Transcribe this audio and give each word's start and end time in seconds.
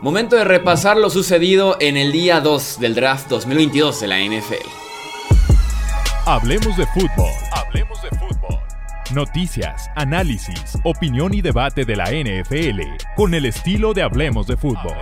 Momento 0.00 0.36
de 0.36 0.44
repasar 0.44 0.96
lo 0.96 1.10
sucedido 1.10 1.76
en 1.80 1.96
el 1.96 2.12
día 2.12 2.40
2 2.40 2.78
del 2.78 2.94
draft 2.94 3.26
2022 3.30 4.00
de 4.00 4.06
la 4.06 4.20
NFL. 4.20 4.68
Hablemos 6.24 6.76
de 6.76 6.86
fútbol. 6.86 7.32
Hablemos 7.50 8.00
de 8.02 8.10
fútbol. 8.10 8.60
Noticias, 9.12 9.90
análisis, 9.96 10.78
opinión 10.84 11.34
y 11.34 11.42
debate 11.42 11.84
de 11.84 11.96
la 11.96 12.12
NFL 12.12 12.80
con 13.16 13.34
el 13.34 13.44
estilo 13.44 13.92
de 13.92 14.02
Hablemos 14.02 14.46
de 14.46 14.56
fútbol. 14.56 14.94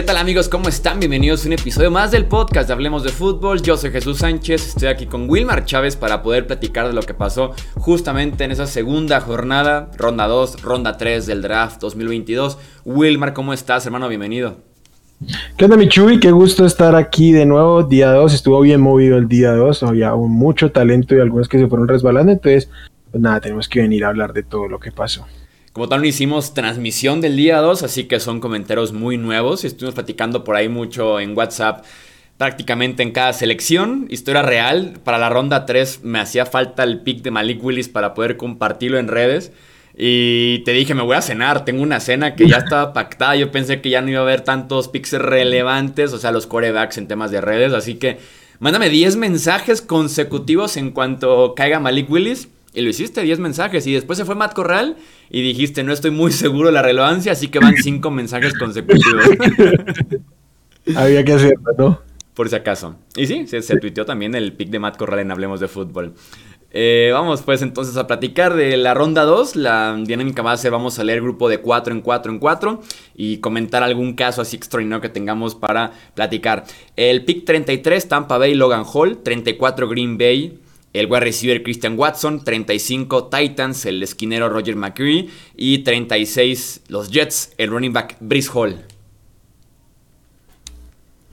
¿Qué 0.00 0.06
tal 0.06 0.16
amigos? 0.16 0.48
¿Cómo 0.48 0.70
están? 0.70 0.98
Bienvenidos 0.98 1.44
a 1.44 1.48
un 1.48 1.52
episodio 1.52 1.90
más 1.90 2.10
del 2.10 2.24
podcast 2.24 2.68
de 2.68 2.72
Hablemos 2.72 3.02
de 3.04 3.10
Fútbol. 3.10 3.60
Yo 3.60 3.76
soy 3.76 3.90
Jesús 3.90 4.16
Sánchez, 4.16 4.68
estoy 4.68 4.88
aquí 4.88 5.04
con 5.04 5.28
Wilmar 5.28 5.66
Chávez 5.66 5.94
para 5.94 6.22
poder 6.22 6.46
platicar 6.46 6.88
de 6.88 6.94
lo 6.94 7.02
que 7.02 7.12
pasó 7.12 7.52
justamente 7.74 8.44
en 8.44 8.50
esa 8.50 8.66
segunda 8.66 9.20
jornada, 9.20 9.90
ronda 9.98 10.26
2, 10.26 10.62
ronda 10.62 10.96
3 10.96 11.26
del 11.26 11.42
draft 11.42 11.82
2022. 11.82 12.56
Wilmar, 12.86 13.34
¿cómo 13.34 13.52
estás, 13.52 13.84
hermano? 13.84 14.08
Bienvenido. 14.08 14.56
¿Qué 15.58 15.66
onda, 15.66 15.76
Michuy? 15.76 16.18
Qué 16.18 16.30
gusto 16.30 16.64
estar 16.64 16.96
aquí 16.96 17.32
de 17.32 17.44
nuevo. 17.44 17.82
Día 17.82 18.10
2, 18.10 18.32
estuvo 18.32 18.58
bien 18.62 18.80
movido 18.80 19.18
el 19.18 19.28
día 19.28 19.52
2, 19.52 19.82
había 19.82 20.14
mucho 20.14 20.72
talento 20.72 21.14
y 21.14 21.20
algunos 21.20 21.46
que 21.46 21.58
se 21.58 21.68
fueron 21.68 21.86
resbalando, 21.86 22.32
entonces, 22.32 22.70
pues 23.10 23.20
nada, 23.20 23.38
tenemos 23.42 23.68
que 23.68 23.82
venir 23.82 24.06
a 24.06 24.08
hablar 24.08 24.32
de 24.32 24.44
todo 24.44 24.66
lo 24.66 24.80
que 24.80 24.92
pasó. 24.92 25.26
Como 25.72 25.88
tal, 25.88 26.00
no 26.00 26.06
hicimos 26.06 26.52
transmisión 26.52 27.20
del 27.20 27.36
día 27.36 27.58
2, 27.58 27.84
así 27.84 28.04
que 28.04 28.18
son 28.18 28.40
comentarios 28.40 28.92
muy 28.92 29.16
nuevos. 29.16 29.64
Estuvimos 29.64 29.94
platicando 29.94 30.42
por 30.42 30.56
ahí 30.56 30.68
mucho 30.68 31.20
en 31.20 31.36
WhatsApp, 31.36 31.84
prácticamente 32.38 33.04
en 33.04 33.12
cada 33.12 33.32
selección. 33.32 34.06
Historia 34.10 34.42
real, 34.42 34.98
para 35.04 35.16
la 35.16 35.28
ronda 35.28 35.66
3 35.66 36.00
me 36.02 36.18
hacía 36.18 36.44
falta 36.44 36.82
el 36.82 37.02
pick 37.02 37.22
de 37.22 37.30
Malik 37.30 37.62
Willis 37.62 37.88
para 37.88 38.14
poder 38.14 38.36
compartirlo 38.36 38.98
en 38.98 39.06
redes. 39.06 39.52
Y 39.96 40.58
te 40.64 40.72
dije, 40.72 40.94
me 40.94 41.02
voy 41.02 41.14
a 41.14 41.22
cenar, 41.22 41.64
tengo 41.64 41.84
una 41.84 42.00
cena 42.00 42.34
que 42.34 42.48
ya 42.48 42.56
estaba 42.56 42.92
pactada. 42.92 43.36
Yo 43.36 43.52
pensé 43.52 43.80
que 43.80 43.90
ya 43.90 44.02
no 44.02 44.10
iba 44.10 44.18
a 44.18 44.22
haber 44.22 44.40
tantos 44.40 44.88
picks 44.88 45.12
relevantes, 45.12 46.12
o 46.12 46.18
sea, 46.18 46.32
los 46.32 46.48
corebacks 46.48 46.98
en 46.98 47.06
temas 47.06 47.30
de 47.30 47.40
redes. 47.40 47.74
Así 47.74 47.94
que 47.94 48.18
mándame 48.58 48.88
10 48.88 49.14
mensajes 49.14 49.82
consecutivos 49.82 50.76
en 50.76 50.90
cuanto 50.90 51.54
caiga 51.54 51.78
Malik 51.78 52.10
Willis 52.10 52.48
y 52.72 52.82
lo 52.82 52.90
hiciste, 52.90 53.22
10 53.22 53.38
mensajes. 53.40 53.86
Y 53.86 53.92
después 53.92 54.18
se 54.18 54.24
fue 54.24 54.34
Matt 54.34 54.54
Corral 54.54 54.96
y 55.28 55.42
dijiste, 55.42 55.82
no 55.82 55.92
estoy 55.92 56.10
muy 56.10 56.32
seguro 56.32 56.68
de 56.68 56.74
la 56.74 56.82
relevancia, 56.82 57.32
así 57.32 57.48
que 57.48 57.58
van 57.58 57.74
5 57.82 58.10
mensajes 58.10 58.54
consecutivos. 58.54 59.24
Había 60.96 61.24
que 61.24 61.32
hacerlo, 61.32 61.70
¿no? 61.76 62.00
Por 62.34 62.48
si 62.48 62.56
acaso. 62.56 62.96
Y 63.16 63.26
sí, 63.26 63.46
se, 63.46 63.76
tuiteó 63.78 64.04
también 64.04 64.34
el 64.34 64.52
pick 64.54 64.70
de 64.70 64.78
Matt 64.78 64.96
Corral 64.96 65.20
en 65.20 65.30
Hablemos 65.30 65.60
de 65.60 65.68
Fútbol. 65.68 66.14
Eh, 66.72 67.10
vamos 67.12 67.42
pues 67.42 67.62
entonces 67.62 67.96
a 67.96 68.06
platicar 68.06 68.54
de 68.54 68.76
la 68.76 68.94
ronda 68.94 69.24
2. 69.24 69.56
La 69.56 69.94
dinámica 70.02 70.40
va 70.40 70.52
a 70.52 70.56
ser, 70.56 70.70
vamos 70.70 70.98
a 70.98 71.04
leer 71.04 71.20
grupo 71.20 71.48
de 71.48 71.58
4 71.58 71.92
en 71.92 72.00
4 72.00 72.32
en 72.32 72.38
4 72.38 72.80
y 73.16 73.38
comentar 73.38 73.82
algún 73.82 74.14
caso 74.14 74.40
así 74.40 74.56
extraordinario 74.56 75.02
que 75.02 75.08
tengamos 75.08 75.56
para 75.56 75.92
platicar. 76.14 76.64
El 76.96 77.24
pick 77.24 77.44
33, 77.44 78.08
Tampa 78.08 78.38
Bay, 78.38 78.54
Logan 78.54 78.84
Hall. 78.90 79.18
34, 79.22 79.88
Green 79.88 80.16
Bay, 80.16 80.60
el 80.92 81.06
wide 81.06 81.20
receiver 81.20 81.62
Christian 81.62 81.98
Watson, 81.98 82.44
35 82.44 83.28
Titans, 83.28 83.86
el 83.86 84.02
esquinero 84.02 84.48
Roger 84.48 84.76
McCree 84.76 85.28
y 85.56 85.78
36 85.78 86.82
los 86.88 87.10
Jets, 87.10 87.52
el 87.58 87.70
running 87.70 87.92
back 87.92 88.16
Brice 88.20 88.50
Hall. 88.52 88.76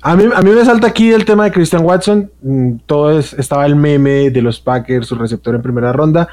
A 0.01 0.15
mí, 0.15 0.25
me 0.27 0.65
salta 0.65 0.87
aquí 0.87 1.11
el 1.11 1.25
tema 1.25 1.45
de 1.45 1.51
Christian 1.51 1.83
Watson. 1.83 2.31
Mm, 2.41 2.75
todo 2.85 3.19
estaba 3.19 3.65
el 3.65 3.75
meme 3.75 4.29
de 4.29 4.41
los 4.41 4.59
Packers, 4.59 5.07
su 5.07 5.15
receptor 5.15 5.55
en 5.55 5.61
primera 5.61 5.91
ronda. 5.91 6.29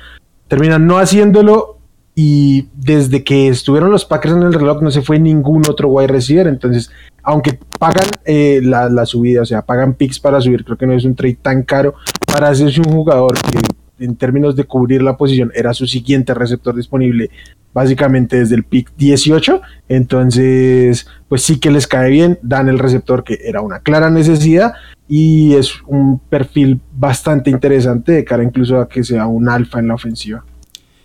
Terminan 0.48 0.86
no 0.86 0.98
haciéndolo 0.98 1.78
y 2.14 2.68
desde 2.74 3.24
que 3.24 3.48
estuvieron 3.48 3.90
los 3.90 4.04
Packers 4.04 4.36
en 4.36 4.42
el 4.42 4.52
reloj 4.52 4.80
no 4.82 4.90
se 4.90 5.02
fue 5.02 5.18
ningún 5.18 5.62
otro 5.68 5.88
wide 5.88 6.08
receiver. 6.08 6.46
Entonces, 6.46 6.90
aunque 7.22 7.58
pagan 7.78 8.06
eh, 8.24 8.60
la, 8.62 8.88
la, 8.88 9.06
subida, 9.06 9.42
o 9.42 9.46
sea, 9.46 9.62
pagan 9.62 9.94
picks 9.94 10.20
para 10.20 10.40
subir, 10.40 10.64
creo 10.64 10.76
que 10.76 10.86
no 10.86 10.92
es 10.92 11.04
un 11.04 11.16
trade 11.16 11.38
tan 11.40 11.62
caro 11.62 11.94
para 12.34 12.48
hacerse 12.48 12.80
un 12.80 12.92
jugador 12.92 13.34
que 13.38 14.04
en 14.04 14.16
términos 14.16 14.56
de 14.56 14.64
cubrir 14.64 15.00
la 15.02 15.16
posición 15.16 15.52
era 15.54 15.72
su 15.72 15.86
siguiente 15.86 16.34
receptor 16.34 16.74
disponible 16.74 17.30
básicamente 17.72 18.40
desde 18.40 18.56
el 18.56 18.64
pick 18.64 18.90
18, 18.96 19.62
entonces 19.88 21.06
pues 21.28 21.42
sí 21.42 21.60
que 21.60 21.70
les 21.70 21.86
cae 21.86 22.10
bien, 22.10 22.40
dan 22.42 22.68
el 22.68 22.80
receptor 22.80 23.22
que 23.22 23.38
era 23.44 23.60
una 23.60 23.78
clara 23.78 24.10
necesidad 24.10 24.72
y 25.08 25.54
es 25.54 25.74
un 25.86 26.18
perfil 26.18 26.80
bastante 26.92 27.50
interesante 27.50 28.10
de 28.10 28.24
cara 28.24 28.42
incluso 28.42 28.80
a 28.80 28.88
que 28.88 29.04
sea 29.04 29.28
un 29.28 29.48
alfa 29.48 29.78
en 29.78 29.86
la 29.86 29.94
ofensiva. 29.94 30.44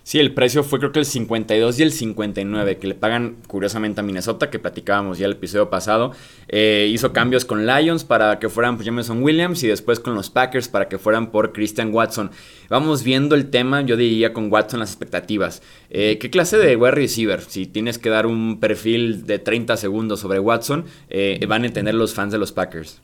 Sí, 0.09 0.17
el 0.17 0.33
precio 0.33 0.63
fue 0.63 0.79
creo 0.79 0.91
que 0.91 0.97
el 0.97 1.05
52 1.05 1.79
y 1.79 1.83
el 1.83 1.91
59, 1.91 2.79
que 2.79 2.87
le 2.87 2.95
pagan 2.95 3.35
curiosamente 3.45 4.01
a 4.01 4.03
Minnesota, 4.03 4.49
que 4.49 4.57
platicábamos 4.57 5.19
ya 5.19 5.27
el 5.27 5.33
episodio 5.33 5.69
pasado. 5.69 6.13
Eh, 6.47 6.89
hizo 6.91 7.13
cambios 7.13 7.45
con 7.45 7.67
Lions 7.67 8.05
para 8.05 8.39
que 8.39 8.49
fueran 8.49 8.75
por 8.75 8.87
Jameson 8.87 9.21
Williams 9.21 9.61
y 9.61 9.67
después 9.67 9.99
con 9.99 10.15
los 10.15 10.31
Packers 10.31 10.67
para 10.67 10.87
que 10.87 10.97
fueran 10.97 11.29
por 11.29 11.53
Christian 11.53 11.93
Watson. 11.93 12.31
Vamos 12.69 13.03
viendo 13.03 13.35
el 13.35 13.51
tema, 13.51 13.81
yo 13.81 13.97
diría 13.97 14.33
con 14.33 14.51
Watson 14.51 14.79
las 14.79 14.89
expectativas. 14.89 15.61
Eh, 15.91 16.17
¿Qué 16.19 16.31
clase 16.31 16.57
de 16.57 16.75
wide 16.75 16.89
receiver? 16.89 17.41
Si 17.41 17.67
tienes 17.67 17.99
que 17.99 18.09
dar 18.09 18.25
un 18.25 18.59
perfil 18.59 19.27
de 19.27 19.37
30 19.37 19.77
segundos 19.77 20.21
sobre 20.21 20.39
Watson, 20.39 20.85
eh, 21.11 21.39
van 21.47 21.61
a 21.61 21.67
entender 21.67 21.93
los 21.93 22.15
fans 22.15 22.31
de 22.31 22.39
los 22.39 22.51
Packers. 22.51 22.99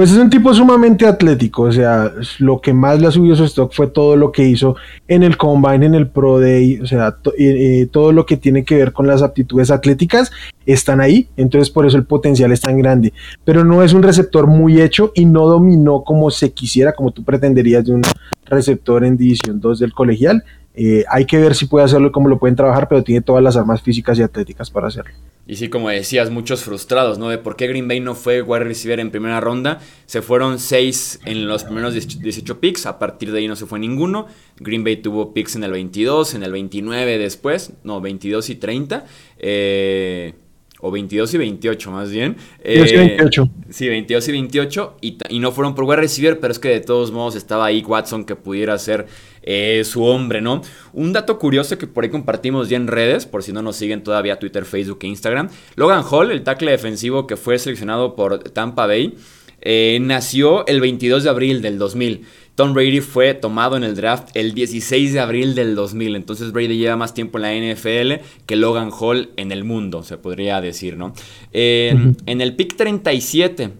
Pues 0.00 0.12
es 0.12 0.16
un 0.16 0.30
tipo 0.30 0.54
sumamente 0.54 1.06
atlético, 1.06 1.64
o 1.64 1.72
sea, 1.72 2.10
lo 2.38 2.62
que 2.62 2.72
más 2.72 2.98
le 2.98 3.06
ha 3.06 3.10
su 3.10 3.22
stock 3.44 3.70
fue 3.74 3.86
todo 3.86 4.16
lo 4.16 4.32
que 4.32 4.48
hizo 4.48 4.74
en 5.06 5.22
el 5.22 5.36
Combine, 5.36 5.84
en 5.84 5.94
el 5.94 6.08
Pro 6.08 6.40
Day, 6.40 6.80
o 6.80 6.86
sea, 6.86 7.18
eh, 7.36 7.86
todo 7.92 8.10
lo 8.10 8.24
que 8.24 8.38
tiene 8.38 8.64
que 8.64 8.76
ver 8.76 8.94
con 8.94 9.06
las 9.06 9.20
aptitudes 9.20 9.70
atléticas 9.70 10.32
están 10.64 11.02
ahí, 11.02 11.28
entonces 11.36 11.68
por 11.68 11.84
eso 11.84 11.98
el 11.98 12.06
potencial 12.06 12.50
es 12.50 12.62
tan 12.62 12.78
grande, 12.78 13.12
pero 13.44 13.62
no 13.62 13.82
es 13.82 13.92
un 13.92 14.02
receptor 14.02 14.46
muy 14.46 14.80
hecho 14.80 15.12
y 15.14 15.26
no 15.26 15.46
dominó 15.46 16.02
como 16.02 16.30
se 16.30 16.50
quisiera, 16.52 16.94
como 16.94 17.10
tú 17.10 17.22
pretenderías 17.22 17.84
de 17.84 17.92
un 17.92 18.02
receptor 18.46 19.04
en 19.04 19.18
División 19.18 19.60
2 19.60 19.80
del 19.80 19.92
colegial, 19.92 20.42
eh, 20.74 21.04
hay 21.08 21.24
que 21.24 21.36
ver 21.38 21.54
si 21.54 21.66
puede 21.66 21.84
hacerlo 21.84 22.08
y 22.08 22.12
cómo 22.12 22.28
lo 22.28 22.38
pueden 22.38 22.54
trabajar, 22.54 22.88
pero 22.88 23.02
tiene 23.02 23.20
todas 23.20 23.42
las 23.42 23.56
armas 23.56 23.82
físicas 23.82 24.18
y 24.18 24.22
atléticas 24.22 24.70
para 24.70 24.86
hacerlo. 24.86 25.12
Y 25.46 25.56
sí, 25.56 25.68
como 25.68 25.88
decías, 25.88 26.30
muchos 26.30 26.62
frustrados, 26.62 27.18
¿no? 27.18 27.28
De 27.28 27.38
por 27.38 27.56
qué 27.56 27.66
Green 27.66 27.88
Bay 27.88 27.98
no 27.98 28.14
fue 28.14 28.40
wide 28.40 28.64
receiver 28.64 29.00
en 29.00 29.10
primera 29.10 29.40
ronda. 29.40 29.80
Se 30.06 30.22
fueron 30.22 30.60
6 30.60 31.22
en 31.24 31.48
los 31.48 31.64
primeros 31.64 31.94
18 31.94 32.60
picks, 32.60 32.86
a 32.86 33.00
partir 33.00 33.32
de 33.32 33.40
ahí 33.40 33.48
no 33.48 33.56
se 33.56 33.66
fue 33.66 33.80
ninguno. 33.80 34.26
Green 34.60 34.84
Bay 34.84 34.98
tuvo 34.98 35.34
picks 35.34 35.56
en 35.56 35.64
el 35.64 35.72
22, 35.72 36.34
en 36.34 36.44
el 36.44 36.52
29 36.52 37.18
después, 37.18 37.72
no, 37.82 38.00
22 38.00 38.50
y 38.50 38.54
30. 38.54 39.04
Eh, 39.38 40.34
o 40.82 40.90
22 40.90 41.34
y 41.34 41.38
28 41.38 41.90
más 41.90 42.10
bien. 42.10 42.36
22 42.64 42.92
y 42.92 42.96
28. 42.96 43.42
Eh, 43.42 43.64
sí, 43.70 43.88
22 43.88 44.28
y 44.28 44.32
28 44.32 44.96
y, 45.00 45.18
y, 45.28 45.38
no 45.38 45.52
fueron 45.52 45.74
por 45.74 45.84
wide 45.84 45.96
receiver, 45.96 46.40
pero 46.40 46.52
es 46.52 46.58
que 46.58 46.68
de 46.68 46.80
todos 46.80 47.12
modos 47.12 47.36
estaba 47.36 47.66
ahí 47.66 47.82
Watson 47.82 48.24
que 48.24 48.36
pudiera 48.36 48.78
ser 48.78 49.06
eh, 49.42 49.82
su 49.84 50.04
hombre, 50.04 50.40
¿no? 50.40 50.62
Un 50.92 51.12
dato 51.12 51.38
curioso 51.38 51.78
que 51.78 51.86
por 51.86 52.04
ahí 52.04 52.10
compartimos 52.10 52.68
ya 52.68 52.76
en 52.76 52.86
redes, 52.86 53.26
por 53.26 53.42
si 53.42 53.52
no 53.52 53.62
nos 53.62 53.76
siguen 53.76 54.02
todavía 54.02 54.38
Twitter, 54.38 54.64
Facebook 54.64 54.98
e 55.02 55.06
Instagram. 55.06 55.48
Logan 55.76 56.04
Hall, 56.08 56.30
el 56.30 56.42
tackle 56.42 56.70
defensivo 56.70 57.26
que 57.26 57.36
fue 57.36 57.58
seleccionado 57.58 58.14
por 58.14 58.38
Tampa 58.40 58.86
Bay, 58.86 59.14
eh, 59.62 59.98
nació 60.00 60.66
el 60.66 60.80
22 60.80 61.24
de 61.24 61.30
abril 61.30 61.62
del 61.62 61.78
2000. 61.78 62.24
Tom 62.54 62.74
Brady 62.74 63.00
fue 63.00 63.32
tomado 63.32 63.76
en 63.76 63.84
el 63.84 63.96
draft 63.96 64.28
el 64.34 64.52
16 64.52 65.14
de 65.14 65.20
abril 65.20 65.54
del 65.54 65.74
2000. 65.74 66.16
Entonces 66.16 66.52
Brady 66.52 66.76
lleva 66.76 66.96
más 66.96 67.14
tiempo 67.14 67.38
en 67.38 67.42
la 67.42 67.54
NFL 67.54 68.22
que 68.44 68.56
Logan 68.56 68.90
Hall 68.92 69.30
en 69.36 69.52
el 69.52 69.64
mundo, 69.64 70.02
se 70.02 70.18
podría 70.18 70.60
decir, 70.60 70.98
¿no? 70.98 71.14
En 71.52 72.16
el 72.26 72.56
pick 72.56 72.76
37, 72.76 73.70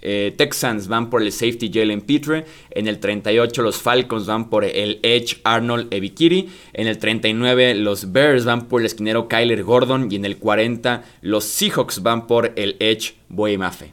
eh, 0.00 0.34
Texans 0.36 0.88
van 0.88 1.10
por 1.10 1.22
el 1.22 1.32
safety 1.32 1.70
Jalen 1.72 2.00
Petre. 2.02 2.44
En 2.70 2.88
el 2.88 2.98
38 2.98 3.62
los 3.62 3.76
Falcons 3.76 4.26
van 4.26 4.48
por 4.48 4.64
el 4.64 5.00
Edge 5.02 5.40
Arnold 5.44 5.92
Ebikiri. 5.92 6.48
En 6.72 6.86
el 6.86 6.98
39 6.98 7.74
los 7.74 8.12
Bears 8.12 8.44
van 8.44 8.66
por 8.66 8.80
el 8.80 8.86
esquinero 8.86 9.28
Kyler 9.28 9.62
Gordon. 9.62 10.10
Y 10.10 10.16
en 10.16 10.24
el 10.24 10.38
40 10.38 11.02
los 11.22 11.44
Seahawks 11.44 12.02
van 12.02 12.26
por 12.26 12.52
el 12.56 12.76
Edge 12.80 13.14
Boy 13.28 13.58
Mafe. 13.58 13.90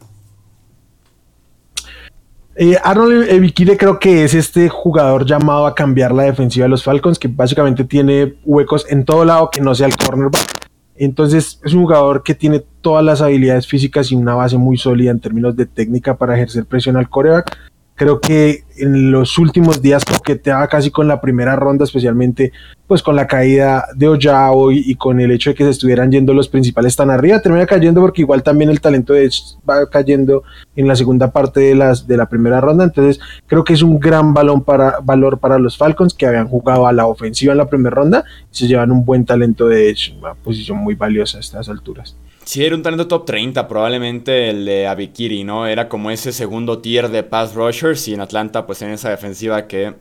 Eh, 2.58 2.78
Arnold 2.82 3.30
Ebikire 3.30 3.76
creo 3.76 4.00
que 4.00 4.24
es 4.24 4.34
este 4.34 4.70
jugador 4.70 5.26
llamado 5.26 5.66
a 5.66 5.76
cambiar 5.76 6.14
la 6.14 6.24
defensiva 6.24 6.64
de 6.64 6.70
los 6.70 6.84
Falcons, 6.84 7.20
que 7.20 7.28
básicamente 7.28 7.84
tiene 7.84 8.36
huecos 8.46 8.86
en 8.90 9.04
todo 9.04 9.26
lado 9.26 9.50
que 9.50 9.60
no 9.60 9.76
sea 9.76 9.88
el 9.88 9.98
cornerback. 9.98 10.70
Entonces 10.96 11.60
es 11.64 11.74
un 11.74 11.82
jugador 11.82 12.24
que 12.24 12.34
tiene 12.34 12.64
todas 12.86 13.04
las 13.04 13.20
habilidades 13.20 13.66
físicas 13.66 14.12
y 14.12 14.16
una 14.16 14.36
base 14.36 14.60
muy 14.60 14.78
sólida 14.78 15.10
en 15.10 15.20
términos 15.20 15.56
de 15.56 15.66
técnica 15.66 16.18
para 16.18 16.36
ejercer 16.36 16.66
presión 16.66 16.98
al 16.98 17.10
coreback. 17.10 17.58
Creo 17.96 18.22
que 18.22 18.64
en 18.78 19.10
los 19.12 19.40
últimos 19.40 19.82
días 19.82 20.06
coqueteaba 20.06 20.68
casi 20.68 20.92
con 20.92 21.08
la 21.08 21.20
primera 21.20 21.56
ronda, 21.56 21.84
especialmente 21.84 22.52
pues 22.86 23.02
con 23.02 23.16
la 23.16 23.26
caída 23.26 23.88
de 23.96 24.06
y, 24.06 24.92
y, 24.92 24.96
con 24.98 25.20
el 25.20 25.32
hecho 25.32 25.50
de 25.50 25.56
que 25.56 25.64
se 25.64 25.72
estuvieran 25.72 26.12
yendo 26.12 26.32
los 26.36 26.48
principales 26.48 26.96
tan 26.96 27.10
arriba. 27.10 27.42
Termina 27.42 27.66
cayendo 27.66 28.02
porque 28.02 28.22
igual 28.22 28.44
también 28.44 28.70
el 28.70 28.82
talento 28.82 29.14
de 29.14 29.26
Edge 29.26 29.58
va 29.68 29.90
cayendo 29.90 30.44
en 30.76 30.88
la 30.88 30.96
segunda 30.96 31.32
parte 31.32 31.62
de, 31.62 31.74
las, 31.74 32.06
de 32.06 32.18
la 32.18 32.30
primera 32.30 32.62
ronda. 32.62 32.84
Entonces 32.84 33.20
creo 33.48 33.64
que 33.64 33.74
es 33.74 33.82
un 33.82 34.00
gran 34.00 34.36
balón 34.36 34.64
para, 34.64 35.00
valor 35.02 35.40
para 35.40 35.58
los 35.58 35.76
Falcons 35.76 36.14
que 36.14 36.28
habían 36.28 36.50
jugado 36.50 36.86
a 36.86 36.94
la 36.94 37.08
ofensiva 37.08 37.54
en 37.54 37.58
la 37.58 37.68
primera 37.68 37.96
ronda 37.96 38.26
y 38.52 38.56
se 38.56 38.68
llevan 38.68 38.92
un 38.92 39.06
buen 39.06 39.26
talento 39.26 39.68
de 39.68 39.90
Edge, 39.90 40.16
una 40.20 40.36
posición 40.36 40.78
muy 40.78 40.94
valiosa 40.94 41.40
a 41.40 41.42
estas 41.42 41.68
alturas. 41.68 42.16
Sí, 42.46 42.64
era 42.64 42.76
un 42.76 42.84
talento 42.84 43.08
top 43.08 43.26
30, 43.26 43.68
probablemente 43.68 44.52
el 44.52 44.66
de 44.66 44.86
Abikiri, 44.86 45.44
¿no? 45.44 45.66
Era 45.66 45.90
como 45.90 46.12
ese 46.12 46.32
segundo 46.32 46.78
tier 46.78 47.10
de 47.10 47.24
pass 47.24 47.56
rushers 47.56 48.08
y 48.08 48.14
en 48.14 48.22
Atlanta, 48.22 48.68
pues 48.68 48.84
en 48.84 48.92
esa 48.92 49.10
defensiva 49.10 49.68
que 49.68 49.96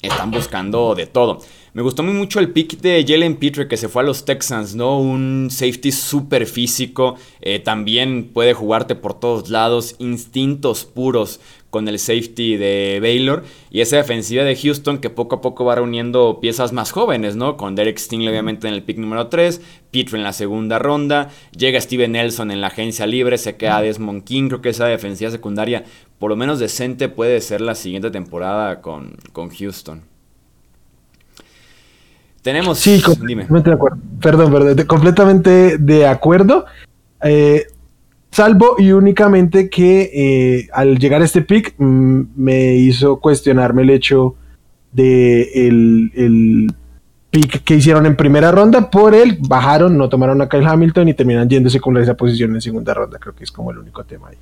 están 0.00 0.30
buscando 0.30 0.94
de 0.94 1.06
todo. 1.06 1.42
Me 1.74 1.82
gustó 1.82 2.02
muy 2.02 2.14
mucho 2.14 2.40
el 2.40 2.52
pick 2.52 2.80
de 2.80 3.04
Jalen 3.06 3.36
Petre 3.36 3.68
que 3.68 3.76
se 3.76 3.90
fue 3.90 4.02
a 4.02 4.06
los 4.06 4.24
Texans, 4.24 4.74
¿no? 4.74 4.98
Un 4.98 5.48
safety 5.50 5.92
súper 5.92 6.46
físico, 6.46 7.16
eh, 7.42 7.58
también 7.58 8.30
puede 8.32 8.54
jugarte 8.54 8.94
por 8.94 9.20
todos 9.20 9.50
lados, 9.50 9.96
instintos 9.98 10.86
puros 10.86 11.40
con 11.70 11.88
el 11.88 11.98
safety 11.98 12.56
de 12.56 12.98
Baylor 13.00 13.44
y 13.70 13.80
esa 13.80 13.96
defensiva 13.96 14.44
de 14.44 14.56
Houston 14.56 14.98
que 14.98 15.10
poco 15.10 15.36
a 15.36 15.40
poco 15.40 15.64
va 15.64 15.74
reuniendo 15.74 16.38
piezas 16.40 16.72
más 16.72 16.92
jóvenes, 16.92 17.36
¿no? 17.36 17.56
Con 17.56 17.74
Derek 17.74 17.98
Stingley 17.98 18.28
obviamente 18.28 18.68
en 18.68 18.74
el 18.74 18.82
pick 18.82 18.98
número 18.98 19.28
3, 19.28 19.60
Petre 19.90 20.18
en 20.18 20.24
la 20.24 20.32
segunda 20.32 20.78
ronda, 20.78 21.30
llega 21.56 21.80
Steven 21.80 22.12
Nelson 22.12 22.50
en 22.50 22.60
la 22.60 22.68
agencia 22.68 23.06
libre, 23.06 23.38
se 23.38 23.56
queda 23.56 23.80
Desmond 23.80 24.24
King, 24.24 24.48
creo 24.48 24.62
que 24.62 24.70
esa 24.70 24.86
defensiva 24.86 25.30
secundaria 25.30 25.84
por 26.18 26.30
lo 26.30 26.36
menos 26.36 26.58
decente 26.58 27.08
puede 27.08 27.40
ser 27.40 27.60
la 27.60 27.74
siguiente 27.74 28.10
temporada 28.10 28.80
con, 28.80 29.16
con 29.32 29.50
Houston. 29.50 30.02
Tenemos. 32.46 32.78
Sí, 32.78 33.02
completamente 33.02 33.70
de 33.70 33.74
acuerdo. 33.74 33.98
Perdón, 34.20 34.52
perdón, 34.52 34.86
completamente 34.86 35.78
de 35.78 36.06
acuerdo. 36.06 36.64
Eh, 37.20 37.66
salvo 38.36 38.76
y 38.76 38.92
únicamente 38.92 39.70
que 39.70 40.10
eh, 40.12 40.68
al 40.74 40.98
llegar 40.98 41.22
a 41.22 41.24
este 41.24 41.40
pick 41.40 41.74
mm, 41.78 42.20
me 42.36 42.74
hizo 42.74 43.18
cuestionarme 43.18 43.80
el 43.80 43.90
hecho 43.90 44.36
de 44.92 45.66
el, 45.66 46.70
pick 47.30 47.64
que 47.64 47.76
hicieron 47.76 48.04
en 48.04 48.14
primera 48.14 48.52
ronda. 48.52 48.90
Por 48.90 49.14
él 49.14 49.38
bajaron, 49.40 49.96
no 49.96 50.10
tomaron 50.10 50.42
a 50.42 50.50
Kyle 50.50 50.66
Hamilton 50.66 51.08
y 51.08 51.14
terminan 51.14 51.48
yéndose 51.48 51.80
con 51.80 51.96
esa 51.96 52.14
posición 52.14 52.54
en 52.54 52.60
segunda 52.60 52.92
ronda. 52.92 53.18
Creo 53.18 53.34
que 53.34 53.44
es 53.44 53.50
como 53.50 53.70
el 53.70 53.78
único 53.78 54.04
tema 54.04 54.28
ahí. 54.28 54.36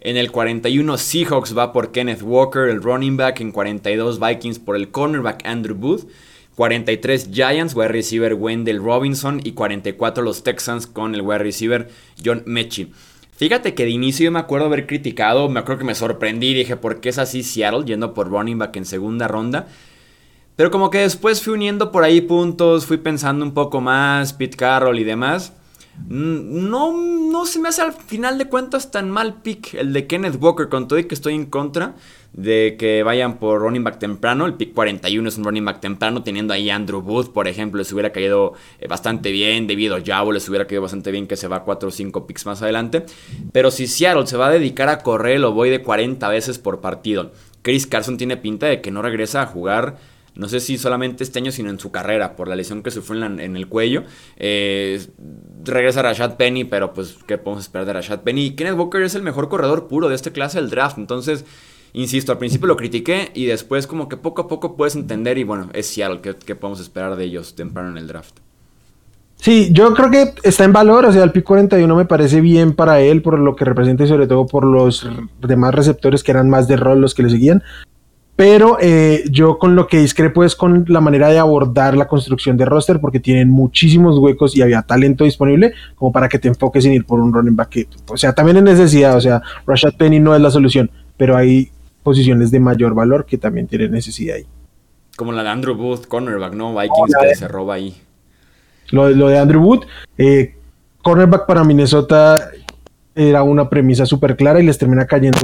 En 0.00 0.18
el 0.18 0.30
41 0.30 0.98
Seahawks 0.98 1.56
va 1.56 1.72
por 1.72 1.92
Kenneth 1.92 2.22
Walker, 2.22 2.68
el 2.68 2.82
running 2.82 3.16
back. 3.16 3.40
En 3.40 3.52
42 3.52 4.20
Vikings 4.20 4.58
por 4.58 4.76
el 4.76 4.90
cornerback 4.90 5.46
Andrew 5.46 5.76
Booth. 5.76 6.06
43 6.56 7.30
Giants, 7.32 7.74
wide 7.74 7.88
receiver 7.88 8.34
Wendell 8.34 8.82
Robinson 8.82 9.40
y 9.42 9.52
44 9.52 10.22
los 10.22 10.42
Texans 10.42 10.86
con 10.86 11.14
el 11.14 11.22
wide 11.22 11.38
receiver 11.38 11.88
John 12.22 12.42
Mechie. 12.44 12.90
Fíjate 13.40 13.72
que 13.72 13.84
de 13.84 13.90
inicio 13.90 14.26
yo 14.26 14.32
me 14.32 14.38
acuerdo 14.38 14.66
haber 14.66 14.86
criticado, 14.86 15.48
me 15.48 15.60
acuerdo 15.60 15.78
que 15.78 15.86
me 15.86 15.94
sorprendí, 15.94 16.52
dije, 16.52 16.76
¿por 16.76 17.00
qué 17.00 17.08
es 17.08 17.16
así 17.16 17.42
Seattle 17.42 17.86
yendo 17.86 18.12
por 18.12 18.28
running 18.28 18.58
back 18.58 18.76
en 18.76 18.84
segunda 18.84 19.28
ronda? 19.28 19.66
Pero 20.56 20.70
como 20.70 20.90
que 20.90 20.98
después 20.98 21.42
fui 21.42 21.54
uniendo 21.54 21.90
por 21.90 22.04
ahí 22.04 22.20
puntos, 22.20 22.84
fui 22.84 22.98
pensando 22.98 23.42
un 23.42 23.54
poco 23.54 23.80
más, 23.80 24.34
Pete 24.34 24.58
Carroll 24.58 24.98
y 24.98 25.04
demás. 25.04 25.54
Mm, 26.08 26.70
no, 26.70 26.92
no 26.92 27.46
se 27.46 27.58
me 27.58 27.68
hace 27.68 27.82
al 27.82 27.92
final 27.92 28.38
de 28.38 28.46
cuentas 28.46 28.90
tan 28.90 29.10
mal 29.10 29.42
pick 29.42 29.74
el 29.74 29.92
de 29.92 30.06
Kenneth 30.06 30.36
Walker, 30.40 30.68
con 30.68 30.88
todo 30.88 30.98
y 30.98 31.04
que 31.04 31.14
estoy 31.14 31.34
en 31.34 31.46
contra 31.46 31.94
de 32.32 32.76
que 32.78 33.02
vayan 33.02 33.38
por 33.38 33.60
running 33.60 33.84
back 33.84 33.98
temprano. 33.98 34.46
El 34.46 34.54
pick 34.54 34.72
41 34.72 35.28
es 35.28 35.38
un 35.38 35.44
running 35.44 35.64
back 35.64 35.80
temprano, 35.80 36.22
teniendo 36.22 36.54
ahí 36.54 36.70
Andrew 36.70 37.02
Booth, 37.02 37.32
por 37.32 37.48
ejemplo, 37.48 37.78
les 37.78 37.92
hubiera 37.92 38.12
caído 38.12 38.54
eh, 38.78 38.86
bastante 38.88 39.30
bien. 39.30 39.66
Debido 39.66 39.96
a 39.96 40.00
Jabo, 40.04 40.32
les 40.32 40.48
hubiera 40.48 40.66
caído 40.66 40.82
bastante 40.82 41.10
bien 41.10 41.26
que 41.26 41.36
se 41.36 41.48
va 41.48 41.64
4 41.64 41.88
o 41.88 41.92
5 41.92 42.26
picks 42.26 42.46
más 42.46 42.62
adelante. 42.62 43.04
Pero 43.52 43.70
si 43.70 43.86
Seattle 43.86 44.26
se 44.26 44.36
va 44.36 44.46
a 44.46 44.50
dedicar 44.50 44.88
a 44.88 45.00
correr, 45.00 45.40
lo 45.40 45.52
voy 45.52 45.70
de 45.70 45.82
40 45.82 46.28
veces 46.28 46.58
por 46.58 46.80
partido. 46.80 47.32
Chris 47.62 47.86
Carson 47.86 48.16
tiene 48.16 48.36
pinta 48.36 48.66
de 48.66 48.80
que 48.80 48.90
no 48.90 49.02
regresa 49.02 49.42
a 49.42 49.46
jugar 49.46 49.98
no 50.40 50.48
sé 50.48 50.58
si 50.58 50.78
solamente 50.78 51.22
este 51.22 51.38
año, 51.38 51.52
sino 51.52 51.68
en 51.68 51.78
su 51.78 51.92
carrera, 51.92 52.34
por 52.34 52.48
la 52.48 52.56
lesión 52.56 52.82
que 52.82 52.90
sufrió 52.90 53.22
en, 53.26 53.56
el 53.56 53.68
cuello. 53.68 54.04
Eh, 54.38 54.98
regresa 55.62 56.00
Rashad 56.00 56.38
Penny, 56.38 56.64
pero 56.64 56.94
pues, 56.94 57.18
¿qué 57.26 57.36
podemos 57.36 57.64
esperar 57.64 57.86
de 57.86 57.92
Rashad 57.92 58.20
Penny? 58.20 58.56
Kenneth 58.56 58.78
Walker 58.78 59.02
es 59.02 59.14
el 59.14 59.22
mejor 59.22 59.50
corredor 59.50 59.86
puro 59.86 60.08
de 60.08 60.14
esta 60.14 60.30
clase 60.30 60.58
del 60.58 60.70
draft. 60.70 60.96
Entonces, 60.96 61.44
insisto, 61.92 62.32
al 62.32 62.38
principio 62.38 62.68
lo 62.68 62.78
critiqué 62.78 63.30
y 63.34 63.44
después, 63.44 63.86
como 63.86 64.08
que 64.08 64.16
poco 64.16 64.40
a 64.40 64.48
poco 64.48 64.76
puedes 64.76 64.96
entender. 64.96 65.36
Y 65.36 65.44
bueno, 65.44 65.68
es 65.74 65.88
Seattle, 65.88 66.22
¿qué, 66.22 66.34
qué 66.34 66.54
podemos 66.54 66.80
esperar 66.80 67.16
de 67.16 67.24
ellos 67.24 67.54
temprano 67.54 67.90
en 67.90 67.98
el 67.98 68.06
draft? 68.06 68.38
Sí, 69.36 69.68
yo 69.72 69.92
creo 69.92 70.10
que 70.10 70.34
está 70.42 70.64
en 70.64 70.72
valor, 70.72 71.04
o 71.04 71.12
sea, 71.12 71.22
el 71.22 71.32
pick 71.32 71.44
41 71.44 71.96
me 71.96 72.06
parece 72.06 72.40
bien 72.40 72.74
para 72.74 73.00
él 73.00 73.20
por 73.20 73.38
lo 73.38 73.56
que 73.56 73.66
representa 73.66 74.04
y 74.04 74.08
sobre 74.08 74.26
todo 74.26 74.46
por 74.46 74.64
los 74.64 75.06
demás 75.38 75.74
receptores 75.74 76.22
que 76.22 76.30
eran 76.30 76.48
más 76.48 76.66
de 76.66 76.76
rol 76.76 77.00
los 77.00 77.14
que 77.14 77.24
le 77.24 77.30
seguían. 77.30 77.62
Pero 78.40 78.78
eh, 78.80 79.24
yo 79.30 79.58
con 79.58 79.76
lo 79.76 79.86
que 79.86 79.98
discrepo 79.98 80.44
es 80.44 80.56
con 80.56 80.86
la 80.88 81.02
manera 81.02 81.28
de 81.28 81.38
abordar 81.38 81.94
la 81.94 82.08
construcción 82.08 82.56
de 82.56 82.64
roster, 82.64 82.98
porque 82.98 83.20
tienen 83.20 83.50
muchísimos 83.50 84.16
huecos 84.16 84.56
y 84.56 84.62
había 84.62 84.80
talento 84.80 85.24
disponible 85.24 85.74
como 85.94 86.10
para 86.10 86.26
que 86.26 86.38
te 86.38 86.48
enfoques 86.48 86.86
en 86.86 86.94
ir 86.94 87.04
por 87.04 87.20
un 87.20 87.34
running 87.34 87.54
back. 87.54 87.86
o 88.08 88.16
sea, 88.16 88.32
también 88.32 88.56
es 88.56 88.62
necesidad, 88.62 89.14
o 89.14 89.20
sea, 89.20 89.42
Rashad 89.66 89.92
Penny 89.92 90.20
no 90.20 90.34
es 90.34 90.40
la 90.40 90.50
solución, 90.50 90.90
pero 91.18 91.36
hay 91.36 91.70
posiciones 92.02 92.50
de 92.50 92.60
mayor 92.60 92.94
valor 92.94 93.26
que 93.26 93.36
también 93.36 93.66
tienen 93.66 93.92
necesidad 93.92 94.36
ahí. 94.36 94.46
Como 95.18 95.32
la 95.32 95.42
de 95.42 95.50
Andrew 95.50 95.76
Booth, 95.76 96.06
cornerback, 96.06 96.54
¿no? 96.54 96.74
Vikings 96.74 97.12
que 97.20 97.34
se 97.34 97.46
roba 97.46 97.74
ahí. 97.74 97.94
Lo, 98.88 99.10
lo 99.10 99.28
de 99.28 99.38
Andrew 99.38 99.60
Booth, 99.60 99.84
eh, 100.16 100.54
cornerback 101.02 101.44
para 101.44 101.62
Minnesota 101.62 102.48
era 103.14 103.42
una 103.42 103.68
premisa 103.68 104.06
súper 104.06 104.34
clara 104.34 104.60
y 104.60 104.64
les 104.64 104.78
termina 104.78 105.04
cayendo 105.06 105.40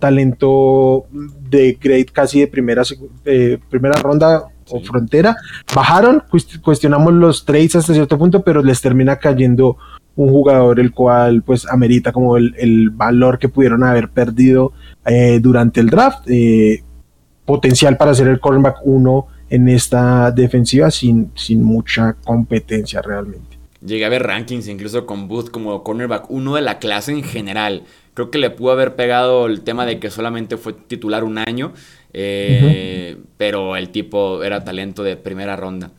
talento 0.00 1.06
de 1.50 1.78
grade 1.80 2.06
casi 2.06 2.40
de 2.40 2.46
primera, 2.46 2.82
primera 3.70 4.00
ronda 4.00 4.44
o 4.70 4.80
frontera. 4.80 5.36
Bajaron, 5.74 6.22
cuestionamos 6.62 7.12
los 7.14 7.44
trades 7.44 7.76
hasta 7.76 7.94
cierto 7.94 8.18
punto, 8.18 8.42
pero 8.42 8.62
les 8.62 8.80
termina 8.80 9.16
cayendo 9.16 9.76
un 10.16 10.30
jugador 10.30 10.80
el 10.80 10.92
cual 10.92 11.42
pues 11.42 11.66
amerita 11.66 12.10
como 12.10 12.36
el, 12.36 12.90
valor 12.90 13.38
que 13.38 13.48
pudieron 13.48 13.84
haber 13.84 14.08
perdido 14.08 14.72
eh, 15.04 15.38
durante 15.40 15.80
el 15.80 15.88
draft. 15.88 16.24
Eh, 16.26 16.82
potencial 17.46 17.96
para 17.96 18.12
ser 18.12 18.28
el 18.28 18.40
cornerback 18.40 18.78
1 18.82 19.26
en 19.48 19.68
esta 19.68 20.30
defensiva 20.32 20.90
sin, 20.90 21.30
sin 21.34 21.62
mucha 21.62 22.14
competencia 22.24 23.00
realmente. 23.00 23.56
Llegué 23.80 24.04
a 24.04 24.08
ver 24.08 24.24
rankings 24.24 24.66
incluso 24.66 25.06
con 25.06 25.28
Booth 25.28 25.50
como 25.50 25.82
cornerback 25.84 26.28
1 26.28 26.56
de 26.56 26.62
la 26.62 26.78
clase 26.78 27.12
en 27.12 27.22
general. 27.22 27.84
Creo 28.16 28.30
que 28.30 28.38
le 28.38 28.48
pudo 28.48 28.72
haber 28.72 28.96
pegado 28.96 29.44
el 29.44 29.60
tema 29.60 29.84
de 29.84 30.00
que 30.00 30.10
solamente 30.10 30.56
fue 30.56 30.72
titular 30.72 31.22
un 31.22 31.36
año, 31.36 31.74
eh, 32.14 33.18
pero 33.36 33.76
el 33.76 33.90
tipo 33.90 34.42
era 34.42 34.64
talento 34.64 35.02
de 35.02 35.18
primera 35.18 35.54
ronda. 35.54 35.90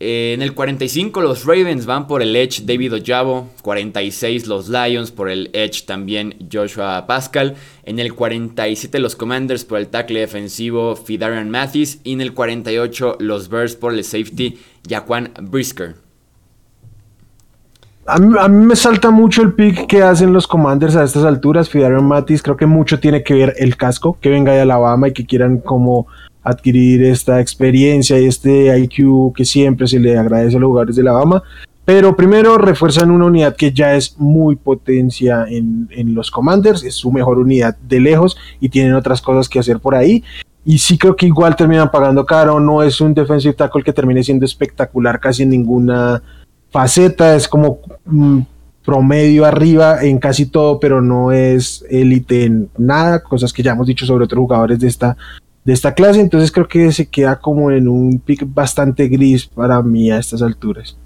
Eh, 0.00 0.32
en 0.34 0.42
el 0.42 0.54
45 0.54 1.20
los 1.20 1.44
Ravens 1.44 1.86
van 1.86 2.08
por 2.08 2.20
el 2.20 2.34
Edge 2.34 2.62
David 2.64 2.94
Ojabo, 2.94 3.48
46 3.62 4.48
los 4.48 4.68
Lions 4.68 5.12
por 5.12 5.30
el 5.30 5.50
Edge 5.52 5.84
también 5.86 6.34
Joshua 6.52 7.06
Pascal, 7.06 7.54
en 7.84 8.00
el 8.00 8.12
47 8.12 8.98
los 8.98 9.14
Commanders 9.14 9.64
por 9.64 9.78
el 9.78 9.86
tackle 9.86 10.18
defensivo 10.18 10.96
Fidarian 10.96 11.48
Mathis 11.48 12.00
y 12.02 12.14
en 12.14 12.22
el 12.22 12.34
48 12.34 13.18
los 13.20 13.48
Bears 13.48 13.76
por 13.76 13.94
el 13.94 14.02
safety 14.02 14.58
Jaquan 14.88 15.32
Brisker. 15.40 15.94
A 18.04 18.18
mí, 18.18 18.66
me 18.66 18.74
salta 18.74 19.10
mucho 19.10 19.42
el 19.42 19.52
pick 19.52 19.86
que 19.86 20.02
hacen 20.02 20.32
los 20.32 20.48
Commanders 20.48 20.96
a 20.96 21.04
estas 21.04 21.24
alturas. 21.24 21.68
Fidarion 21.68 22.04
Matis, 22.04 22.42
creo 22.42 22.56
que 22.56 22.66
mucho 22.66 22.98
tiene 22.98 23.22
que 23.22 23.34
ver 23.34 23.54
el 23.58 23.76
casco, 23.76 24.18
que 24.20 24.28
venga 24.28 24.52
de 24.52 24.62
Alabama 24.62 25.08
y 25.08 25.12
que 25.12 25.24
quieran 25.24 25.58
como 25.58 26.08
adquirir 26.42 27.04
esta 27.04 27.40
experiencia 27.40 28.18
y 28.18 28.26
este 28.26 28.76
IQ 28.76 29.32
que 29.36 29.44
siempre 29.44 29.86
se 29.86 30.00
le 30.00 30.18
agradece 30.18 30.56
a 30.56 30.60
los 30.60 30.68
jugadores 30.68 30.96
de 30.96 31.02
Alabama. 31.02 31.44
Pero 31.84 32.16
primero 32.16 32.58
refuerzan 32.58 33.10
una 33.10 33.26
unidad 33.26 33.54
que 33.54 33.72
ya 33.72 33.94
es 33.94 34.16
muy 34.18 34.56
potencia 34.56 35.46
en, 35.48 35.88
en, 35.90 36.14
los 36.14 36.30
Commanders, 36.30 36.84
es 36.84 36.94
su 36.94 37.12
mejor 37.12 37.38
unidad 37.38 37.76
de 37.76 38.00
lejos 38.00 38.36
y 38.60 38.68
tienen 38.68 38.94
otras 38.94 39.20
cosas 39.20 39.48
que 39.48 39.60
hacer 39.60 39.78
por 39.78 39.94
ahí. 39.94 40.24
Y 40.64 40.78
sí 40.78 40.98
creo 40.98 41.16
que 41.16 41.26
igual 41.26 41.56
terminan 41.56 41.90
pagando 41.90 42.24
caro, 42.24 42.58
no 42.60 42.82
es 42.82 43.00
un 43.00 43.14
defensive 43.14 43.54
tackle 43.54 43.82
que 43.82 43.92
termine 43.92 44.22
siendo 44.22 44.44
espectacular 44.44 45.18
casi 45.18 45.42
en 45.42 45.50
ninguna 45.50 46.22
faceta, 46.72 47.36
es 47.36 47.46
como 47.46 47.80
mm, 48.04 48.40
promedio 48.84 49.44
arriba 49.44 50.02
en 50.02 50.18
casi 50.18 50.46
todo, 50.46 50.80
pero 50.80 51.00
no 51.00 51.30
es 51.30 51.84
élite 51.88 52.44
en 52.44 52.70
nada, 52.76 53.22
cosas 53.22 53.52
que 53.52 53.62
ya 53.62 53.72
hemos 53.72 53.86
dicho 53.86 54.06
sobre 54.06 54.24
otros 54.24 54.40
jugadores 54.40 54.80
de 54.80 54.88
esta, 54.88 55.16
de 55.64 55.72
esta 55.72 55.94
clase, 55.94 56.20
entonces 56.20 56.50
creo 56.50 56.66
que 56.66 56.90
se 56.90 57.08
queda 57.08 57.38
como 57.38 57.70
en 57.70 57.86
un 57.86 58.18
pick 58.18 58.42
bastante 58.46 59.06
gris 59.08 59.46
para 59.46 59.80
mí 59.82 60.10
a 60.10 60.18
estas 60.18 60.42
alturas. 60.42 60.96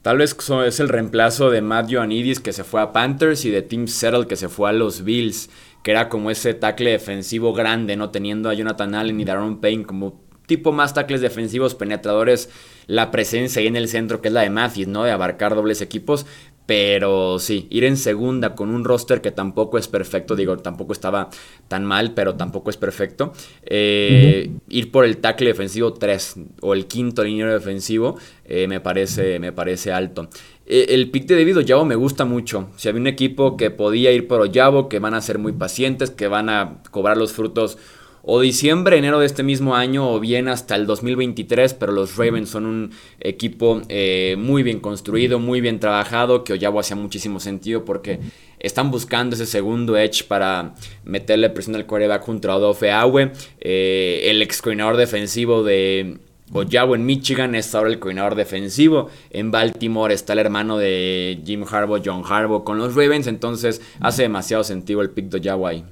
Tal 0.00 0.18
vez 0.18 0.36
es 0.66 0.80
el 0.80 0.88
reemplazo 0.88 1.50
de 1.50 1.62
Matt 1.62 1.90
Ioannidis 1.90 2.40
que 2.40 2.52
se 2.52 2.64
fue 2.64 2.80
a 2.80 2.92
Panthers 2.92 3.44
y 3.44 3.50
de 3.50 3.62
Tim 3.62 3.86
Settle 3.86 4.26
que 4.26 4.34
se 4.34 4.48
fue 4.48 4.68
a 4.68 4.72
los 4.72 5.04
Bills, 5.04 5.48
que 5.84 5.92
era 5.92 6.08
como 6.08 6.32
ese 6.32 6.54
tackle 6.54 6.90
defensivo 6.90 7.52
grande, 7.52 7.94
no 7.94 8.10
teniendo 8.10 8.48
a 8.48 8.54
Jonathan 8.54 8.96
Allen 8.96 9.20
y 9.20 9.24
Daron 9.24 9.60
Payne 9.60 9.84
como 9.84 10.20
tipo 10.46 10.72
más 10.72 10.94
tackles 10.94 11.20
defensivos 11.20 11.74
penetradores, 11.74 12.50
la 12.86 13.10
presencia 13.10 13.60
ahí 13.60 13.66
en 13.66 13.76
el 13.76 13.88
centro 13.88 14.20
que 14.20 14.28
es 14.28 14.34
la 14.34 14.42
de 14.42 14.50
Matthews, 14.50 14.88
¿no? 14.88 15.04
De 15.04 15.10
abarcar 15.10 15.54
dobles 15.54 15.80
equipos, 15.80 16.26
pero 16.66 17.38
sí, 17.38 17.66
ir 17.70 17.84
en 17.84 17.96
segunda 17.96 18.54
con 18.54 18.70
un 18.70 18.84
roster 18.84 19.20
que 19.20 19.32
tampoco 19.32 19.78
es 19.78 19.88
perfecto, 19.88 20.36
digo, 20.36 20.56
tampoco 20.58 20.92
estaba 20.92 21.28
tan 21.68 21.84
mal, 21.84 22.14
pero 22.14 22.36
tampoco 22.36 22.70
es 22.70 22.76
perfecto. 22.76 23.32
Eh, 23.64 24.50
ir 24.68 24.90
por 24.92 25.04
el 25.04 25.18
tackle 25.18 25.48
defensivo 25.48 25.92
3 25.92 26.36
o 26.60 26.74
el 26.74 26.86
quinto 26.86 27.24
línea 27.24 27.46
defensivo 27.46 28.16
eh, 28.44 28.68
me, 28.68 28.80
parece, 28.80 29.40
me 29.40 29.52
parece 29.52 29.92
alto. 29.92 30.28
Eh, 30.64 30.86
el 30.90 31.10
pick 31.10 31.26
de 31.26 31.36
David 31.36 31.58
Oyabo 31.58 31.84
me 31.84 31.96
gusta 31.96 32.24
mucho. 32.24 32.68
Si 32.76 32.88
había 32.88 33.00
un 33.00 33.08
equipo 33.08 33.56
que 33.56 33.70
podía 33.70 34.12
ir 34.12 34.28
por 34.28 34.40
Oyabo, 34.40 34.88
que 34.88 35.00
van 35.00 35.14
a 35.14 35.20
ser 35.20 35.38
muy 35.38 35.52
pacientes, 35.52 36.10
que 36.10 36.28
van 36.28 36.48
a 36.48 36.82
cobrar 36.92 37.16
los 37.16 37.32
frutos 37.32 37.76
o 38.22 38.40
diciembre, 38.40 38.98
enero 38.98 39.18
de 39.18 39.26
este 39.26 39.42
mismo 39.42 39.74
año 39.74 40.10
o 40.10 40.20
bien 40.20 40.48
hasta 40.48 40.76
el 40.76 40.86
2023, 40.86 41.74
pero 41.74 41.92
los 41.92 42.16
Ravens 42.16 42.50
son 42.50 42.66
un 42.66 42.90
equipo 43.20 43.82
eh, 43.88 44.36
muy 44.38 44.62
bien 44.62 44.80
construido, 44.80 45.38
muy 45.38 45.60
bien 45.60 45.80
trabajado, 45.80 46.44
que 46.44 46.52
Oyabo 46.52 46.80
hacía 46.80 46.96
muchísimo 46.96 47.40
sentido 47.40 47.84
porque 47.84 48.20
están 48.60 48.90
buscando 48.90 49.34
ese 49.34 49.46
segundo 49.46 49.96
edge 49.96 50.24
para 50.28 50.74
meterle 51.04 51.50
presión 51.50 51.74
al 51.76 51.86
quarterback 51.86 52.22
junto 52.22 52.50
a 52.50 52.56
Odofe 52.56 52.92
Awe, 52.92 53.32
eh, 53.60 54.26
el 54.26 54.40
ex 54.40 54.62
coordinador 54.62 54.96
defensivo 54.96 55.64
de 55.64 56.18
Oyabo 56.54 56.94
en 56.94 57.06
Michigan 57.06 57.54
es 57.54 57.74
ahora 57.74 57.88
el 57.88 57.98
coordinador 57.98 58.34
defensivo. 58.34 59.08
En 59.30 59.50
Baltimore 59.50 60.12
está 60.12 60.34
el 60.34 60.38
hermano 60.38 60.76
de 60.76 61.40
Jim 61.46 61.64
Harbaugh, 61.64 62.02
John 62.04 62.22
Harbaugh, 62.28 62.62
con 62.62 62.76
los 62.76 62.94
Ravens. 62.94 63.26
Entonces 63.26 63.80
hace 64.00 64.22
demasiado 64.22 64.62
sentido 64.62 65.00
el 65.00 65.08
pick 65.10 65.30
de 65.30 65.38
Oyabo 65.38 65.66
ahí. 65.66 65.82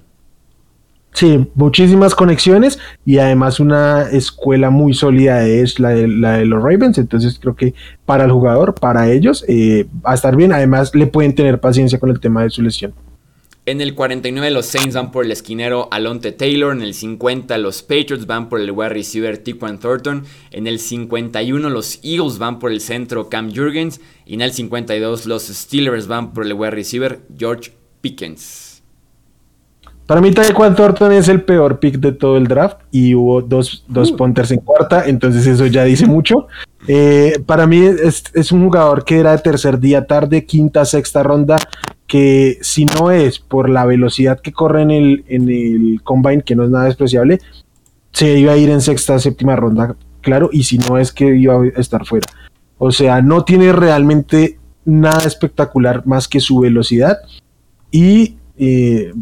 Sí, 1.13 1.51
muchísimas 1.55 2.15
conexiones 2.15 2.79
y 3.05 3.19
además 3.19 3.59
una 3.59 4.09
escuela 4.11 4.71
muy 4.71 4.95
sólida 4.95 5.45
es 5.47 5.81
la 5.81 5.91
de, 5.91 6.07
la 6.07 6.39
de 6.39 6.47
los 6.47 6.63
Ravens, 6.63 6.99
entonces 6.99 7.39
creo 7.41 7.57
que 7.57 7.75
para 8.07 8.25
el 8.25 8.31
jugador, 8.31 8.75
para 8.75 9.11
ellos, 9.11 9.45
eh, 9.49 9.87
va 10.07 10.13
a 10.13 10.15
estar 10.15 10.37
bien, 10.37 10.53
además 10.53 10.95
le 10.95 11.09
pueden 11.09 11.35
tener 11.35 11.61
paciencia 11.61 11.99
con 11.99 12.11
el 12.11 12.21
tema 12.21 12.45
de 12.45 12.51
su 12.51 12.63
lesión. 12.63 12.95
En 13.67 13.81
el 13.81 13.95
49 13.95 14.51
los 14.53 14.67
Saints 14.67 14.95
van 14.95 15.13
por 15.13 15.25
el 15.25 15.33
esquinero 15.33 15.89
Alonte 15.93 16.33
Taylor, 16.33 16.75
en 16.75 16.83
el 16.83 16.95
50 16.95 17.59
los 17.59 17.83
Patriots 17.83 18.27
van 18.27 18.49
por 18.49 18.61
el 18.61 18.71
wide 18.71 18.89
receiver 18.89 19.37
Tiquan 19.37 19.79
Thornton, 19.79 20.25
en 20.51 20.67
el 20.67 20.79
51 20.81 21.69
los 21.69 22.01
Eagles 22.03 22.39
van 22.39 22.59
por 22.59 22.73
el 22.73 22.81
centro 22.81 23.29
Cam 23.29 23.55
Jurgens 23.55 24.01
y 24.25 24.35
en 24.35 24.41
el 24.41 24.53
52 24.53 25.27
los 25.27 25.43
Steelers 25.43 26.07
van 26.07 26.33
por 26.33 26.47
el 26.47 26.55
wide 26.55 26.71
receiver 26.71 27.21
George 27.37 27.73
Pickens. 28.01 28.70
Para 30.11 30.21
mí, 30.21 30.33
Taekwondo 30.33 30.75
Thornton 30.75 31.13
es 31.13 31.29
el 31.29 31.43
peor 31.43 31.79
pick 31.79 32.01
de 32.01 32.11
todo 32.11 32.37
el 32.37 32.49
draft 32.49 32.79
y 32.91 33.15
hubo 33.15 33.43
dos, 33.43 33.85
dos 33.87 34.11
punters 34.11 34.51
en 34.51 34.59
cuarta, 34.59 35.05
entonces 35.07 35.47
eso 35.47 35.67
ya 35.67 35.85
dice 35.85 36.05
mucho. 36.05 36.49
Eh, 36.89 37.41
para 37.47 37.69
mí 37.69 37.81
es, 37.81 38.51
un 38.51 38.65
jugador 38.65 39.05
que 39.05 39.21
era 39.21 39.31
de 39.31 39.39
tercer 39.39 39.79
día 39.79 40.09
tarde, 40.09 40.47
quinta, 40.47 40.85
sexta 40.85 41.23
ronda, 41.23 41.59
que 42.09 42.59
si 42.61 42.87
no 42.87 43.13
es 43.13 43.39
por 43.39 43.71
la 43.71 43.87
velocidad 43.87 44.41
que 44.41 44.51
corre 44.51 44.83
en 44.83 44.91
el, 44.91 45.25
en 45.29 45.49
el 45.49 46.01
combine, 46.03 46.43
que 46.43 46.57
no 46.57 46.65
es 46.65 46.71
nada 46.71 46.87
despreciable, 46.87 47.39
se 48.11 48.37
iba 48.37 48.55
a 48.55 48.57
ir 48.57 48.69
en 48.69 48.81
sexta, 48.81 49.17
séptima 49.21 49.55
ronda, 49.55 49.95
claro, 50.23 50.51
y 50.53 50.65
si 50.65 50.79
no 50.79 50.99
es 50.99 51.13
que 51.13 51.37
iba 51.37 51.55
a 51.55 51.81
estar 51.81 52.05
fuera. 52.05 52.27
O 52.79 52.91
sea, 52.91 53.23
no 53.23 53.45
tiene 53.45 53.71
realmente 53.71 54.59
nada 54.85 55.23
espectacular 55.25 56.05
más 56.05 56.27
que 56.27 56.41
su 56.41 56.59
velocidad 56.59 57.19
y 57.93 58.39
eh, 58.59 59.13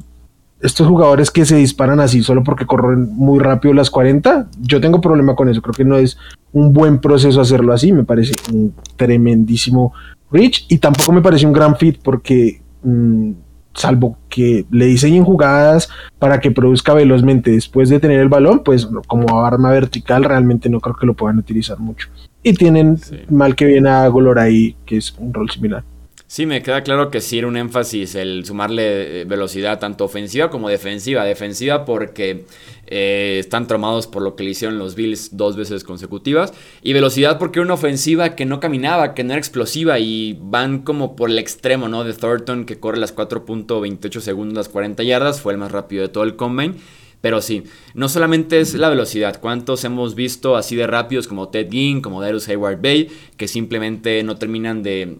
estos 0.60 0.86
jugadores 0.86 1.30
que 1.30 1.44
se 1.44 1.56
disparan 1.56 2.00
así 2.00 2.22
solo 2.22 2.42
porque 2.42 2.66
corren 2.66 3.14
muy 3.14 3.38
rápido 3.38 3.74
las 3.74 3.90
40, 3.90 4.48
yo 4.60 4.80
tengo 4.80 5.00
problema 5.00 5.36
con 5.36 5.48
eso. 5.48 5.62
Creo 5.62 5.74
que 5.74 5.84
no 5.84 5.96
es 5.96 6.18
un 6.52 6.72
buen 6.72 6.98
proceso 6.98 7.40
hacerlo 7.40 7.72
así. 7.72 7.92
Me 7.92 8.04
parece 8.04 8.32
un 8.52 8.74
tremendísimo 8.96 9.92
reach 10.30 10.66
y 10.68 10.78
tampoco 10.78 11.12
me 11.12 11.22
parece 11.22 11.46
un 11.46 11.52
gran 11.52 11.76
fit 11.76 11.98
porque, 12.02 12.60
mm, 12.82 13.32
salvo 13.74 14.18
que 14.28 14.66
le 14.70 14.86
diseñen 14.86 15.24
jugadas 15.24 15.88
para 16.18 16.40
que 16.40 16.50
produzca 16.50 16.94
velozmente 16.94 17.52
después 17.52 17.88
de 17.88 18.00
tener 18.00 18.18
el 18.18 18.28
balón, 18.28 18.62
pues 18.64 18.88
como 19.06 19.44
arma 19.44 19.70
vertical 19.70 20.24
realmente 20.24 20.68
no 20.68 20.80
creo 20.80 20.96
que 20.96 21.06
lo 21.06 21.14
puedan 21.14 21.38
utilizar 21.38 21.78
mucho. 21.78 22.08
Y 22.42 22.54
tienen 22.54 22.98
mal 23.30 23.54
que 23.54 23.66
viene 23.66 23.90
a 23.90 24.08
Golor 24.08 24.38
ahí, 24.40 24.74
que 24.84 24.96
es 24.96 25.14
un 25.18 25.32
rol 25.32 25.48
similar. 25.50 25.84
Sí, 26.30 26.44
me 26.44 26.62
queda 26.62 26.82
claro 26.82 27.10
que 27.10 27.22
sí 27.22 27.38
era 27.38 27.46
un 27.46 27.56
énfasis 27.56 28.14
el 28.14 28.44
sumarle 28.44 29.22
eh, 29.22 29.24
velocidad 29.24 29.78
tanto 29.78 30.04
ofensiva 30.04 30.50
como 30.50 30.68
defensiva. 30.68 31.24
Defensiva 31.24 31.86
porque 31.86 32.44
eh, 32.86 33.38
están 33.40 33.66
tramados 33.66 34.06
por 34.06 34.20
lo 34.20 34.36
que 34.36 34.44
le 34.44 34.50
hicieron 34.50 34.78
los 34.78 34.94
Bills 34.94 35.38
dos 35.38 35.56
veces 35.56 35.84
consecutivas. 35.84 36.52
Y 36.82 36.92
velocidad 36.92 37.38
porque 37.38 37.60
era 37.60 37.64
una 37.64 37.74
ofensiva 37.74 38.36
que 38.36 38.44
no 38.44 38.60
caminaba, 38.60 39.14
que 39.14 39.24
no 39.24 39.32
era 39.32 39.38
explosiva 39.38 39.98
y 40.00 40.38
van 40.38 40.80
como 40.80 41.16
por 41.16 41.30
el 41.30 41.38
extremo, 41.38 41.88
¿no? 41.88 42.04
De 42.04 42.12
Thornton 42.12 42.66
que 42.66 42.78
corre 42.78 42.98
las 42.98 43.16
4.28 43.16 44.20
segundos, 44.20 44.54
las 44.54 44.68
40 44.68 45.02
yardas. 45.04 45.40
Fue 45.40 45.54
el 45.54 45.58
más 45.58 45.72
rápido 45.72 46.02
de 46.02 46.08
todo 46.10 46.24
el 46.24 46.36
combine. 46.36 46.74
Pero 47.22 47.40
sí, 47.40 47.64
no 47.94 48.10
solamente 48.10 48.60
es 48.60 48.74
la 48.74 48.90
velocidad, 48.90 49.40
cuántos 49.40 49.82
hemos 49.82 50.14
visto 50.14 50.56
así 50.56 50.76
de 50.76 50.86
rápidos 50.86 51.26
como 51.26 51.48
Ted 51.48 51.68
Ginn, 51.70 52.00
como 52.00 52.20
Darius 52.20 52.48
Hayward 52.48 52.80
Bay, 52.80 53.08
que 53.36 53.48
simplemente 53.48 54.22
no 54.22 54.36
terminan 54.36 54.84
de 54.84 55.18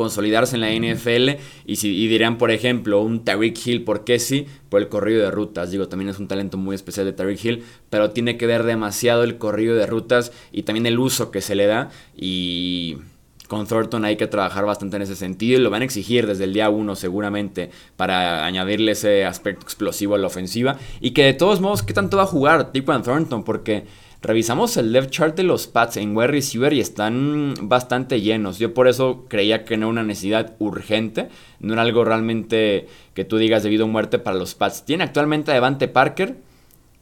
consolidarse 0.00 0.56
en 0.56 0.62
la 0.62 0.72
NFL 0.72 1.38
y, 1.66 1.76
si, 1.76 2.18
por 2.38 2.50
ejemplo, 2.50 3.02
un 3.02 3.22
Tariq 3.22 3.66
Hill, 3.66 3.84
¿por 3.84 4.02
sí? 4.18 4.46
Por 4.70 4.80
el 4.80 4.88
corrido 4.88 5.22
de 5.22 5.30
rutas. 5.30 5.70
Digo, 5.70 5.88
también 5.88 6.08
es 6.08 6.18
un 6.18 6.26
talento 6.26 6.56
muy 6.56 6.74
especial 6.74 7.04
de 7.04 7.12
Tariq 7.12 7.44
Hill, 7.44 7.64
pero 7.90 8.12
tiene 8.12 8.38
que 8.38 8.46
ver 8.46 8.62
demasiado 8.62 9.24
el 9.24 9.36
corrido 9.36 9.76
de 9.76 9.84
rutas 9.84 10.32
y 10.52 10.62
también 10.62 10.86
el 10.86 10.98
uso 10.98 11.30
que 11.30 11.42
se 11.42 11.54
le 11.54 11.66
da 11.66 11.90
y 12.16 12.96
con 13.46 13.66
Thornton 13.66 14.06
hay 14.06 14.16
que 14.16 14.26
trabajar 14.26 14.64
bastante 14.64 14.96
en 14.96 15.02
ese 15.02 15.16
sentido 15.16 15.60
y 15.60 15.62
lo 15.62 15.68
van 15.68 15.82
a 15.82 15.84
exigir 15.84 16.26
desde 16.26 16.44
el 16.44 16.54
día 16.54 16.70
1 16.70 16.96
seguramente 16.96 17.70
para 17.96 18.46
añadirle 18.46 18.92
ese 18.92 19.26
aspecto 19.26 19.64
explosivo 19.64 20.14
a 20.14 20.18
la 20.18 20.28
ofensiva 20.28 20.78
y 21.00 21.10
que 21.10 21.24
de 21.24 21.34
todos 21.34 21.60
modos, 21.60 21.82
¿qué 21.82 21.92
tanto 21.92 22.16
va 22.16 22.22
a 22.22 22.26
jugar 22.26 22.72
Tiquan 22.72 23.02
Thornton? 23.02 23.44
Porque 23.44 23.84
Revisamos 24.22 24.76
el 24.76 24.92
left 24.92 25.10
chart 25.10 25.34
de 25.34 25.44
los 25.44 25.66
Pats 25.66 25.96
en 25.96 26.14
wide 26.14 26.26
receiver 26.26 26.74
y 26.74 26.80
están 26.80 27.54
bastante 27.62 28.20
llenos. 28.20 28.58
Yo 28.58 28.74
por 28.74 28.86
eso 28.86 29.24
creía 29.28 29.64
que 29.64 29.78
no 29.78 29.86
era 29.86 29.92
una 29.92 30.02
necesidad 30.02 30.56
urgente, 30.58 31.28
no 31.58 31.72
era 31.72 31.82
algo 31.82 32.04
realmente 32.04 32.86
que 33.14 33.24
tú 33.24 33.38
digas 33.38 33.62
debido 33.62 33.86
a 33.86 33.88
muerte 33.88 34.18
para 34.18 34.36
los 34.36 34.54
Pats. 34.54 34.84
Tiene 34.84 35.04
actualmente 35.04 35.50
a 35.50 35.54
Devante 35.54 35.88
Parker, 35.88 36.36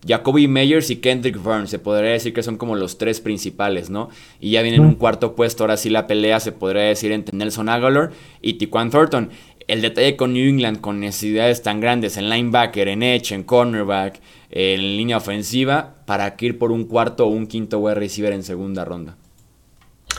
Jacoby 0.06 0.46
Meyers 0.46 0.90
y 0.90 0.96
Kendrick 0.96 1.42
Burns. 1.42 1.70
Se 1.70 1.80
podría 1.80 2.12
decir 2.12 2.32
que 2.32 2.44
son 2.44 2.56
como 2.56 2.76
los 2.76 2.98
tres 2.98 3.20
principales, 3.20 3.90
¿no? 3.90 4.10
Y 4.38 4.52
ya 4.52 4.62
viene 4.62 4.76
en 4.76 4.84
un 4.84 4.94
cuarto 4.94 5.34
puesto, 5.34 5.64
ahora 5.64 5.76
sí 5.76 5.90
la 5.90 6.06
pelea 6.06 6.38
se 6.38 6.52
podría 6.52 6.82
decir 6.82 7.10
entre 7.10 7.36
Nelson 7.36 7.68
Aguilar 7.68 8.12
y 8.40 8.54
Tiquan 8.54 8.90
Thornton. 8.90 9.30
El 9.68 9.82
detalle 9.82 10.16
con 10.16 10.32
New 10.32 10.48
England, 10.48 10.80
con 10.80 10.98
necesidades 10.98 11.62
tan 11.62 11.80
grandes 11.80 12.16
en 12.16 12.30
linebacker, 12.30 12.88
en 12.88 13.02
edge, 13.02 13.32
en 13.32 13.42
cornerback, 13.42 14.18
en 14.50 14.80
línea 14.80 15.18
ofensiva 15.18 15.96
para 16.06 16.36
que 16.36 16.46
ir 16.46 16.58
por 16.58 16.72
un 16.72 16.84
cuarto 16.84 17.26
o 17.26 17.28
un 17.28 17.46
quinto 17.46 17.78
wide 17.78 17.96
receiver 17.96 18.32
en 18.32 18.42
segunda 18.42 18.86
ronda. 18.86 19.16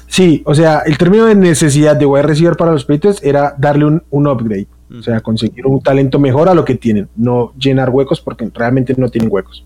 Sí, 0.06 0.44
o 0.46 0.54
sea, 0.54 0.84
el 0.86 0.98
término 0.98 1.26
de 1.26 1.36
necesidad 1.36 1.96
de 1.96 2.06
wide 2.06 2.24
receiver 2.24 2.56
para 2.56 2.72
los 2.72 2.86
Patriots 2.86 3.24
era 3.24 3.56
darle 3.58 3.86
un, 3.86 4.28
upgrade, 4.28 4.68
o 4.98 5.02
sea, 5.02 5.20
conseguir 5.22 5.66
un 5.66 5.82
talento 5.82 6.20
mejor 6.20 6.48
a 6.48 6.54
lo 6.54 6.64
que 6.64 6.76
tienen, 6.76 7.10
no 7.16 7.54
llenar 7.58 7.90
huecos 7.90 8.22
porque 8.22 8.50
realmente 8.54 8.94
no 8.98 9.10
tienen 9.10 9.32
huecos. 9.32 9.66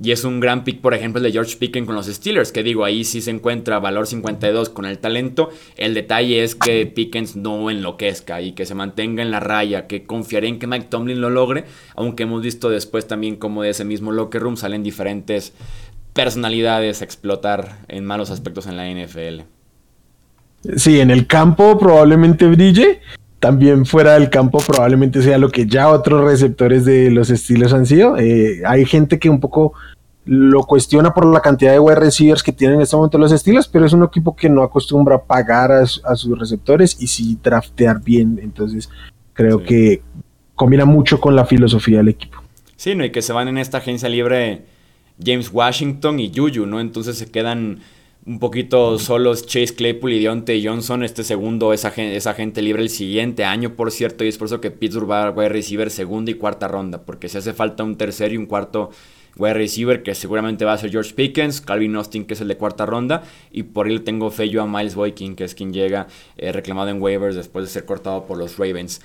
Y 0.00 0.12
es 0.12 0.22
un 0.24 0.38
gran 0.38 0.62
pick, 0.62 0.80
por 0.80 0.94
ejemplo, 0.94 1.18
el 1.18 1.24
de 1.24 1.32
George 1.32 1.56
Pickens 1.56 1.86
con 1.86 1.96
los 1.96 2.06
Steelers, 2.06 2.52
que 2.52 2.62
digo, 2.62 2.84
ahí 2.84 3.02
sí 3.02 3.20
se 3.20 3.32
encuentra 3.32 3.80
valor 3.80 4.06
52 4.06 4.68
con 4.68 4.86
el 4.86 4.98
talento. 4.98 5.50
El 5.76 5.94
detalle 5.94 6.44
es 6.44 6.54
que 6.54 6.86
Pickens 6.86 7.34
no 7.34 7.68
enloquezca 7.68 8.40
y 8.40 8.52
que 8.52 8.64
se 8.64 8.76
mantenga 8.76 9.22
en 9.22 9.32
la 9.32 9.40
raya, 9.40 9.88
que 9.88 10.04
confiaré 10.04 10.46
en 10.48 10.60
que 10.60 10.68
Mike 10.68 10.86
Tomlin 10.88 11.20
lo 11.20 11.30
logre, 11.30 11.64
aunque 11.96 12.22
hemos 12.22 12.42
visto 12.42 12.70
después 12.70 13.08
también 13.08 13.36
como 13.36 13.62
de 13.62 13.70
ese 13.70 13.84
mismo 13.84 14.12
locker 14.12 14.42
room 14.42 14.56
salen 14.56 14.84
diferentes 14.84 15.52
personalidades 16.12 17.00
a 17.00 17.04
explotar 17.04 17.84
en 17.88 18.04
malos 18.04 18.30
aspectos 18.30 18.66
en 18.66 18.76
la 18.76 18.88
NFL. 18.88 19.42
Sí, 20.76 21.00
en 21.00 21.10
el 21.10 21.26
campo 21.26 21.78
probablemente 21.78 22.46
brille, 22.46 23.00
también 23.40 23.86
fuera 23.86 24.14
del 24.14 24.30
campo 24.30 24.58
probablemente 24.58 25.22
sea 25.22 25.38
lo 25.38 25.50
que 25.50 25.66
ya 25.66 25.88
otros 25.88 26.24
receptores 26.24 26.84
de 26.84 27.10
los 27.10 27.30
estilos 27.30 27.72
han 27.72 27.86
sido. 27.86 28.16
Eh, 28.18 28.62
hay 28.66 28.84
gente 28.84 29.18
que 29.18 29.30
un 29.30 29.40
poco 29.40 29.74
lo 30.24 30.64
cuestiona 30.64 31.14
por 31.14 31.24
la 31.24 31.40
cantidad 31.40 31.72
de 31.72 31.78
wide 31.78 32.00
receivers 32.00 32.42
que 32.42 32.52
tienen 32.52 32.76
en 32.76 32.82
este 32.82 32.96
momento 32.96 33.16
los 33.16 33.32
estilos, 33.32 33.66
pero 33.66 33.86
es 33.86 33.92
un 33.92 34.04
equipo 34.04 34.36
que 34.36 34.50
no 34.50 34.62
acostumbra 34.62 35.16
a 35.16 35.22
pagar 35.22 35.72
a, 35.72 35.86
sus 35.86 36.38
receptores 36.38 37.00
y 37.00 37.06
sí 37.06 37.38
draftear 37.42 38.02
bien. 38.02 38.38
Entonces 38.42 38.90
creo 39.32 39.62
que 39.62 40.02
combina 40.54 40.84
mucho 40.84 41.20
con 41.20 41.34
la 41.34 41.46
filosofía 41.46 41.98
del 41.98 42.08
equipo. 42.08 42.42
Sí, 42.76 42.94
no, 42.94 43.04
y 43.04 43.10
que 43.10 43.22
se 43.22 43.32
van 43.32 43.48
en 43.48 43.56
esta 43.56 43.78
agencia 43.78 44.08
libre 44.08 44.64
James 45.24 45.50
Washington 45.52 46.20
y 46.20 46.30
Juju, 46.34 46.66
¿no? 46.66 46.80
Entonces 46.80 47.16
se 47.16 47.30
quedan 47.30 47.78
un 48.28 48.38
poquito 48.40 48.98
solos 48.98 49.46
Chase 49.46 49.74
Claypool 49.74 50.12
y 50.12 50.20
Deontay 50.20 50.64
Johnson. 50.64 51.02
Este 51.02 51.24
segundo 51.24 51.72
es, 51.72 51.86
agente, 51.86 52.60
libre 52.60 52.82
el 52.82 52.90
siguiente 52.90 53.46
año, 53.46 53.74
por 53.74 53.90
cierto, 53.90 54.22
y 54.22 54.28
es 54.28 54.36
por 54.36 54.46
eso 54.46 54.60
que 54.60 54.70
Pittsburgh 54.70 55.10
va 55.10 55.28
a 55.28 55.48
receiver 55.48 55.90
segunda 55.90 56.30
y 56.30 56.34
cuarta 56.34 56.68
ronda, 56.68 57.02
porque 57.02 57.30
si 57.30 57.38
hace 57.38 57.54
falta 57.54 57.84
un 57.84 57.96
tercer 57.96 58.34
y 58.34 58.36
un 58.36 58.44
cuarto 58.44 58.90
wide 59.38 59.54
receiver, 59.54 60.02
que 60.02 60.14
seguramente 60.14 60.66
va 60.66 60.74
a 60.74 60.78
ser 60.78 60.90
George 60.90 61.14
Pickens, 61.14 61.62
Calvin 61.62 61.96
Austin, 61.96 62.26
que 62.26 62.34
es 62.34 62.40
el 62.42 62.48
de 62.48 62.58
cuarta 62.58 62.84
ronda, 62.84 63.22
y 63.50 63.62
por 63.62 63.86
ahí 63.86 63.98
tengo 64.00 64.30
fe 64.30 64.50
yo 64.50 64.62
a 64.62 64.66
Miles 64.66 64.94
Boykin, 64.94 65.34
que 65.34 65.44
es 65.44 65.54
quien 65.54 65.72
llega 65.72 66.08
eh, 66.36 66.52
reclamado 66.52 66.90
en 66.90 67.00
waivers 67.00 67.34
después 67.34 67.64
de 67.64 67.70
ser 67.70 67.86
cortado 67.86 68.26
por 68.26 68.36
los 68.36 68.58
Ravens. 68.58 69.00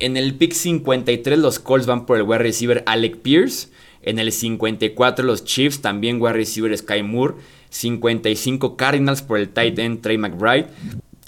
En 0.00 0.16
el 0.16 0.34
pick 0.34 0.52
53 0.52 1.38
los 1.38 1.60
Colts 1.60 1.86
van 1.86 2.06
por 2.06 2.16
el 2.16 2.24
wide 2.24 2.38
receiver 2.38 2.82
Alec 2.86 3.18
Pierce. 3.18 3.68
En 4.02 4.18
el 4.18 4.32
54 4.32 5.24
los 5.24 5.44
Chiefs 5.44 5.80
también 5.80 6.20
wide 6.20 6.34
receiver 6.34 6.76
Sky 6.76 7.02
Moore. 7.02 7.34
55 7.70 8.76
Cardinals 8.76 9.22
por 9.22 9.38
el 9.38 9.48
tight 9.48 9.78
end 9.78 10.00
Trey 10.00 10.18
McBride. 10.18 10.66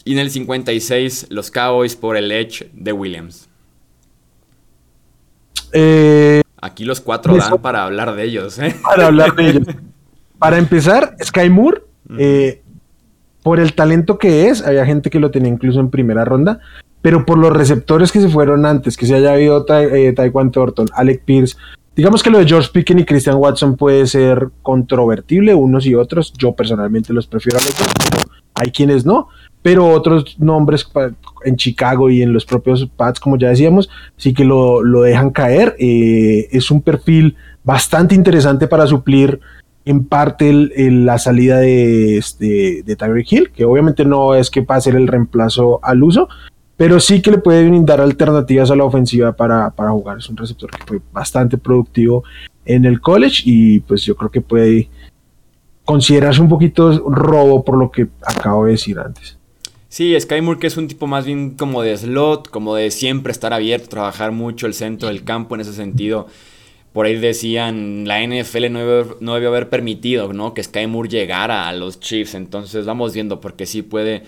Y 0.05 0.13
en 0.15 0.19
el 0.19 0.31
56 0.31 1.27
los 1.31 1.51
Cowboys 1.51 1.97
por 1.97 2.17
el 2.17 2.33
Edge 2.33 2.69
de 2.73 2.93
Williams. 2.93 3.49
Eh, 5.73 6.43
Aquí 6.61 6.85
los 6.85 7.01
cuatro 7.01 7.37
dan 7.37 7.59
para 7.59 7.85
hablar 7.85 8.15
de 8.15 8.25
ellos. 8.25 8.59
¿eh? 8.59 8.75
Para 8.83 9.07
hablar 9.07 9.35
de 9.35 9.49
ellos. 9.49 9.67
Para 10.39 10.59
empezar, 10.59 11.17
Sky 11.23 11.49
Moore, 11.51 11.83
eh, 12.19 12.63
por 13.45 13.61
el 13.61 13.75
talento 13.75 14.19
que 14.19 14.49
es, 14.49 14.67
había 14.67 14.85
gente 14.85 15.09
que 15.09 15.21
lo 15.21 15.31
tenía 15.31 15.49
incluso 15.53 15.79
en 15.79 15.89
primera 15.89 16.25
ronda, 16.25 16.59
pero 17.01 17.25
por 17.25 17.39
los 17.39 17.53
receptores 17.53 18.11
que 18.11 18.21
se 18.21 18.29
fueron 18.29 18.67
antes, 18.67 18.97
que 18.97 19.07
se 19.07 19.15
haya 19.15 19.35
habido 19.35 19.65
eh, 19.69 20.13
Taekwondo 20.13 20.51
Thornton, 20.51 20.89
Alec 20.95 21.23
Pierce, 21.25 21.57
digamos 21.95 22.23
que 22.23 22.31
lo 22.31 22.39
de 22.39 22.47
George 22.47 22.71
Pickens 22.73 23.03
y 23.03 23.05
Christian 23.05 23.37
Watson 23.37 23.77
puede 23.77 24.07
ser 24.07 24.49
controvertible, 24.63 25.55
unos 25.55 25.87
y 25.87 25.95
otros. 25.95 26.33
Yo 26.37 26.53
personalmente 26.53 27.13
los 27.13 27.27
prefiero 27.27 27.59
a 27.59 27.63
los 27.63 27.79
dos, 27.79 27.89
pero 28.11 28.23
hay 28.55 28.71
quienes 28.71 29.05
no. 29.05 29.29
Pero 29.63 29.89
otros 29.89 30.39
nombres 30.39 30.89
en 31.45 31.57
Chicago 31.57 32.11
y 32.11 32.23
en 32.23 32.33
los 32.33 32.45
propios 32.45 32.89
Pats, 32.97 33.21
como 33.21 33.39
ya 33.39 33.49
decíamos, 33.49 33.89
sí 34.17 34.35
que 34.35 34.45
lo, 34.45 34.83
dejan 35.03 35.31
caer. 35.31 35.77
Eh, 35.79 36.49
es 36.51 36.71
un 36.71 36.83
perfil 36.83 37.37
bastante 37.63 38.15
interesante 38.15 38.67
para 38.67 38.87
suplir 38.87 39.41
en 39.85 40.05
parte 40.05 40.53
la 40.53 41.19
salida 41.19 41.59
de, 41.59 42.17
este, 42.17 42.83
de 42.85 42.97
Tyreek 42.97 43.33
Hill, 43.33 43.51
que 43.51 43.65
obviamente 43.65 44.05
no 44.05 44.35
es 44.35 44.51
que 44.51 44.63
pase 44.63 44.91
el 44.91 45.09
reemplazo 45.09 45.81
al 45.83 46.03
uso, 46.03 46.29
pero 46.83 46.99
sí 46.99 47.23
que 47.23 47.31
le 47.31 47.39
puede 47.39 47.65
brindar 47.65 48.01
alternativas 48.01 48.69
a 48.73 48.75
la 48.75 48.83
ofensiva 48.83 49.37
para, 49.37 49.71
jugar. 49.71 50.19
Es 50.19 50.29
un 50.29 50.37
receptor 50.37 50.69
que 50.69 50.85
fue 50.85 51.01
bastante 51.13 51.57
productivo 51.57 52.25
en 52.65 52.85
el 52.85 53.01
college 53.01 53.43
y 53.45 53.79
pues 53.79 54.03
yo 54.03 54.17
creo 54.17 54.33
que 54.33 54.41
puede 54.41 54.89
considerarse 55.85 56.41
un 56.41 56.49
poquito 56.49 56.91
robo 57.09 57.65
por 57.65 57.79
lo 57.79 57.93
que 57.93 58.09
acabo 58.27 58.65
de 58.65 58.73
decir 58.73 58.99
antes. 58.99 59.39
Sí, 59.89 60.19
Sky 60.19 60.41
Moore 60.41 60.59
que 60.59 60.67
es 60.67 60.77
un 60.77 60.89
tipo 60.89 61.07
más 61.07 61.25
bien 61.25 61.51
como 61.51 61.83
de 61.83 61.97
slot, 61.97 62.51
como 62.51 62.75
de 62.75 62.91
siempre 62.91 63.31
estar 63.31 63.53
abierto, 63.53 63.89
trabajar 63.89 64.33
mucho 64.33 64.67
el 64.67 64.75
centro 64.75 65.07
del 65.07 65.23
campo 65.23 65.55
en 65.55 65.61
ese 65.61 65.75
sentido. 65.75 66.27
Por 66.93 67.07
ahí 67.07 67.17
decían, 67.17 68.09
la 68.09 68.27
NFL 68.27 68.73
no 68.73 68.81
no 69.21 69.35
debió 69.35 69.51
haber 69.51 69.69
permitido 69.69 70.33
¿no? 70.33 70.53
que 70.53 70.65
Sky 70.65 70.89
Moore 70.89 71.09
llegara 71.09 71.69
a 71.69 71.73
los 71.75 72.01
Chiefs. 72.01 72.35
Entonces 72.35 72.87
vamos 72.87 73.15
viendo 73.15 73.41
porque 73.41 73.67
sí 73.67 73.83
puede 73.83 74.25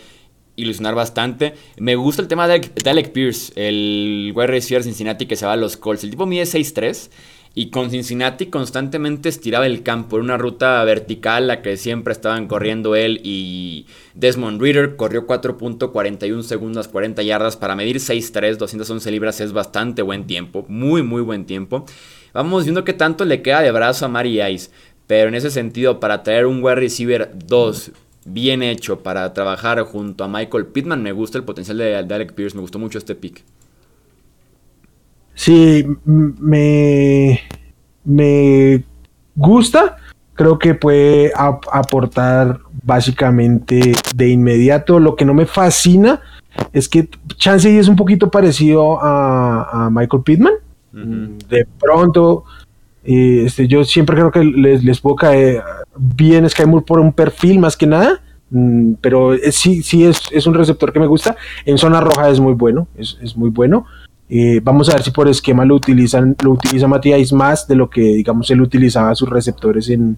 ilusionar 0.57 0.95
bastante. 0.95 1.55
Me 1.79 1.97
gusta 1.97 2.23
el 2.23 2.29
tema 2.29 2.49
de 2.49 2.71
Alec, 2.85 3.13
Pierce, 3.13 3.53
el 3.57 4.33
wide 4.35 4.47
receiver 4.47 4.83
Cincinnati 4.83 5.27
que 5.27 5.37
se 5.37 5.47
va 5.47 5.53
a 5.53 5.57
los 5.57 5.77
Colts. 5.77 6.05
El 6.05 6.11
tipo 6.11 6.27
mide 6.27 6.45
6'3 6.45 7.11
y 7.57 7.71
con 7.71 7.91
Cincinnati 7.91 8.47
constantemente 8.47 9.29
estiraba 9.29 9.67
el 9.67 9.83
campo. 9.83 10.17
en 10.17 10.25
una 10.25 10.37
ruta 10.37 10.83
vertical 10.85 11.47
la 11.47 11.63
que 11.63 11.77
siempre 11.77 12.13
estaban 12.13 12.49
corriendo 12.49 12.97
él 12.97 13.21
y 13.23 13.87
Desmond 14.15 14.61
Reader. 14.61 14.97
Corrió 14.97 15.27
4.41 15.27 16.43
segundos, 16.43 16.89
40 16.89 17.23
yardas 17.23 17.57
para 17.57 17.77
medir 17.77 17.97
6'3, 17.97 18.57
211 18.57 19.11
libras 19.11 19.41
es 19.41 19.53
bastante 19.53 20.03
buen 20.03 20.27
tiempo. 20.27 20.65
Muy, 20.69 21.03
muy 21.03 21.23
buen 21.23 21.47
tiempo. 21.47 21.85
Vamos 22.33 22.65
viendo 22.65 22.85
qué 22.85 22.93
tanto 22.93 23.25
le 23.25 23.43
queda 23.43 23.61
de 23.61 23.71
brazo 23.71 24.07
a 24.07 24.09
Mari 24.09 24.43
Ice. 24.43 24.71
Pero 25.07 25.29
en 25.29 25.35
ese 25.35 25.51
sentido, 25.51 26.01
para 26.01 26.23
traer 26.23 26.47
un 26.47 26.65
wide 26.65 26.77
receiver 26.77 27.31
2 27.35 27.93
bien 28.25 28.63
hecho 28.63 29.01
para 29.01 29.33
trabajar 29.33 29.81
junto 29.83 30.25
a 30.25 30.29
Michael 30.29 30.67
Pittman. 30.67 31.03
Me 31.03 31.13
gusta 31.13 31.39
el 31.39 31.45
potencial 31.45 31.79
de, 31.79 31.97
Alec 31.97 32.35
Pierce, 32.35 32.57
me 32.57 32.63
gustó 32.63 32.79
mucho 32.79 32.99
este 32.99 33.15
pick. 33.15 33.45
Sí, 35.35 35.85
me, 36.05 37.41
me 38.05 38.85
gusta. 39.35 39.97
Creo 40.35 40.59
que 40.59 40.75
puede 40.75 41.33
aportar 41.35 42.61
básicamente 42.83 43.93
de 44.15 44.29
inmediato. 44.29 44.99
Lo 44.99 45.17
que 45.17 45.25
no 45.25 45.35
me 45.35 45.47
fascina 45.47 46.21
es 46.73 46.89
que 46.89 47.09
Chansey 47.37 47.79
es 47.79 47.89
un 47.89 47.97
poquito 47.97 48.31
parecido 48.31 48.99
a, 49.01 49.89
Michael 49.93 50.23
Pittman. 50.23 50.55
De 50.93 51.67
pronto, 51.81 52.45
este, 53.05 53.69
yo 53.69 53.85
siempre 53.85 54.17
creo 54.17 54.31
que 54.31 54.43
les, 54.43 54.83
les 54.83 55.01
puedo 55.01 55.17
caer 55.17 55.63
bien 55.97 56.49
Sky 56.49 56.65
por 56.87 57.01
un 57.01 57.13
perfil 57.13 57.59
más 57.59 57.77
que 57.77 57.87
nada, 57.87 58.23
mm, 58.51 58.95
pero 59.01 59.33
sí, 59.51 59.83
sí 59.83 60.05
es, 60.05 60.47
un 60.47 60.55
receptor 60.55 60.93
que 60.93 61.01
me 61.01 61.07
gusta. 61.07 61.37
En 61.67 61.79
zona 61.79 62.01
roja 62.01 62.29
es 62.31 62.41
muy 62.41 62.55
bueno, 62.55 62.89
es, 62.97 63.37
muy 63.37 63.51
bueno. 63.51 63.87
Eh, 64.29 64.61
vamos 64.63 64.89
a 64.89 64.95
ver 64.95 65.03
si 65.03 65.11
por 65.11 65.29
esquema 65.29 65.65
lo 65.67 65.75
utilizan, 65.75 66.35
lo 66.43 66.53
utiliza 66.53 66.89
Matías 66.89 67.33
más 67.33 67.69
de 67.69 67.75
lo 67.75 67.91
que 67.91 68.01
digamos 68.01 68.51
él 68.51 68.63
utilizaba 68.63 69.15
sus 69.15 69.29
receptores 69.29 69.91
en, 69.91 70.17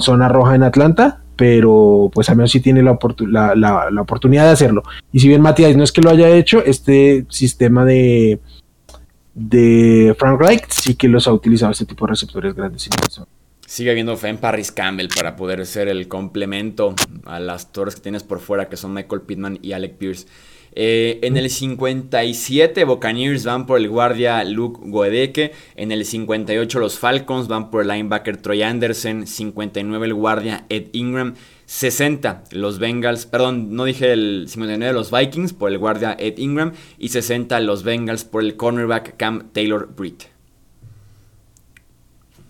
zona 0.00 0.28
roja 0.28 0.54
en 0.54 0.62
Atlanta, 0.62 1.22
pero 1.34 2.10
pues 2.12 2.28
al 2.28 2.36
menos 2.36 2.50
sí 2.50 2.60
tiene 2.60 2.82
la, 2.82 2.98
la, 3.56 4.02
oportunidad 4.02 4.44
de 4.44 4.50
hacerlo. 4.50 4.82
Y 5.12 5.20
si 5.20 5.28
bien 5.28 5.40
Matías 5.40 5.76
no 5.76 5.82
es 5.82 5.92
que 5.92 6.02
lo 6.02 6.10
haya 6.10 6.28
hecho, 6.28 6.62
este 6.62 7.24
sistema 7.30 7.84
de, 7.86 8.38
de 9.34 10.14
Frank 10.18 10.40
Reich 10.40 10.66
sí 10.68 10.94
que 10.94 11.08
los 11.08 11.26
ha 11.26 11.32
utilizado 11.32 11.72
este 11.72 11.86
tipo 11.86 12.06
de 12.06 12.10
receptores 12.10 12.54
grandes. 12.54 12.88
Sigue 13.66 13.90
habiendo 13.90 14.16
fe 14.16 14.28
en 14.28 14.38
Paris 14.38 14.70
Campbell 14.70 15.08
para 15.14 15.36
poder 15.36 15.64
ser 15.64 15.88
el 15.88 16.06
complemento 16.06 16.94
a 17.24 17.40
las 17.40 17.72
torres 17.72 17.94
que 17.94 18.02
tienes 18.02 18.22
por 18.22 18.40
fuera, 18.40 18.68
que 18.68 18.76
son 18.76 18.92
Michael 18.92 19.22
Pittman 19.22 19.58
y 19.62 19.72
Alec 19.72 19.96
Pierce. 19.96 20.26
Eh, 20.74 21.20
en 21.22 21.36
el 21.36 21.50
57 21.50 22.84
Buccaneers 22.84 23.44
van 23.44 23.66
por 23.66 23.78
el 23.78 23.88
guardia 23.88 24.42
Luke 24.44 24.80
Goedeke. 24.82 25.52
En 25.76 25.92
el 25.92 26.04
58 26.04 26.78
los 26.78 26.98
Falcons 26.98 27.48
van 27.48 27.70
por 27.70 27.82
el 27.82 27.88
linebacker 27.88 28.38
Troy 28.38 28.62
Anderson. 28.62 29.26
59 29.26 30.06
el 30.06 30.14
guardia 30.14 30.64
Ed 30.68 30.86
Ingram. 30.92 31.34
60 31.72 32.44
los 32.50 32.78
Bengals, 32.78 33.24
perdón, 33.24 33.74
no 33.74 33.84
dije 33.84 34.12
el 34.12 34.44
59 34.46 34.92
los 34.92 35.10
Vikings 35.10 35.54
por 35.54 35.70
el 35.70 35.78
guardia 35.78 36.14
Ed 36.18 36.36
Ingram. 36.36 36.72
Y 36.98 37.08
60 37.08 37.58
los 37.60 37.82
Bengals 37.82 38.24
por 38.24 38.42
el 38.42 38.58
cornerback 38.58 39.16
Cam 39.16 39.44
Taylor 39.54 39.88
Britt. 39.96 40.24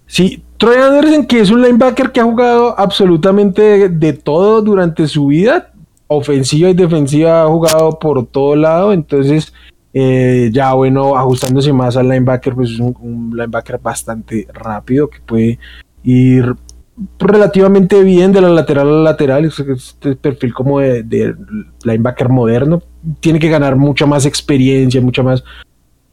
Sí, 0.07 0.43
Troy 0.59 0.77
Anderson, 0.77 1.25
que 1.27 1.39
es 1.39 1.53
un 1.53 1.63
linebacker 1.63 2.11
que 2.11 2.19
ha 2.19 2.25
jugado 2.25 2.77
absolutamente 2.77 3.89
de, 3.89 4.13
todo 4.13 4.61
durante 4.61 5.07
su 5.07 5.29
vida, 5.29 5.73
ofensiva 6.09 6.71
y 6.71 6.75
defensiva, 6.75 7.45
ha 7.45 7.47
jugado 7.47 8.01
por 8.01 8.27
todo 8.27 8.57
lado, 8.57 8.93
entonces 8.93 9.55
eh, 9.95 10.51
ya 10.53 10.75
bueno, 10.75 11.17
ajustándose 11.17 11.73
más 11.73 11.97
al 11.97 12.09
linebacker, 12.09 12.57
pues 12.57 12.71
es 12.71 12.81
un, 12.81 13.31
linebacker 13.37 13.79
bastante 13.79 14.49
rápido 14.53 15.09
que 15.09 15.21
puede 15.21 15.61
ir 16.03 16.57
relativamente 17.19 18.03
bien 18.03 18.33
de 18.33 18.41
la 18.41 18.49
lateral 18.49 18.89
a 18.89 18.91
la 18.93 19.03
lateral, 19.03 19.45
este 19.45 20.17
perfil 20.17 20.55
como 20.55 20.81
de, 20.81 21.35
linebacker 21.85 22.29
moderno, 22.29 22.83
tiene 23.21 23.39
que 23.39 23.49
ganar 23.49 23.77
mucha 23.77 24.07
más 24.07 24.27
experiencia, 24.27 25.01
mucha 25.01 25.23
más 25.23 25.45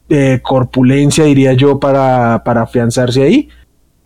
eh, 0.09 0.39
corpulencia, 0.41 1.23
diría 1.23 1.53
yo, 1.53 1.79
para, 1.79 2.43
para 2.43 2.63
afianzarse 2.63 3.21
ahí 3.21 3.49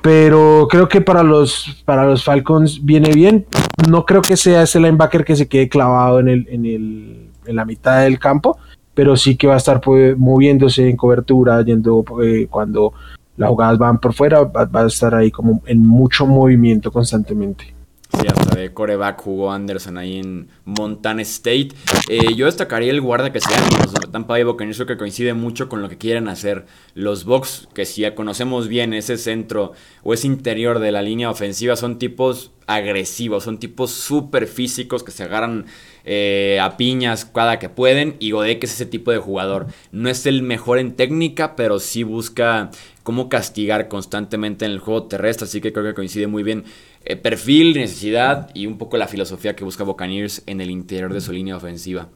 pero 0.03 0.67
creo 0.69 0.89
que 0.89 0.99
para 0.99 1.23
los, 1.23 1.81
para 1.85 2.05
los 2.05 2.25
Falcons 2.25 2.83
viene 2.83 3.13
bien. 3.13 3.45
No 3.89 4.05
creo 4.05 4.21
que 4.21 4.35
sea 4.35 4.63
ese 4.63 4.77
linebacker 4.81 5.23
que 5.23 5.37
se 5.37 5.47
quede 5.47 5.69
clavado 5.69 6.19
en, 6.19 6.27
el, 6.27 6.45
en, 6.49 6.65
el, 6.65 7.29
en 7.45 7.55
la 7.55 7.63
mitad 7.63 8.03
del 8.03 8.19
campo, 8.19 8.57
pero 8.93 9.15
sí 9.15 9.37
que 9.37 9.47
va 9.47 9.53
a 9.53 9.57
estar 9.57 9.79
pues, 9.79 10.17
moviéndose 10.17 10.89
en 10.89 10.97
cobertura, 10.97 11.63
yendo 11.63 12.03
eh, 12.21 12.47
cuando 12.49 12.91
las 13.37 13.49
jugadas 13.49 13.77
van 13.77 13.99
por 13.99 14.13
fuera, 14.13 14.43
va, 14.43 14.81
a 14.81 14.85
estar 14.85 15.15
ahí 15.15 15.31
como 15.31 15.61
en 15.65 15.79
mucho 15.79 16.25
movimiento 16.25 16.91
constantemente. 16.91 17.73
Sí, 18.19 18.27
hasta 18.27 18.55
de 18.55 18.73
coreback 18.73 19.21
jugó 19.21 19.51
Anderson 19.51 19.97
ahí 19.97 20.19
en 20.19 20.49
Montana 20.65 21.21
State. 21.23 21.69
Eh, 22.09 22.35
yo 22.35 22.45
destacaría 22.45 22.91
el 22.91 23.01
guarda 23.01 23.31
que 23.31 23.39
se 23.39 23.49
llama 23.49 23.79
los 23.83 24.11
Tampa 24.11 24.33
Bay 24.33 24.43
Buccaneers, 24.43 24.83
que 24.85 24.97
coincide 24.97 25.33
mucho 25.33 25.67
con 25.67 25.81
lo 25.81 25.89
que 25.89 25.97
quieren 25.97 26.27
hacer 26.27 26.65
los 26.93 27.25
Bucks, 27.25 27.67
que 27.73 27.85
si 27.85 28.01
ya 28.01 28.13
conocemos 28.13 28.67
bien 28.67 28.93
ese 28.93 29.17
centro 29.17 29.73
o 30.03 30.13
ese 30.13 30.27
interior 30.27 30.79
de 30.79 30.91
la 30.91 31.01
línea 31.01 31.31
ofensiva, 31.31 31.75
son 31.75 31.97
tipos 31.97 32.51
agresivos, 32.67 33.43
son 33.43 33.57
tipos 33.59 33.91
súper 33.91 34.47
físicos 34.47 35.03
que 35.03 35.11
se 35.11 35.23
agarran 35.23 35.65
eh, 36.05 36.59
a 36.61 36.77
piñas 36.77 37.25
cada 37.25 37.59
que 37.59 37.69
pueden 37.69 38.15
y 38.19 38.31
Godek 38.31 38.63
es 38.63 38.73
ese 38.73 38.85
tipo 38.85 39.11
de 39.11 39.17
jugador. 39.17 39.67
No 39.91 40.09
es 40.09 40.25
el 40.25 40.43
mejor 40.43 40.77
en 40.77 40.93
técnica, 40.93 41.55
pero 41.55 41.79
sí 41.79 42.03
busca 42.03 42.71
cómo 43.03 43.27
castigar 43.27 43.89
constantemente 43.89 44.65
en 44.65 44.71
el 44.71 44.79
juego 44.79 45.03
terrestre, 45.03 45.45
así 45.45 45.59
que 45.59 45.73
creo 45.73 45.85
que 45.85 45.93
coincide 45.93 46.27
muy 46.27 46.43
bien 46.43 46.63
eh, 47.05 47.15
perfil, 47.15 47.73
necesidad 47.73 48.49
y 48.53 48.65
un 48.65 48.77
poco 48.77 48.97
la 48.97 49.07
filosofía 49.07 49.55
que 49.55 49.63
busca 49.63 49.83
Buccaneers 49.83 50.43
en 50.45 50.61
el 50.61 50.69
interior 50.69 51.13
de 51.13 51.21
su 51.21 51.31
línea 51.33 51.55
ofensiva. 51.57 52.09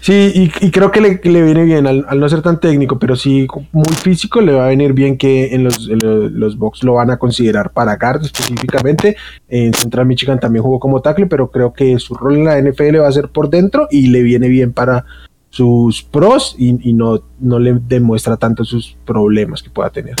Sí, 0.00 0.50
y, 0.60 0.70
creo 0.70 0.90
que 0.90 1.00
le, 1.00 1.42
viene 1.42 1.64
bien, 1.64 1.86
al, 1.86 2.04
no 2.18 2.28
ser 2.28 2.42
tan 2.42 2.58
técnico, 2.58 2.98
pero 2.98 3.14
sí 3.14 3.46
muy 3.70 3.94
físico, 4.02 4.40
le 4.40 4.52
va 4.52 4.64
a 4.66 4.68
venir 4.68 4.92
bien 4.92 5.16
que 5.16 5.54
en 5.54 5.64
los, 5.64 5.86
los 5.86 6.58
box 6.58 6.82
lo 6.82 6.94
van 6.94 7.10
a 7.10 7.18
considerar 7.18 7.72
para 7.72 7.96
guard 7.96 8.22
específicamente. 8.22 9.16
En 9.48 9.72
Central 9.72 10.06
Michigan 10.06 10.40
también 10.40 10.64
jugó 10.64 10.80
como 10.80 11.00
tackle, 11.00 11.26
pero 11.26 11.50
creo 11.50 11.72
que 11.72 11.98
su 12.00 12.14
rol 12.14 12.36
en 12.36 12.44
la 12.44 12.60
NFL 12.60 13.00
va 13.00 13.08
a 13.08 13.12
ser 13.12 13.28
por 13.28 13.48
dentro 13.48 13.86
y 13.90 14.08
le 14.08 14.22
viene 14.22 14.48
bien 14.48 14.72
para 14.72 15.06
sus 15.50 16.02
pros 16.02 16.56
y, 16.58 16.92
no, 16.92 17.22
no 17.38 17.58
le 17.58 17.74
demuestra 17.74 18.36
tanto 18.36 18.64
sus 18.64 18.96
problemas 19.04 19.62
que 19.62 19.70
pueda 19.70 19.90
tener. 19.90 20.16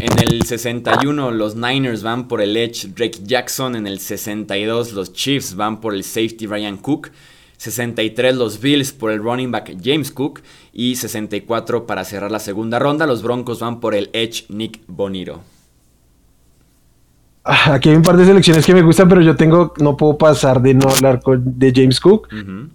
En 0.00 0.16
el 0.20 0.42
61 0.42 1.32
los 1.32 1.56
Niners 1.56 2.04
van 2.04 2.28
por 2.28 2.40
el 2.40 2.56
Edge 2.56 2.88
Drake 2.94 3.18
Jackson, 3.24 3.74
en 3.74 3.86
el 3.86 3.98
62 3.98 4.92
los 4.92 5.12
Chiefs 5.12 5.56
van 5.56 5.80
por 5.80 5.92
el 5.92 6.04
safety 6.04 6.46
Ryan 6.46 6.76
Cook. 6.76 7.10
63 7.56 8.36
los 8.36 8.60
Bills 8.60 8.92
por 8.92 9.10
el 9.10 9.20
running 9.20 9.50
back 9.50 9.76
James 9.82 10.12
Cook 10.12 10.40
y 10.72 10.94
64 10.94 11.86
para 11.86 12.04
cerrar 12.04 12.30
la 12.30 12.38
segunda 12.38 12.78
ronda. 12.78 13.06
Los 13.06 13.22
Broncos 13.22 13.58
van 13.58 13.80
por 13.80 13.96
el 13.96 14.10
Edge 14.12 14.44
Nick 14.48 14.80
Bonito. 14.86 15.40
Ah, 17.42 17.74
aquí 17.74 17.88
hay 17.88 17.96
un 17.96 18.02
par 18.02 18.16
de 18.16 18.24
selecciones 18.24 18.64
que 18.64 18.74
me 18.74 18.82
gustan, 18.82 19.08
pero 19.08 19.20
yo 19.22 19.34
tengo, 19.34 19.72
no 19.80 19.96
puedo 19.96 20.16
pasar 20.16 20.62
de 20.62 20.74
no 20.74 20.90
hablar 20.90 21.20
de 21.24 21.72
James 21.74 21.98
Cook, 21.98 22.28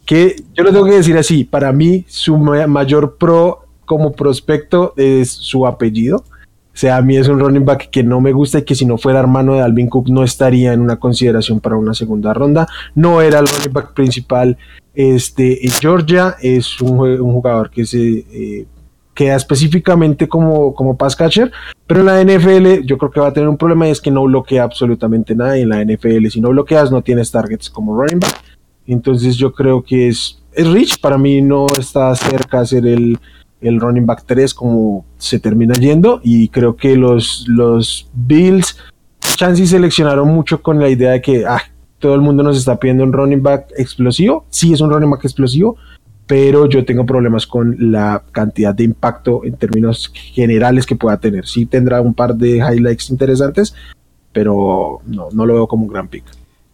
que 0.04 0.36
yo 0.54 0.64
lo 0.64 0.72
tengo 0.72 0.86
que 0.86 0.94
decir 0.94 1.16
así, 1.16 1.44
para 1.44 1.72
mí 1.72 2.04
su 2.08 2.38
mayor 2.38 3.18
pro 3.18 3.68
como 3.86 4.12
prospecto 4.12 4.94
es 4.98 5.30
su 5.30 5.68
apellido. 5.68 6.26
O 6.74 6.78
sea, 6.78 6.98
a 6.98 7.02
mí 7.04 7.16
es 7.16 7.28
un 7.28 7.40
running 7.40 7.66
back 7.66 7.92
que 7.92 8.04
no 8.04 8.20
me 8.20 8.32
gusta 8.32 8.60
y 8.60 8.64
que 8.64 8.74
si 8.74 8.84
no 8.84 8.98
fuera 8.98 9.20
hermano 9.20 9.54
de 9.54 9.62
Alvin 9.62 9.88
Cook 9.88 10.10
no 10.10 10.24
estaría 10.24 10.74
en 10.74 10.82
una 10.82 10.96
consideración 10.96 11.60
para 11.60 11.78
una 11.78 11.94
segunda 11.94 12.34
ronda. 12.34 12.68
No 12.96 13.22
era 13.22 13.38
el 13.38 13.48
running 13.48 13.74
back 13.74 13.94
principal 13.94 14.58
este, 14.96 15.66
en 15.66 15.72
Georgia. 15.72 16.36
Es 16.42 16.82
un, 16.82 16.98
jugador 16.98 17.70
que 17.70 17.86
se 17.86 18.00
eh, 18.02 18.66
queda 19.14 19.36
específicamente 19.36 20.28
como, 20.28 20.74
como 20.74 20.98
pass 20.98 21.16
catcher. 21.16 21.52
Pero 21.86 22.00
en 22.00 22.06
la 22.08 22.24
NFL 22.24 22.86
yo 22.86 22.98
creo 22.98 23.12
que 23.12 23.20
va 23.20 23.28
a 23.28 23.34
tener 23.34 23.50
un 23.50 23.58
problema 23.58 23.88
y 23.88 23.92
es 23.92 24.02
que 24.02 24.10
no 24.10 24.24
bloquea 24.24 24.64
absolutamente 24.64 25.36
nada. 25.36 25.56
En 25.56 25.70
la 25.70 25.86
NFL 25.86 26.28
si 26.30 26.42
no 26.42 26.50
bloqueas 26.50 26.92
no 26.92 27.04
tienes 27.04 27.30
targets 27.30 27.70
como 27.70 27.96
running 27.96 28.20
back. 28.20 28.42
Entonces 28.88 29.38
yo 29.38 29.54
creo 29.54 29.84
que 29.84 30.08
es, 30.08 30.42
es 30.52 30.68
rich. 30.68 31.00
Para 31.00 31.20
mí 31.20 31.40
no 31.40 31.68
está 31.78 32.16
cerca 32.16 32.62
de 32.62 32.66
ser 32.66 32.88
el 32.88 33.20
el 33.64 33.80
running 33.80 34.06
back 34.06 34.24
3 34.26 34.54
como 34.54 35.06
se 35.18 35.40
termina 35.40 35.74
yendo 35.74 36.22
y 36.24 36.50
creo 36.50 36.76
que 36.76 36.96
los, 36.96 37.46
los 37.48 38.10
Bills 38.14 38.78
Chansey 39.20 39.66
seleccionaron 39.66 40.28
mucho 40.28 40.62
con 40.62 40.80
la 40.80 40.90
idea 40.90 41.12
de 41.12 41.22
que 41.22 41.46
ah, 41.46 41.62
todo 42.00 42.16
el 42.16 42.22
mundo 42.22 42.44
nos 42.44 42.58
está 42.58 42.80
pidiendo 42.80 43.04
un 43.04 43.14
running 43.14 43.42
back 43.42 43.68
explosivo, 43.78 44.46
sí 44.50 44.74
es 44.74 44.82
un 44.82 44.92
running 44.92 45.10
back 45.10 45.24
explosivo, 45.24 45.78
pero 46.28 46.68
yo 46.68 46.86
tengo 46.86 47.06
problemas 47.06 47.48
con 47.48 47.76
la 47.92 48.24
cantidad 48.32 48.74
de 48.74 48.84
impacto 48.84 49.44
en 49.44 49.56
términos 49.56 50.12
generales 50.14 50.86
que 50.86 50.96
pueda 50.96 51.18
tener. 51.18 51.46
Sí 51.46 51.66
tendrá 51.66 52.02
un 52.02 52.14
par 52.14 52.36
de 52.36 52.58
highlights 52.58 53.10
interesantes, 53.10 53.74
pero 54.32 55.02
no, 55.06 55.30
no 55.32 55.46
lo 55.46 55.54
veo 55.54 55.68
como 55.68 55.86
un 55.86 55.94
gran 55.94 56.08
pick. 56.08 56.24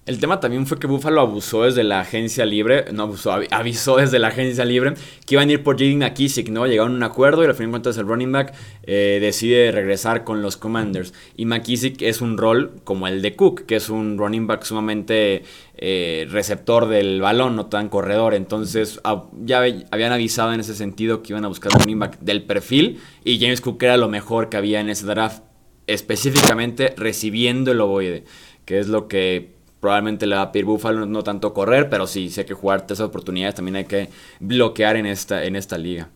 El 0.10 0.20
tema 0.20 0.40
también 0.40 0.66
fue 0.66 0.80
que 0.80 0.88
Buffalo 0.88 1.22
abusó 1.22 1.66
desde 1.66 1.84
la 1.84 2.00
agencia 2.00 2.44
libre, 2.44 2.86
no 2.92 3.04
abusó, 3.04 3.32
avisó 3.52 3.98
desde 3.98 4.18
la 4.18 4.30
agencia 4.30 4.66
libre 4.66 4.96
que 5.28 5.36
iban 5.36 5.50
a 5.50 5.52
ir 5.52 5.62
por 5.62 5.76
J.D. 5.76 5.98
McKissick, 5.98 6.50
¿no? 6.50 6.66
Llegaron 6.66 6.94
a 6.94 6.96
un 6.96 7.04
acuerdo 7.04 7.44
y 7.44 7.46
al 7.46 7.54
fin 7.54 7.72
de 7.72 7.90
el 7.92 8.08
running 8.08 8.32
back 8.32 8.56
eh, 8.82 9.20
decide 9.22 9.72
regresar 9.72 10.24
con 10.24 10.42
los 10.42 10.58
Commanders. 10.58 11.14
Y 11.38 11.46
McKissick 11.46 12.02
es 12.02 12.22
un 12.22 12.40
rol 12.40 12.82
como 12.86 13.08
el 13.08 13.22
de 13.22 13.36
Cook, 13.36 13.68
que 13.68 13.76
es 13.76 13.92
un 13.92 14.18
running 14.18 14.48
back 14.48 14.64
sumamente 14.64 15.44
eh, 15.78 16.28
receptor 16.32 16.88
del 16.88 17.22
balón, 17.22 17.56
no 17.56 17.68
tan 17.68 17.88
corredor. 17.88 18.34
Entonces 18.34 19.00
ya 19.44 19.60
habían 19.92 20.12
avisado 20.12 20.54
en 20.54 20.60
ese 20.60 20.74
sentido 20.74 21.22
que 21.22 21.34
iban 21.34 21.46
a 21.46 21.50
buscar 21.50 21.72
un 21.76 21.82
running 21.82 22.00
back 22.00 22.18
del 22.20 22.42
perfil 22.42 23.00
y 23.24 23.40
James 23.40 23.62
Cook 23.62 23.84
era 23.84 23.96
lo 23.96 24.10
mejor 24.10 24.50
que 24.50 24.58
había 24.58 24.80
en 24.80 24.90
ese 24.90 25.06
draft, 25.06 25.44
específicamente 25.86 26.96
recibiendo 26.98 27.72
el 27.72 27.82
ovoide, 27.82 28.24
que 28.66 28.80
es 28.80 28.88
lo 28.88 29.08
que 29.08 29.59
probablemente 29.80 30.28
le 30.28 30.36
va 30.36 30.44
a 30.44 30.52
pedir 30.52 30.66
Buffalo 30.66 31.06
no 31.06 31.24
tanto 31.24 31.54
correr, 31.54 31.90
pero 31.90 32.08
sí, 32.08 32.30
si 32.30 32.42
hay 32.42 32.46
que 32.46 32.54
jugar 32.54 32.86
tres 32.86 33.00
oportunidades, 33.00 33.56
también 33.56 33.78
hay 33.78 33.86
que 33.86 34.10
bloquear 34.40 34.98
en 34.98 35.06
esta, 35.06 35.44
en 35.44 35.56
esta 35.56 35.78
liga. 35.78 36.10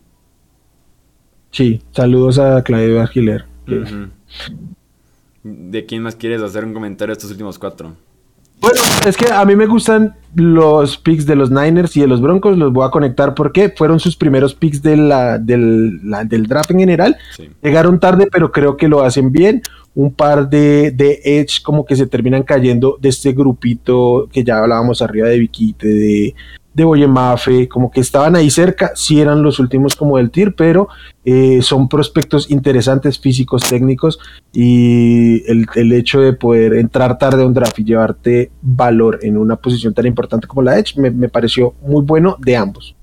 Sí, 1.50 1.82
saludos 1.92 2.38
a 2.38 2.62
Claudio 2.62 3.00
Argiler. 3.00 3.44
¿De 5.42 5.86
quién 5.86 6.02
más 6.02 6.16
quieres 6.16 6.42
hacer 6.42 6.64
un 6.64 6.74
comentario 6.74 7.12
estos 7.12 7.30
últimos 7.30 7.58
cuatro? 7.58 7.94
Bueno, 8.60 8.80
es 9.06 9.16
que 9.16 9.30
a 9.30 9.44
mí 9.44 9.56
me 9.56 9.66
gustan 9.66 10.16
los 10.34 10.96
picks 10.96 11.26
de 11.26 11.36
los 11.36 11.50
Niners 11.50 11.96
y 11.96 12.00
de 12.00 12.06
los 12.06 12.22
Broncos, 12.22 12.56
los 12.56 12.72
voy 12.72 12.86
a 12.86 12.90
conectar 12.90 13.34
porque 13.34 13.68
fueron 13.68 14.00
sus 14.00 14.16
primeros 14.16 14.54
picks 14.54 14.80
de 14.82 14.96
la, 14.96 15.38
del, 15.38 16.00
del 16.26 16.46
draft 16.46 16.70
en 16.70 16.78
general. 16.78 17.16
Llegaron 17.62 18.00
tarde, 18.00 18.26
pero 18.32 18.52
creo 18.52 18.76
que 18.76 18.88
lo 18.88 19.02
hacen 19.02 19.32
bien 19.32 19.62
un 19.94 20.12
par 20.12 20.48
de, 20.48 20.90
de 20.90 21.20
Edge 21.24 21.62
como 21.62 21.84
que 21.84 21.96
se 21.96 22.06
terminan 22.06 22.42
cayendo 22.42 22.98
de 23.00 23.08
este 23.08 23.32
grupito 23.32 24.28
que 24.32 24.42
ya 24.42 24.58
hablábamos 24.58 25.00
arriba 25.02 25.28
de 25.28 25.38
Viquite, 25.38 25.86
de, 25.86 26.34
de 26.74 26.84
Boyemafe, 26.84 27.68
como 27.68 27.90
que 27.90 28.00
estaban 28.00 28.34
ahí 28.34 28.50
cerca, 28.50 28.92
sí 28.96 29.20
eran 29.20 29.42
los 29.42 29.60
últimos 29.60 29.94
como 29.94 30.16
del 30.16 30.30
TIR, 30.30 30.54
pero 30.56 30.88
eh, 31.24 31.62
son 31.62 31.88
prospectos 31.88 32.50
interesantes, 32.50 33.18
físicos, 33.18 33.62
técnicos, 33.62 34.18
y 34.52 35.48
el, 35.50 35.66
el, 35.76 35.92
hecho 35.92 36.20
de 36.20 36.32
poder 36.32 36.74
entrar 36.74 37.16
tarde 37.16 37.44
a 37.44 37.46
un 37.46 37.54
draft 37.54 37.78
y 37.78 37.84
llevarte 37.84 38.50
valor 38.60 39.20
en 39.22 39.36
una 39.36 39.54
posición 39.56 39.94
tan 39.94 40.06
importante 40.06 40.48
como 40.48 40.62
la 40.62 40.76
Edge 40.76 40.98
me, 40.98 41.12
me 41.12 41.28
pareció 41.28 41.74
muy 41.80 42.02
bueno 42.02 42.36
de 42.40 42.56
ambos. 42.56 42.96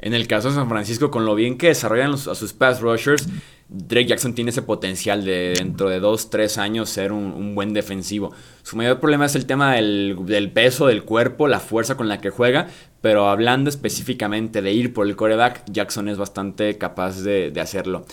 En 0.00 0.12
el 0.12 0.26
caso 0.26 0.48
de 0.48 0.56
San 0.56 0.68
Francisco, 0.68 1.10
con 1.10 1.24
lo 1.24 1.34
bien 1.34 1.56
que 1.56 1.68
desarrollan 1.68 2.12
a 2.12 2.34
sus 2.34 2.52
pass 2.52 2.80
rushers, 2.80 3.26
Drake 3.76 4.06
Jackson 4.06 4.34
tiene 4.34 4.50
ese 4.50 4.62
potencial 4.62 5.24
de 5.24 5.54
dentro 5.58 5.88
de 5.88 5.98
dos, 5.98 6.30
tres 6.30 6.58
años 6.58 6.88
ser 6.88 7.10
un, 7.10 7.56
buen 7.56 7.74
defensivo. 7.74 8.32
Su 8.62 8.76
mayor 8.76 9.00
problema 9.00 9.26
es 9.26 9.34
el 9.34 9.46
tema 9.46 9.74
del, 9.74 10.50
peso 10.54 10.86
del 10.86 11.02
cuerpo, 11.02 11.48
la 11.48 11.58
fuerza 11.58 11.96
con 11.96 12.06
la 12.06 12.20
que 12.20 12.30
juega, 12.30 12.68
pero 13.00 13.28
hablando 13.28 13.68
específicamente 13.68 14.62
de 14.62 14.72
ir 14.72 14.92
por 14.92 15.08
el 15.08 15.16
coreback, 15.16 15.64
Jackson 15.72 16.08
es 16.08 16.18
bastante 16.18 16.78
capaz 16.78 17.22
de, 17.22 17.52
hacerlo. 17.60 18.06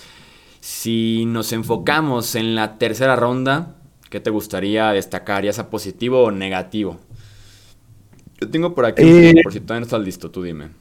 Si 0.61 1.25
nos 1.27 1.53
enfocamos 1.53 2.33
en 2.33 2.55
la 2.55 2.79
tercera 2.79 3.15
ronda, 3.15 3.75
¿qué 4.09 4.19
te 4.19 4.31
gustaría 4.31 4.91
destacar? 4.91 5.43
¿Ya 5.43 5.53
sea 5.53 5.69
positivo 5.69 6.23
o 6.23 6.31
negativo? 6.31 6.99
Yo 8.39 8.49
tengo 8.49 8.73
por 8.73 8.85
aquí, 8.85 9.03
eh, 9.03 9.33
por 9.43 9.53
si 9.53 9.59
todavía 9.59 9.81
no 9.81 9.85
estás 9.85 10.01
listo, 10.01 10.31
tú 10.31 10.41
dime. 10.41 10.80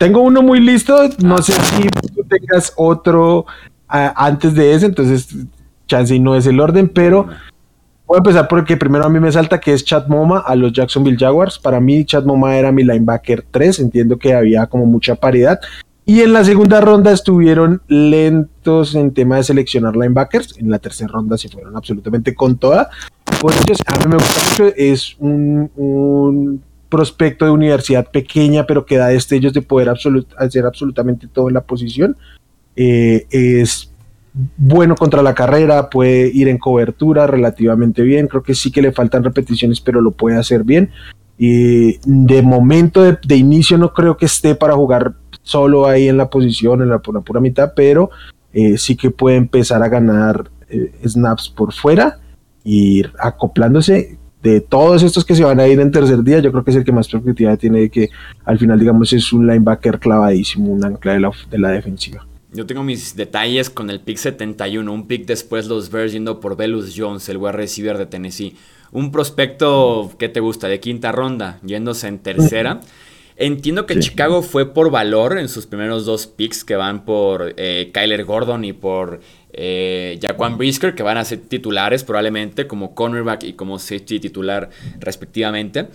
Tengo 0.00 0.22
uno 0.22 0.40
muy 0.40 0.60
listo, 0.60 0.96
no 1.22 1.36
sé 1.42 1.52
si 1.52 1.86
tú 2.14 2.24
tengas 2.26 2.72
otro 2.78 3.44
ah, 3.86 4.14
antes 4.16 4.54
de 4.54 4.72
ese, 4.72 4.86
entonces 4.86 5.28
chance 5.86 6.18
no 6.18 6.34
es 6.34 6.46
el 6.46 6.58
orden, 6.58 6.88
pero 6.88 7.26
voy 8.06 8.16
a 8.16 8.20
empezar 8.20 8.48
porque 8.48 8.78
primero 8.78 9.04
a 9.04 9.10
mí 9.10 9.20
me 9.20 9.30
salta 9.30 9.60
que 9.60 9.74
es 9.74 9.84
Chad 9.84 10.06
Moma 10.06 10.38
a 10.38 10.56
los 10.56 10.72
Jacksonville 10.72 11.18
Jaguars. 11.18 11.58
Para 11.58 11.80
mí 11.80 12.06
Chad 12.06 12.24
Moma 12.24 12.56
era 12.56 12.72
mi 12.72 12.82
linebacker 12.82 13.44
3, 13.50 13.80
entiendo 13.80 14.16
que 14.16 14.32
había 14.32 14.66
como 14.68 14.86
mucha 14.86 15.16
paridad. 15.16 15.60
Y 16.06 16.22
en 16.22 16.32
la 16.32 16.44
segunda 16.46 16.80
ronda 16.80 17.12
estuvieron 17.12 17.82
lentos 17.86 18.94
en 18.94 19.12
tema 19.12 19.36
de 19.36 19.44
seleccionar 19.44 19.96
linebackers. 19.96 20.56
En 20.56 20.70
la 20.70 20.78
tercera 20.78 21.12
ronda 21.12 21.36
se 21.36 21.50
fueron 21.50 21.76
absolutamente 21.76 22.34
con 22.34 22.56
toda. 22.56 22.88
Por 23.38 23.52
ellos, 23.52 23.78
a 23.84 23.98
mí 23.98 24.04
me 24.08 24.14
gusta 24.14 24.40
mucho. 24.48 24.74
Es 24.78 25.14
un 25.18 26.62
prospecto 26.90 27.46
de 27.46 27.52
universidad 27.52 28.10
pequeña, 28.10 28.66
pero 28.66 28.84
que 28.84 28.98
da 28.98 29.08
destellos 29.08 29.54
de 29.54 29.62
poder 29.62 29.88
hacer 29.88 30.66
absolutamente 30.66 31.26
todo 31.26 31.48
en 31.48 31.54
la 31.54 31.62
posición. 31.62 32.16
Eh, 32.76 33.26
es 33.30 33.90
bueno 34.56 34.94
contra 34.96 35.22
la 35.22 35.34
carrera, 35.34 35.88
puede 35.88 36.28
ir 36.28 36.48
en 36.48 36.58
cobertura 36.58 37.26
relativamente 37.26 38.02
bien. 38.02 38.26
Creo 38.26 38.42
que 38.42 38.54
sí 38.54 38.70
que 38.70 38.82
le 38.82 38.92
faltan 38.92 39.24
repeticiones, 39.24 39.80
pero 39.80 40.00
lo 40.00 40.10
puede 40.10 40.36
hacer 40.36 40.64
bien. 40.64 40.90
Y 41.38 41.98
de 42.04 42.42
momento 42.42 43.02
de, 43.02 43.36
inicio 43.36 43.78
no 43.78 43.94
creo 43.94 44.16
que 44.16 44.26
esté 44.26 44.54
para 44.54 44.74
jugar 44.74 45.14
solo 45.42 45.86
ahí 45.86 46.08
en 46.08 46.18
la 46.18 46.28
posición, 46.28 46.82
en 46.82 46.90
la, 46.90 46.98
pura 46.98 47.40
mitad, 47.40 47.72
pero 47.74 48.10
eh, 48.52 48.76
sí 48.76 48.94
que 48.94 49.10
puede 49.10 49.36
empezar 49.36 49.82
a 49.82 49.88
ganar 49.88 50.50
eh, 50.68 50.92
snaps 51.06 51.48
por 51.48 51.72
fuera, 51.72 52.18
ir 52.62 53.12
acoplándose 53.18 54.18
de 54.42 54.60
todos 54.60 55.02
estos 55.02 55.24
que 55.24 55.34
se 55.34 55.44
van 55.44 55.60
a 55.60 55.66
ir 55.66 55.80
en 55.80 55.90
tercer 55.90 56.22
día, 56.22 56.38
yo 56.38 56.50
creo 56.50 56.64
que 56.64 56.70
es 56.70 56.76
el 56.76 56.84
que 56.84 56.92
más 56.92 57.08
perspectiva 57.08 57.56
tiene 57.56 57.80
de 57.80 57.90
que 57.90 58.08
al 58.44 58.58
final, 58.58 58.78
digamos, 58.78 59.12
es 59.12 59.32
un 59.32 59.46
linebacker 59.46 59.98
clavadísimo, 59.98 60.72
un 60.72 60.84
ancla 60.84 61.12
de 61.12 61.20
la, 61.20 61.30
de 61.50 61.58
la 61.58 61.70
defensiva. 61.70 62.26
Yo 62.52 62.66
tengo 62.66 62.82
mis 62.82 63.14
detalles 63.14 63.70
con 63.70 63.90
el 63.90 64.00
pick 64.00 64.16
71, 64.16 64.92
un 64.92 65.06
pick 65.06 65.24
después 65.26 65.66
los 65.66 65.90
Bears 65.90 66.12
yendo 66.12 66.40
por 66.40 66.56
Velus 66.56 66.94
Jones, 66.96 67.28
el 67.28 67.36
wide 67.36 67.52
receiver 67.52 67.96
de 67.96 68.06
Tennessee. 68.06 68.56
Un 68.90 69.12
prospecto 69.12 70.10
que 70.18 70.28
te 70.28 70.40
gusta 70.40 70.66
de 70.66 70.80
quinta 70.80 71.12
ronda, 71.12 71.60
yéndose 71.64 72.08
en 72.08 72.18
tercera. 72.18 72.80
Entiendo 73.40 73.86
que 73.86 73.98
Chicago 73.98 74.42
fue 74.42 74.74
por 74.74 74.90
valor 74.90 75.38
en 75.38 75.48
sus 75.48 75.64
primeros 75.64 76.04
dos 76.04 76.26
picks 76.26 76.62
que 76.62 76.76
van 76.76 77.06
por 77.06 77.54
eh, 77.56 77.90
Kyler 77.90 78.24
Gordon 78.24 78.66
y 78.66 78.74
por 78.74 79.20
eh, 79.54 80.18
Jaquan 80.20 80.58
Brisker, 80.58 80.94
que 80.94 81.02
van 81.02 81.16
a 81.16 81.24
ser 81.24 81.38
titulares 81.38 82.04
probablemente 82.04 82.66
como 82.66 82.94
cornerback 82.94 83.44
y 83.44 83.54
como 83.54 83.78
safety 83.78 84.20
titular 84.20 84.68
respectivamente. 84.98 85.88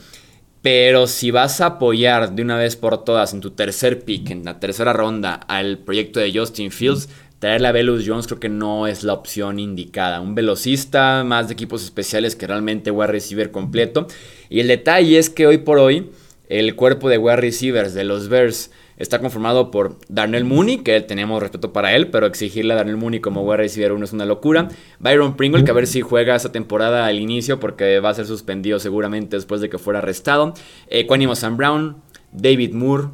Pero 0.63 1.05
si 1.05 1.29
vas 1.29 1.61
a 1.61 1.67
apoyar 1.67 2.33
de 2.33 2.41
una 2.41 2.57
vez 2.57 2.75
por 2.75 3.03
todas 3.03 3.31
en 3.35 3.41
tu 3.41 3.51
tercer 3.51 4.03
pick, 4.03 4.31
en 4.31 4.43
la 4.43 4.59
tercera 4.59 4.91
ronda, 4.91 5.35
al 5.35 5.77
proyecto 5.77 6.19
de 6.19 6.35
Justin 6.35 6.71
Fields, 6.71 7.09
traerle 7.37 7.67
a 7.67 7.73
Velus 7.73 8.05
Jones 8.07 8.25
creo 8.25 8.39
que 8.39 8.49
no 8.49 8.87
es 8.87 9.03
la 9.03 9.13
opción 9.13 9.59
indicada. 9.59 10.19
Un 10.19 10.33
velocista, 10.33 11.23
más 11.23 11.47
de 11.47 11.53
equipos 11.53 11.83
especiales 11.83 12.35
que 12.35 12.47
realmente 12.47 12.89
voy 12.89 13.03
a 13.03 13.07
recibir 13.07 13.51
completo. 13.51 14.07
Y 14.49 14.61
el 14.61 14.67
detalle 14.67 15.19
es 15.19 15.29
que 15.29 15.45
hoy 15.45 15.59
por 15.59 15.77
hoy 15.77 16.09
el 16.49 16.75
cuerpo 16.75 17.09
de 17.09 17.17
wide 17.17 17.37
receivers 17.37 17.93
de 17.93 18.03
los 18.03 18.29
Bears 18.29 18.71
está 18.97 19.19
conformado 19.19 19.71
por 19.71 19.97
Darnell 20.07 20.45
Mooney, 20.45 20.77
que 20.77 21.01
tenemos 21.01 21.41
respeto 21.41 21.73
para 21.73 21.95
él, 21.95 22.07
pero 22.07 22.25
exigirle 22.25 22.73
a 22.73 22.77
Darnell 22.77 22.97
Mooney 22.97 23.19
como 23.19 23.43
wide 23.43 23.57
receiver 23.57 23.91
uno 23.91 24.05
es 24.05 24.13
una 24.13 24.25
locura. 24.25 24.69
Byron 24.99 25.35
Pringle, 25.35 25.63
que 25.63 25.71
a 25.71 25.73
ver 25.73 25.87
si 25.87 26.01
juega 26.01 26.35
esta 26.35 26.51
temporada 26.51 27.05
al 27.05 27.19
inicio, 27.19 27.59
porque 27.59 27.99
va 27.99 28.09
a 28.09 28.13
ser 28.13 28.25
suspendido 28.25 28.79
seguramente 28.79 29.35
después 29.35 29.61
de 29.61 29.69
que 29.69 29.77
fuera 29.77 29.99
arrestado. 29.99 30.53
Eh, 30.87 31.07
Sam 31.35 31.57
Brown, 31.57 31.97
David 32.31 32.73
Moore. 32.73 33.07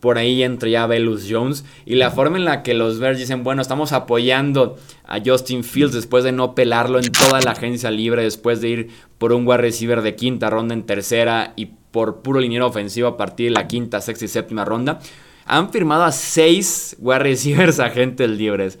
Por 0.00 0.18
ahí 0.18 0.42
entra 0.42 0.68
ya 0.68 0.84
Velus 0.88 1.28
Jones. 1.30 1.64
Y 1.86 1.94
la 1.94 2.10
forma 2.10 2.36
en 2.36 2.44
la 2.44 2.64
que 2.64 2.74
los 2.74 2.98
Bears 2.98 3.20
dicen, 3.20 3.44
bueno, 3.44 3.62
estamos 3.62 3.92
apoyando 3.92 4.76
a 5.04 5.20
Justin 5.24 5.62
Fields 5.62 5.94
después 5.94 6.24
de 6.24 6.32
no 6.32 6.56
pelarlo 6.56 6.98
en 6.98 7.12
toda 7.12 7.40
la 7.40 7.52
agencia 7.52 7.88
libre, 7.92 8.24
después 8.24 8.60
de 8.60 8.68
ir 8.68 8.88
por 9.18 9.32
un 9.32 9.46
wide 9.46 9.58
receiver 9.58 10.02
de 10.02 10.16
quinta 10.16 10.50
ronda 10.50 10.74
en 10.74 10.82
tercera 10.82 11.52
y 11.54 11.68
por 11.92 12.22
puro 12.22 12.40
liniero 12.40 12.66
ofensivo 12.66 13.06
a 13.06 13.16
partir 13.16 13.46
de 13.46 13.52
la 13.52 13.68
quinta, 13.68 14.00
sexta 14.00 14.24
y 14.24 14.28
séptima 14.28 14.64
ronda. 14.64 14.98
Han 15.44 15.70
firmado 15.70 16.04
a 16.04 16.12
seis 16.12 16.96
wide 16.98 17.20
receivers 17.20 17.78
agentes 17.80 18.28
libres. 18.28 18.78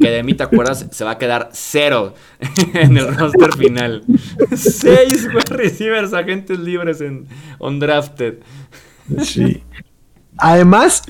Que 0.00 0.10
de 0.10 0.22
mí, 0.22 0.34
¿te 0.34 0.42
acuerdas? 0.42 0.86
Se 0.90 1.04
va 1.04 1.12
a 1.12 1.18
quedar 1.18 1.50
cero 1.52 2.14
en 2.74 2.96
el 2.96 3.14
roster 3.14 3.52
final. 3.54 4.04
seis 4.56 5.28
wide 5.28 5.56
receivers 5.56 6.12
agentes 6.12 6.58
libres 6.58 7.00
en 7.00 7.26
undrafted. 7.58 8.38
Sí. 9.22 9.62
Además, 10.38 11.02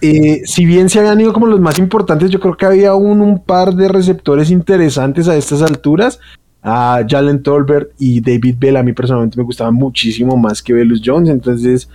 eh, 0.00 0.42
si 0.44 0.64
bien 0.64 0.88
se 0.88 0.98
habían 0.98 1.20
ido 1.20 1.32
como 1.32 1.46
los 1.46 1.60
más 1.60 1.78
importantes, 1.78 2.30
yo 2.30 2.40
creo 2.40 2.56
que 2.56 2.66
había 2.66 2.90
aún 2.90 3.20
un 3.20 3.44
par 3.44 3.74
de 3.74 3.88
receptores 3.88 4.50
interesantes 4.50 5.28
a 5.28 5.36
estas 5.36 5.62
alturas 5.62 6.18
a 6.62 7.04
Jalen 7.08 7.42
Tolbert 7.42 7.90
y 7.98 8.20
David 8.20 8.56
Bell 8.58 8.76
a 8.76 8.82
mí 8.82 8.92
personalmente 8.92 9.36
me 9.36 9.44
gustaban 9.44 9.74
muchísimo 9.74 10.36
más 10.36 10.62
que 10.62 10.72
Velus 10.72 11.02
Jones, 11.04 11.28
entonces 11.28 11.88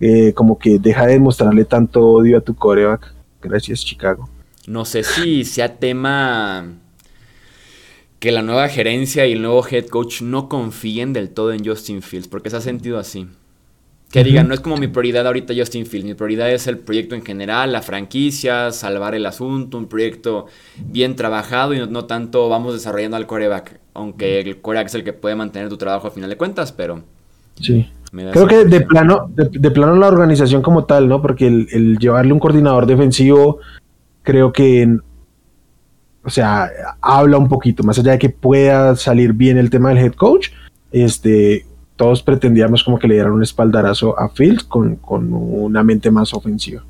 eh, 0.00 0.32
como 0.34 0.58
que 0.58 0.78
deja 0.78 1.06
de 1.06 1.18
mostrarle 1.20 1.64
tanto 1.64 2.04
odio 2.06 2.38
a 2.38 2.40
tu 2.40 2.54
coreback. 2.54 3.14
Gracias 3.40 3.84
Chicago. 3.84 4.28
No 4.66 4.84
sé 4.84 5.02
si 5.02 5.44
sea 5.44 5.76
tema 5.76 6.66
que 8.18 8.32
la 8.32 8.42
nueva 8.42 8.68
gerencia 8.68 9.26
y 9.26 9.32
el 9.32 9.42
nuevo 9.42 9.64
head 9.66 9.86
coach 9.86 10.22
no 10.22 10.48
confíen 10.48 11.12
del 11.12 11.30
todo 11.30 11.52
en 11.52 11.64
Justin 11.64 12.02
Fields, 12.02 12.28
porque 12.28 12.50
se 12.50 12.56
ha 12.56 12.60
sentido 12.60 12.98
así. 12.98 13.28
Que 14.10 14.24
digan, 14.24 14.48
no 14.48 14.54
es 14.54 14.60
como 14.60 14.78
mi 14.78 14.88
prioridad 14.88 15.26
ahorita 15.26 15.52
Justin 15.54 15.84
Fields, 15.84 16.06
mi 16.06 16.14
prioridad 16.14 16.50
es 16.50 16.66
el 16.66 16.78
proyecto 16.78 17.14
en 17.14 17.22
general, 17.22 17.72
la 17.72 17.82
franquicia, 17.82 18.72
salvar 18.72 19.14
el 19.14 19.26
asunto, 19.26 19.76
un 19.76 19.86
proyecto 19.86 20.46
bien 20.78 21.14
trabajado 21.14 21.74
y 21.74 21.86
no, 21.86 22.06
tanto 22.06 22.48
vamos 22.48 22.72
desarrollando 22.72 23.18
al 23.18 23.26
coreback, 23.26 23.78
aunque 23.98 24.40
el 24.40 24.60
coreback 24.60 24.86
es 24.86 24.94
el 24.94 25.04
que 25.04 25.12
puede 25.12 25.34
mantener 25.34 25.68
tu 25.68 25.76
trabajo 25.76 26.06
a 26.06 26.10
final 26.10 26.30
de 26.30 26.36
cuentas, 26.36 26.72
pero... 26.72 27.02
Sí. 27.60 27.90
Creo 28.10 28.46
que 28.46 28.64
de 28.64 28.80
plano, 28.82 29.30
de, 29.34 29.70
plano 29.70 29.96
la 29.96 30.06
organización 30.06 30.62
como 30.62 30.84
tal, 30.84 31.08
¿no? 31.08 31.20
Porque 31.20 31.46
el, 31.46 31.98
llevarle 31.98 32.32
un 32.32 32.38
coordinador 32.38 32.86
defensivo, 32.86 33.58
creo 34.22 34.52
que, 34.52 34.96
o 36.24 36.30
sea, 36.30 36.70
habla 37.02 37.36
un 37.36 37.48
poquito, 37.48 37.82
más 37.82 37.98
allá 37.98 38.12
de 38.12 38.18
que 38.18 38.30
pueda 38.30 38.96
salir 38.96 39.34
bien 39.34 39.58
el 39.58 39.68
tema 39.68 39.90
del 39.90 39.98
head 39.98 40.14
coach, 40.14 40.50
este, 40.90 41.66
todos 41.96 42.22
pretendíamos 42.22 42.82
como 42.82 42.98
que 42.98 43.08
le 43.08 43.14
dieran 43.14 43.32
un 43.32 43.42
espaldarazo 43.42 44.18
a 44.18 44.30
Fields 44.30 44.64
con, 44.64 44.98
una 45.04 45.82
mente 45.82 46.10
más 46.10 46.32
ofensiva. 46.32 46.84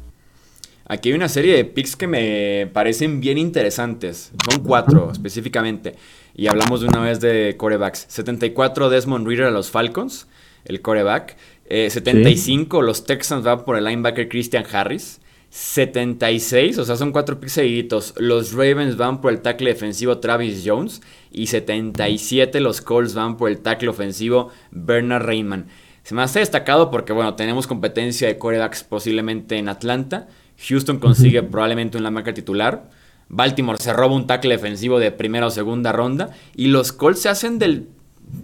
Aquí 0.87 1.09
hay 1.09 1.15
una 1.17 1.29
serie 1.29 1.57
de 1.57 1.65
picks 1.65 1.97
que 1.97 2.07
me 2.07 2.71
parecen 2.73 3.21
bien 3.21 3.39
interesantes. 3.39 4.33
Son 4.49 4.63
cuatro 4.63 5.11
específicamente. 5.11 5.97
Y 6.39 6.47
hablamos 6.47 6.81
de 6.81 6.87
una 6.87 7.01
vez 7.01 7.19
de 7.19 7.57
corebacks. 7.59 8.07
74 8.09 8.91
Desmond 8.91 9.27
Reader 9.27 9.47
a 9.47 9.51
los 9.51 9.73
Falcons, 9.73 10.29
el 10.65 10.81
coreback. 10.81 11.37
75 11.69 12.79
eh, 12.81 12.83
los 12.85 13.05
Texans 13.05 13.43
van 13.43 13.65
por 13.65 13.77
el 13.77 13.85
linebacker 13.85 14.29
Christian 14.29 14.65
Harris. 14.71 15.21
76, 15.51 16.79
o 16.79 16.85
sea, 16.85 16.95
son 16.95 17.11
cuatro 17.11 17.41
picks 17.41 17.55
seguiditos. 17.55 18.15
Los 18.19 18.53
Ravens 18.53 18.97
van 18.97 19.21
por 19.21 19.33
el 19.33 19.41
tackle 19.41 19.71
defensivo 19.71 20.19
Travis 20.19 20.63
Jones. 20.65 21.03
Y 21.33 21.49
77 21.49 22.61
los 22.61 22.83
Colts 22.83 23.15
van 23.15 23.37
por 23.37 23.51
el 23.51 23.59
tackle 23.59 23.89
ofensivo 23.89 24.53
Bernard 24.71 25.25
Raymond. 25.25 25.67
Se 26.05 26.15
me 26.15 26.23
hace 26.23 26.39
destacado 26.39 26.93
porque, 26.93 27.13
bueno, 27.13 27.35
tenemos 27.35 27.67
competencia 27.67 28.29
de 28.29 28.39
corebacks 28.39 28.85
posiblemente 28.85 29.59
en 29.59 29.69
Atlanta. 29.69 30.29
Houston 30.69 31.01
consigue 31.01 31.43
probablemente 31.43 31.99
una 31.99 32.13
marca 32.13 32.33
titular. 32.33 32.91
Baltimore 33.29 33.79
se 33.79 33.93
roba 33.93 34.15
un 34.15 34.27
tackle 34.27 34.55
defensivo 34.55 34.99
de 34.99 35.13
primera 35.13 35.47
o 35.47 35.51
segunda 35.51 35.93
ronda. 35.93 36.31
Y 36.57 36.69
los 36.69 36.93
Colts 36.93 37.21
se 37.21 37.29
hacen 37.29 37.59
del 37.59 37.89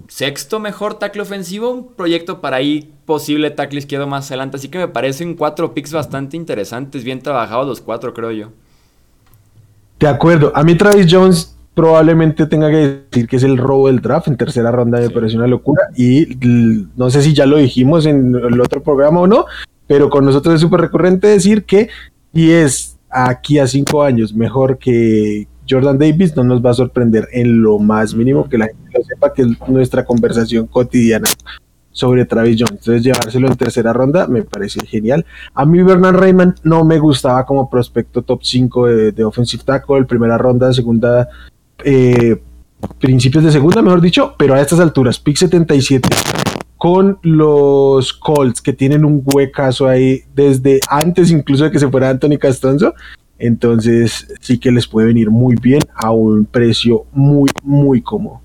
sexto 0.09 0.61
mejor 0.61 0.95
tackle 0.95 1.23
ofensivo, 1.23 1.71
un 1.71 1.93
proyecto 1.95 2.41
para 2.41 2.57
ahí 2.57 2.93
posible 3.05 3.51
tackle 3.51 3.79
izquierdo 3.79 4.07
más 4.07 4.31
adelante. 4.31 4.57
Así 4.57 4.69
que 4.69 4.79
me 4.79 4.89
parecen 4.89 5.35
cuatro 5.35 5.75
picks 5.75 5.93
bastante 5.93 6.37
interesantes, 6.37 7.05
bien 7.05 7.21
trabajados 7.21 7.67
los 7.67 7.81
cuatro, 7.81 8.15
creo 8.15 8.31
yo. 8.31 8.53
De 9.99 10.09
acuerdo. 10.09 10.53
A 10.55 10.63
mí 10.63 10.75
Travis 10.75 11.07
Jones 11.11 11.57
probablemente 11.75 12.47
tenga 12.47 12.71
que 12.71 13.05
decir 13.11 13.29
que 13.29 13.37
es 13.37 13.43
el 13.43 13.59
robo 13.59 13.89
del 13.89 14.01
draft 14.01 14.29
en 14.29 14.37
tercera 14.37 14.71
ronda, 14.71 15.01
me 15.01 15.11
parece 15.11 15.37
una 15.37 15.47
locura. 15.47 15.83
Y 15.97 16.39
no 16.97 17.11
sé 17.11 17.23
si 17.23 17.35
ya 17.35 17.47
lo 17.47 17.57
dijimos 17.57 18.07
en 18.07 18.35
el 18.35 18.61
otro 18.61 18.83
programa 18.83 19.21
o 19.21 19.27
no, 19.27 19.47
pero 19.87 20.09
con 20.09 20.25
nosotros 20.25 20.55
es 20.55 20.61
súper 20.61 20.81
recurrente 20.81 21.27
decir 21.27 21.65
que 21.65 21.89
y 22.33 22.51
es 22.51 22.94
aquí 23.15 23.59
a 23.59 23.67
cinco 23.67 24.03
años 24.03 24.35
mejor 24.35 24.77
que 24.79 25.47
Jordan 25.69 25.99
Davis, 25.99 26.37
no 26.37 26.45
nos 26.45 26.65
va 26.65 26.71
a 26.71 26.75
sorprender 26.75 27.29
en 27.33 27.63
lo 27.63 27.79
más 27.79 28.15
mínimo 28.15 28.49
que 28.49 28.59
la 28.59 28.67
gente 28.67 28.91
lo 28.93 29.05
sepa, 29.05 29.33
que 29.33 29.43
es 29.43 29.49
nuestra 29.69 30.05
conversación 30.05 30.67
cotidiana 30.67 31.29
sobre 31.91 32.27
Travis 32.27 32.57
Jones. 32.59 32.81
Entonces 32.81 33.03
llevárselo 33.03 33.49
en 33.49 33.57
tercera 33.57 33.93
ronda 33.93 34.27
me 34.27 34.43
parece 34.43 34.85
genial. 34.85 35.25
A 35.55 35.65
mí 35.65 35.83
Bernard 35.83 36.17
Raymond 36.17 36.57
no 36.65 36.85
me 36.85 36.99
gustaba 36.99 37.47
como 37.47 37.71
prospecto 37.71 38.23
top 38.23 38.41
5 38.43 38.87
de, 39.13 39.25
offensive 39.25 39.63
tackle, 39.65 40.05
primera 40.05 40.37
ronda, 40.37 40.73
segunda, 40.73 41.29
eh, 41.85 42.43
principios 43.01 43.45
de 43.45 43.53
segunda, 43.53 43.81
mejor 43.81 44.01
dicho, 44.01 44.35
pero 44.37 44.55
a 44.55 44.61
estas 44.61 44.81
alturas, 44.81 45.19
pick 45.19 45.37
77 45.37 46.44
con 46.85 47.19
los 47.23 48.13
Colts 48.13 48.61
que 48.61 48.75
tienen 48.75 49.07
un 49.07 49.23
huecazo 49.25 49.89
ahí 49.89 50.21
desde 50.35 50.81
antes 50.91 51.31
incluso 51.31 51.65
de 51.65 51.71
que 51.71 51.79
se 51.79 51.89
fuera 51.89 52.11
Anthony 52.11 52.37
Castonzo. 52.39 52.93
Entonces 53.39 54.29
sí 54.43 54.59
que 54.59 54.71
les 54.71 54.87
puede 54.87 55.07
venir 55.07 55.31
muy 55.31 55.55
bien 55.55 55.81
a 55.95 56.11
un 56.11 56.45
precio 56.45 57.07
muy, 57.11 57.49
muy 57.63 58.03
cómodo. 58.03 58.43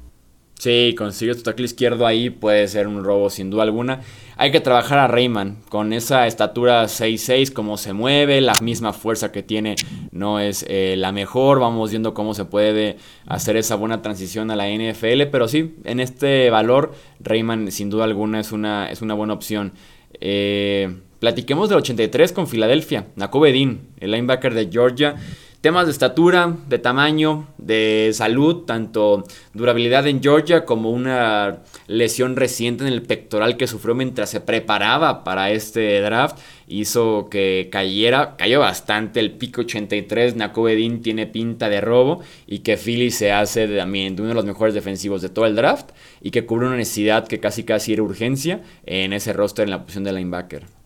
Sí, 0.59 0.93
consigues 0.97 1.37
tu 1.37 1.43
tackle 1.43 1.63
izquierdo 1.63 2.05
ahí, 2.05 2.29
puede 2.29 2.67
ser 2.67 2.89
un 2.89 3.01
robo 3.01 3.29
sin 3.29 3.49
duda 3.49 3.63
alguna. 3.63 4.01
Hay 4.35 4.51
que 4.51 4.59
trabajar 4.59 4.99
a 4.99 5.07
Rayman 5.07 5.59
con 5.69 5.93
esa 5.93 6.27
estatura 6.27 6.83
6'6, 6.83 7.53
cómo 7.53 7.77
se 7.77 7.93
mueve, 7.93 8.41
la 8.41 8.51
misma 8.61 8.91
fuerza 8.91 9.31
que 9.31 9.41
tiene 9.41 9.75
no 10.11 10.41
es 10.41 10.65
eh, 10.67 10.95
la 10.97 11.13
mejor. 11.13 11.61
Vamos 11.61 11.91
viendo 11.91 12.13
cómo 12.13 12.33
se 12.33 12.43
puede 12.43 12.97
hacer 13.25 13.55
esa 13.55 13.75
buena 13.75 14.01
transición 14.01 14.51
a 14.51 14.57
la 14.57 14.67
NFL, 14.67 15.27
pero 15.31 15.47
sí, 15.47 15.75
en 15.85 16.01
este 16.01 16.49
valor, 16.49 16.93
Rayman 17.21 17.71
sin 17.71 17.89
duda 17.89 18.03
alguna 18.03 18.41
es 18.41 18.51
una, 18.51 18.91
es 18.91 19.01
una 19.01 19.13
buena 19.13 19.35
opción. 19.35 19.71
Eh, 20.19 20.93
platiquemos 21.19 21.69
del 21.69 21.77
83 21.77 22.33
con 22.33 22.47
Filadelfia, 22.47 23.07
Nakobe 23.15 23.51
el 23.51 24.11
linebacker 24.11 24.53
de 24.53 24.67
Georgia. 24.69 25.15
Temas 25.61 25.87
de 25.87 25.91
estatura, 25.91 26.55
de 26.69 26.79
tamaño, 26.79 27.49
de 27.57 28.11
salud, 28.13 28.63
tanto 28.63 29.25
durabilidad 29.53 30.07
en 30.07 30.23
Georgia 30.23 30.63
como 30.63 30.89
una 30.89 31.63
lesión 31.87 32.37
reciente 32.37 32.87
en 32.87 32.93
el 32.93 33.01
pectoral 33.01 33.57
que 33.57 33.67
sufrió 33.67 33.93
mientras 33.93 34.29
se 34.29 34.39
preparaba 34.39 35.25
para 35.25 35.51
este 35.51 35.99
draft 35.99 36.37
hizo 36.69 37.27
que 37.29 37.67
cayera, 37.69 38.37
cayó 38.37 38.61
bastante 38.61 39.19
el 39.19 39.31
pico 39.31 39.61
83, 39.61 40.37
Nakobe 40.37 40.77
tiene 41.03 41.27
pinta 41.27 41.67
de 41.67 41.81
robo 41.81 42.21
y 42.47 42.59
que 42.59 42.77
Philly 42.77 43.11
se 43.11 43.33
hace 43.33 43.67
también 43.67 44.15
de 44.15 44.21
uno 44.21 44.29
de 44.29 44.35
los 44.35 44.45
mejores 44.45 44.73
defensivos 44.73 45.21
de 45.21 45.27
todo 45.27 45.45
el 45.45 45.57
draft 45.57 45.89
y 46.21 46.31
que 46.31 46.45
cubre 46.45 46.67
una 46.67 46.77
necesidad 46.77 47.27
que 47.27 47.41
casi 47.41 47.65
casi 47.65 47.91
era 47.91 48.03
urgencia 48.03 48.61
en 48.85 49.11
ese 49.11 49.33
roster 49.33 49.65
en 49.65 49.71
la 49.71 49.81
posición 49.81 50.05
de 50.05 50.13
linebacker. 50.13 50.78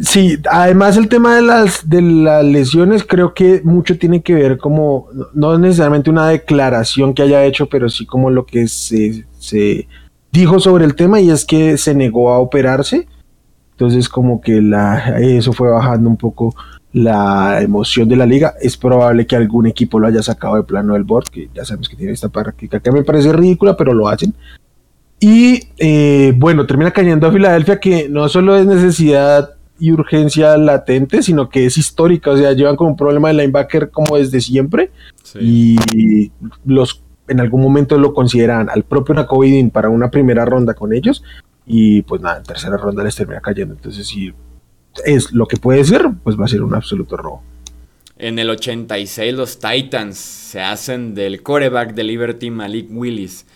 Sí, 0.00 0.38
además 0.48 0.96
el 0.96 1.08
tema 1.08 1.34
de 1.34 1.42
las, 1.42 1.88
de 1.88 2.00
las 2.00 2.44
lesiones 2.44 3.02
creo 3.04 3.34
que 3.34 3.62
mucho 3.64 3.98
tiene 3.98 4.22
que 4.22 4.32
ver 4.32 4.56
como, 4.56 5.08
no 5.34 5.58
necesariamente 5.58 6.08
una 6.08 6.28
declaración 6.28 7.14
que 7.14 7.22
haya 7.22 7.44
hecho, 7.44 7.68
pero 7.68 7.88
sí 7.88 8.06
como 8.06 8.30
lo 8.30 8.46
que 8.46 8.68
se, 8.68 9.26
dijo 10.30 10.60
sobre 10.60 10.84
el 10.84 10.94
tema 10.94 11.20
y 11.20 11.30
es 11.30 11.44
que 11.44 11.76
se 11.78 11.94
negó 11.94 12.30
a 12.30 12.38
operarse 12.38 13.08
Entonces 13.72 14.08
como 14.08 14.40
que 14.40 14.62
la, 14.62 15.18
eso 15.18 15.52
fue 15.52 15.68
bajando 15.68 16.08
un 16.08 16.16
poco 16.16 16.54
la 16.92 17.60
emoción 17.60 18.08
de 18.08 18.16
la 18.16 18.26
liga. 18.26 18.54
Es 18.60 18.76
probable 18.76 19.26
que 19.26 19.34
algún 19.34 19.66
equipo 19.66 19.98
lo 19.98 20.06
haya 20.06 20.22
sacado 20.22 20.56
de 20.56 20.62
plano 20.62 20.94
del 20.94 21.04
board, 21.04 21.28
que 21.30 21.48
ya 21.52 21.64
sabemos 21.64 21.88
que 21.88 21.96
tiene 21.96 22.12
esta 22.12 22.28
práctica 22.28 22.78
que 22.78 22.92
me 22.92 23.02
parece 23.02 23.32
ridícula, 23.32 23.76
pero 23.76 23.92
lo 23.92 24.08
hacen. 24.08 24.32
Y 25.20 25.60
eh, 25.78 26.32
bueno, 26.36 26.66
termina 26.66 26.92
cayendo 26.92 27.26
a 27.26 27.32
Filadelfia, 27.32 27.80
que 27.80 28.08
no 28.08 28.28
solo 28.28 28.56
es 28.56 28.64
necesidad 28.64 29.57
y 29.78 29.92
urgencia 29.92 30.56
latente, 30.56 31.22
sino 31.22 31.48
que 31.48 31.66
es 31.66 31.78
histórica. 31.78 32.30
O 32.30 32.36
sea, 32.36 32.52
llevan 32.52 32.76
con 32.76 32.88
un 32.88 32.96
problema 32.96 33.28
de 33.28 33.34
linebacker 33.34 33.90
como 33.90 34.16
desde 34.16 34.40
siempre. 34.40 34.90
Y 35.40 35.76
los 36.64 37.02
en 37.28 37.40
algún 37.40 37.60
momento 37.60 37.98
lo 37.98 38.14
consideran 38.14 38.70
al 38.70 38.84
propio 38.84 39.14
Nakovidin 39.14 39.70
para 39.70 39.90
una 39.90 40.10
primera 40.10 40.44
ronda 40.44 40.74
con 40.74 40.92
ellos. 40.92 41.22
Y 41.66 42.02
pues 42.02 42.22
nada, 42.22 42.38
en 42.38 42.44
tercera 42.44 42.76
ronda 42.76 43.04
les 43.04 43.14
termina 43.14 43.40
cayendo. 43.40 43.74
Entonces, 43.74 44.06
si 44.06 44.32
es 45.04 45.32
lo 45.32 45.46
que 45.46 45.58
puede 45.58 45.84
ser, 45.84 46.08
pues 46.24 46.38
va 46.40 46.46
a 46.46 46.48
ser 46.48 46.62
un 46.62 46.74
absoluto 46.74 47.16
robo. 47.16 47.42
En 48.16 48.38
el 48.38 48.50
86 48.50 49.34
los 49.34 49.58
Titans 49.58 50.16
se 50.16 50.60
hacen 50.60 51.14
del 51.14 51.42
coreback 51.42 51.94
de 51.94 52.02
Liberty 52.04 52.50
Malik 52.50 52.88
Willis. 52.90 53.46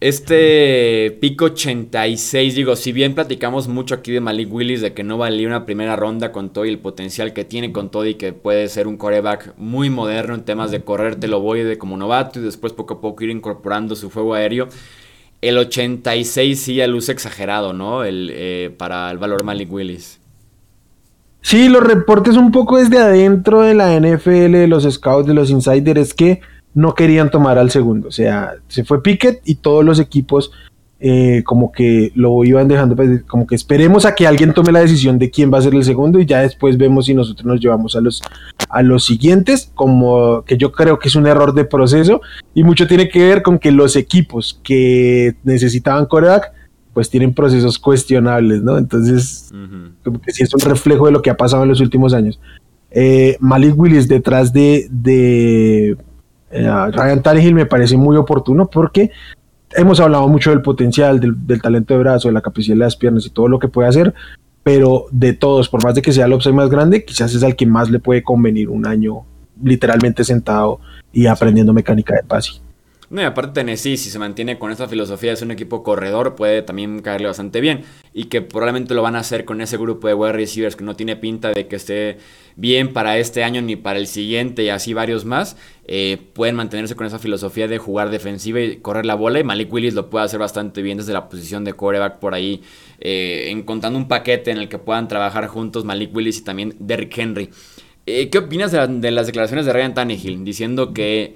Este 0.00 1.16
pico 1.20 1.46
86, 1.46 2.54
digo, 2.54 2.76
si 2.76 2.92
bien 2.92 3.14
platicamos 3.14 3.66
mucho 3.66 3.94
aquí 3.94 4.12
de 4.12 4.20
Malik 4.20 4.52
Willis, 4.52 4.80
de 4.80 4.92
que 4.92 5.02
no 5.02 5.18
valía 5.18 5.48
una 5.48 5.66
primera 5.66 5.96
ronda 5.96 6.32
con 6.32 6.50
todo 6.50 6.66
y 6.66 6.68
el 6.68 6.78
potencial 6.78 7.32
que 7.32 7.44
tiene 7.44 7.72
con 7.72 7.90
todo 7.90 8.06
y 8.06 8.14
que 8.14 8.32
puede 8.32 8.68
ser 8.68 8.86
un 8.86 8.96
coreback 8.96 9.54
muy 9.56 9.90
moderno 9.90 10.34
en 10.34 10.44
temas 10.44 10.70
de 10.70 10.82
correr 10.82 11.16
te 11.16 11.28
lo 11.28 11.40
voy 11.40 11.62
de 11.62 11.78
como 11.78 11.96
novato 11.96 12.38
y 12.38 12.42
después 12.42 12.72
poco 12.72 12.94
a 12.94 13.00
poco 13.00 13.24
ir 13.24 13.30
incorporando 13.30 13.96
su 13.96 14.10
fuego 14.10 14.34
aéreo. 14.34 14.68
El 15.40 15.58
86 15.58 16.60
sí 16.60 16.74
ya 16.76 16.86
luce 16.86 17.12
exagerado, 17.12 17.72
¿no? 17.72 18.04
El, 18.04 18.30
eh, 18.32 18.74
para 18.76 19.10
el 19.10 19.18
valor 19.18 19.42
Malik 19.44 19.72
Willis. 19.72 20.20
Sí, 21.40 21.68
los 21.68 21.82
reportes 21.82 22.36
un 22.36 22.50
poco 22.50 22.76
desde 22.76 22.98
adentro 22.98 23.62
de 23.62 23.74
la 23.74 23.94
NFL, 23.94 24.52
de 24.52 24.66
los 24.66 24.82
scouts, 24.82 25.28
de 25.28 25.34
los 25.34 25.50
insiders, 25.50 26.00
es 26.00 26.14
que 26.14 26.40
no 26.76 26.94
querían 26.94 27.30
tomar 27.30 27.58
al 27.58 27.70
segundo. 27.70 28.08
O 28.08 28.12
sea, 28.12 28.52
se 28.68 28.84
fue 28.84 29.02
Pickett 29.02 29.40
y 29.46 29.56
todos 29.56 29.82
los 29.82 29.98
equipos 29.98 30.52
eh, 31.00 31.42
como 31.44 31.72
que 31.72 32.12
lo 32.14 32.44
iban 32.44 32.68
dejando, 32.68 32.94
pues, 32.94 33.22
como 33.24 33.46
que 33.46 33.54
esperemos 33.54 34.04
a 34.04 34.14
que 34.14 34.26
alguien 34.26 34.52
tome 34.52 34.72
la 34.72 34.80
decisión 34.80 35.18
de 35.18 35.30
quién 35.30 35.52
va 35.52 35.56
a 35.56 35.62
ser 35.62 35.74
el 35.74 35.84
segundo 35.84 36.20
y 36.20 36.26
ya 36.26 36.42
después 36.42 36.76
vemos 36.76 37.06
si 37.06 37.14
nosotros 37.14 37.46
nos 37.46 37.60
llevamos 37.60 37.96
a 37.96 38.02
los, 38.02 38.22
a 38.68 38.82
los 38.82 39.06
siguientes, 39.06 39.70
como 39.74 40.42
que 40.44 40.58
yo 40.58 40.70
creo 40.70 40.98
que 40.98 41.08
es 41.08 41.16
un 41.16 41.26
error 41.26 41.54
de 41.54 41.64
proceso 41.64 42.20
y 42.54 42.62
mucho 42.62 42.86
tiene 42.86 43.08
que 43.08 43.26
ver 43.26 43.42
con 43.42 43.58
que 43.58 43.72
los 43.72 43.96
equipos 43.96 44.60
que 44.62 45.34
necesitaban 45.44 46.04
coreback 46.04 46.52
pues 46.92 47.08
tienen 47.08 47.32
procesos 47.32 47.78
cuestionables, 47.78 48.62
¿no? 48.62 48.76
Entonces, 48.76 49.50
como 50.04 50.20
que 50.20 50.32
sí 50.32 50.42
es 50.42 50.52
un 50.52 50.60
reflejo 50.60 51.06
de 51.06 51.12
lo 51.12 51.22
que 51.22 51.30
ha 51.30 51.36
pasado 51.36 51.62
en 51.62 51.70
los 51.70 51.80
últimos 51.80 52.12
años. 52.12 52.38
Eh, 52.90 53.36
Malik 53.40 53.78
Willis 53.78 54.08
detrás 54.08 54.52
de, 54.52 54.88
de 54.90 55.96
eh, 56.56 56.90
Ryan 56.92 57.22
Tannehill 57.22 57.54
me 57.54 57.66
parece 57.66 57.96
muy 57.96 58.16
oportuno 58.16 58.68
porque 58.68 59.10
hemos 59.74 60.00
hablado 60.00 60.28
mucho 60.28 60.50
del 60.50 60.62
potencial, 60.62 61.20
del, 61.20 61.60
talento 61.60 61.94
de 61.94 62.00
brazo, 62.00 62.28
de 62.28 62.34
la 62.34 62.40
capacidad 62.40 62.74
de 62.74 62.80
las 62.80 62.96
piernas 62.96 63.26
y 63.26 63.30
todo 63.30 63.48
lo 63.48 63.58
que 63.58 63.68
puede 63.68 63.88
hacer, 63.88 64.14
pero 64.62 65.06
de 65.10 65.32
todos, 65.32 65.68
por 65.68 65.84
más 65.84 65.94
de 65.94 66.02
que 66.02 66.12
sea 66.12 66.26
el 66.26 66.32
upside 66.32 66.54
más 66.54 66.70
grande, 66.70 67.04
quizás 67.04 67.34
es 67.34 67.42
al 67.42 67.56
que 67.56 67.66
más 67.66 67.90
le 67.90 67.98
puede 67.98 68.22
convenir 68.22 68.68
un 68.68 68.86
año 68.86 69.24
literalmente 69.62 70.24
sentado 70.24 70.80
y 71.12 71.26
aprendiendo 71.26 71.72
mecánica 71.72 72.14
de 72.14 72.22
pase. 72.22 72.60
No, 73.08 73.20
y 73.20 73.24
aparte 73.24 73.60
Tennessee, 73.60 73.96
si 73.96 74.10
se 74.10 74.18
mantiene 74.18 74.58
con 74.58 74.72
esta 74.72 74.88
filosofía 74.88 75.36
ser 75.36 75.46
un 75.46 75.52
equipo 75.52 75.84
corredor, 75.84 76.34
puede 76.34 76.62
también 76.62 77.02
caerle 77.02 77.28
bastante 77.28 77.60
bien. 77.60 77.84
Y 78.12 78.24
que 78.24 78.42
probablemente 78.42 78.94
lo 78.94 79.02
van 79.02 79.14
a 79.14 79.20
hacer 79.20 79.44
con 79.44 79.60
ese 79.60 79.76
grupo 79.76 80.08
de 80.08 80.14
wide 80.14 80.32
receivers 80.32 80.74
que 80.74 80.82
no 80.82 80.96
tiene 80.96 81.14
pinta 81.14 81.52
de 81.52 81.68
que 81.68 81.76
esté 81.76 82.18
bien 82.56 82.92
para 82.92 83.16
este 83.18 83.44
año 83.44 83.62
ni 83.62 83.76
para 83.76 83.98
el 84.00 84.08
siguiente 84.08 84.64
y 84.64 84.70
así 84.70 84.92
varios 84.92 85.24
más. 85.24 85.56
Eh, 85.86 86.18
pueden 86.32 86.56
mantenerse 86.56 86.96
con 86.96 87.06
esa 87.06 87.20
filosofía 87.20 87.68
de 87.68 87.78
jugar 87.78 88.10
defensiva 88.10 88.60
y 88.60 88.78
correr 88.78 89.06
la 89.06 89.14
bola. 89.14 89.38
Y 89.38 89.44
Malik 89.44 89.72
Willis 89.72 89.94
lo 89.94 90.10
puede 90.10 90.24
hacer 90.24 90.40
bastante 90.40 90.82
bien 90.82 90.98
desde 90.98 91.12
la 91.12 91.28
posición 91.28 91.62
de 91.62 91.74
quarterback 91.74 92.18
por 92.18 92.34
ahí, 92.34 92.62
eh, 92.98 93.46
encontrando 93.50 93.98
un 93.98 94.08
paquete 94.08 94.50
en 94.50 94.58
el 94.58 94.68
que 94.68 94.78
puedan 94.78 95.06
trabajar 95.06 95.46
juntos 95.46 95.84
Malik 95.84 96.14
Willis 96.14 96.38
y 96.38 96.42
también 96.42 96.74
Derrick 96.80 97.16
Henry. 97.16 97.50
Eh, 98.06 98.30
¿Qué 98.30 98.38
opinas 98.38 98.72
de 98.72 99.10
las 99.10 99.26
declaraciones 99.26 99.66
de 99.66 99.72
Ryan 99.72 99.94
Tannehill 99.94 100.44
diciendo 100.44 100.92
que 100.92 101.34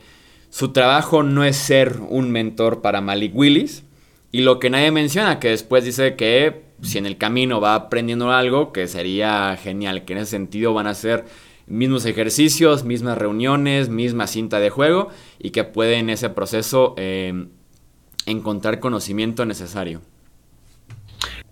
su 0.51 0.73
trabajo 0.73 1.23
no 1.23 1.45
es 1.45 1.57
ser 1.57 2.01
un 2.09 2.31
mentor 2.31 2.83
para 2.83 3.01
Malik 3.01 3.35
Willis. 3.35 3.85
Y 4.33 4.43
lo 4.43 4.59
que 4.59 4.71
nadie 4.71 4.91
menciona, 4.91 5.41
que 5.41 5.49
después 5.49 5.85
dice 5.85 6.15
que 6.15 6.63
si 6.83 6.99
en 6.99 7.07
el 7.07 7.17
camino 7.17 7.61
va 7.61 7.75
aprendiendo 7.75 8.31
algo, 8.31 8.73
que 8.73 8.87
sería 8.87 9.57
genial, 9.57 10.05
que 10.05 10.13
en 10.13 10.21
ese 10.21 10.33
sentido 10.33 10.75
van 10.75 10.87
a 10.87 10.95
ser 10.95 11.25
mismos 11.67 12.05
ejercicios, 12.05 12.85
mismas 12.85 13.17
reuniones, 13.17 13.89
misma 13.89 14.27
cinta 14.27 14.59
de 14.61 14.71
juego 14.71 15.09
y 15.39 15.51
que 15.51 15.65
puede 15.65 15.95
en 15.99 16.11
ese 16.11 16.29
proceso 16.29 16.95
eh, 16.97 17.47
encontrar 18.27 18.81
conocimiento 18.81 19.47
necesario. 19.47 20.01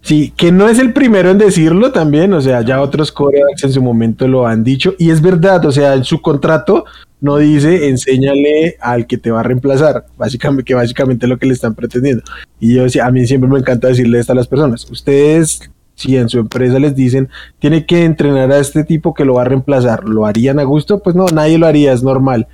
Sí, 0.03 0.33
que 0.37 0.51
no 0.53 0.69
es 0.69 0.79
el 0.79 0.93
primero 0.93 1.31
en 1.31 1.39
decirlo 1.39 1.93
también, 1.93 2.33
o 2.33 2.41
sea, 2.41 2.63
ya 2.63 2.81
otros 2.81 3.13
corebacks 3.13 3.65
en 3.65 3.73
su 3.73 3.83
momento 3.83 4.27
lo 4.27 4.47
han 4.47 4.65
dicho 4.65 4.95
y 4.99 5.11
es 5.11 5.21
verdad, 5.21 5.65
o 5.67 5.73
sea, 5.73 5.95
en 5.95 6.05
su 6.05 6.23
contrato 6.23 6.85
no 7.21 7.39
dice 7.39 7.89
enséñale 7.89 8.77
al 8.81 9.07
que 9.07 9.19
te 9.19 9.31
va 9.31 9.41
a 9.41 9.43
reemplazar, 9.43 10.07
básicamente 10.17 10.65
que 10.65 10.75
básicamente 10.75 11.27
es 11.27 11.31
lo 11.31 11.39
que 11.39 11.47
le 11.47 11.53
están 11.53 11.75
pretendiendo. 11.75 12.23
Y 12.61 12.75
yo 12.75 12.85
a 13.03 13.11
mí 13.11 13.27
siempre 13.27 13.51
me 13.51 13.59
encanta 13.59 13.89
decirle 13.89 14.21
esto 14.21 14.33
a 14.33 14.37
las 14.37 14.49
personas, 14.49 14.89
ustedes 14.91 15.61
si 15.95 16.17
en 16.17 16.29
su 16.29 16.39
empresa 16.39 16.79
les 16.79 16.95
dicen 16.95 17.29
tiene 17.59 17.85
que 17.85 18.05
entrenar 18.05 18.53
a 18.53 18.59
este 18.59 18.85
tipo 18.85 19.15
que 19.15 19.25
lo 19.25 19.35
va 19.35 19.43
a 19.43 19.47
reemplazar, 19.47 20.05
¿lo 20.05 20.27
harían 20.27 20.61
a 20.61 20.65
gusto? 20.65 21.01
Pues 21.01 21.17
no, 21.17 21.27
nadie 21.27 21.59
lo 21.59 21.67
haría, 21.67 21.93
es 21.93 22.03
normal. 22.03 22.47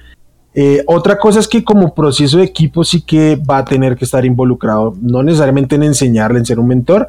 Eh, 0.55 0.85
otra 0.87 1.19
cosa 1.19 1.41
es 1.41 1.49
que 1.49 1.65
como 1.65 1.95
proceso 1.95 2.39
de 2.39 2.45
equipo 2.45 2.85
sí 2.85 3.03
que 3.03 3.37
va 3.37 3.59
a 3.59 3.65
tener 3.65 3.97
que 3.97 4.05
estar 4.05 4.25
involucrado, 4.25 4.95
no 5.01 5.23
necesariamente 5.23 5.75
en 5.75 5.83
enseñarle, 5.83 6.39
en 6.39 6.47
ser 6.47 6.61
un 6.61 6.69
mentor, 6.69 7.09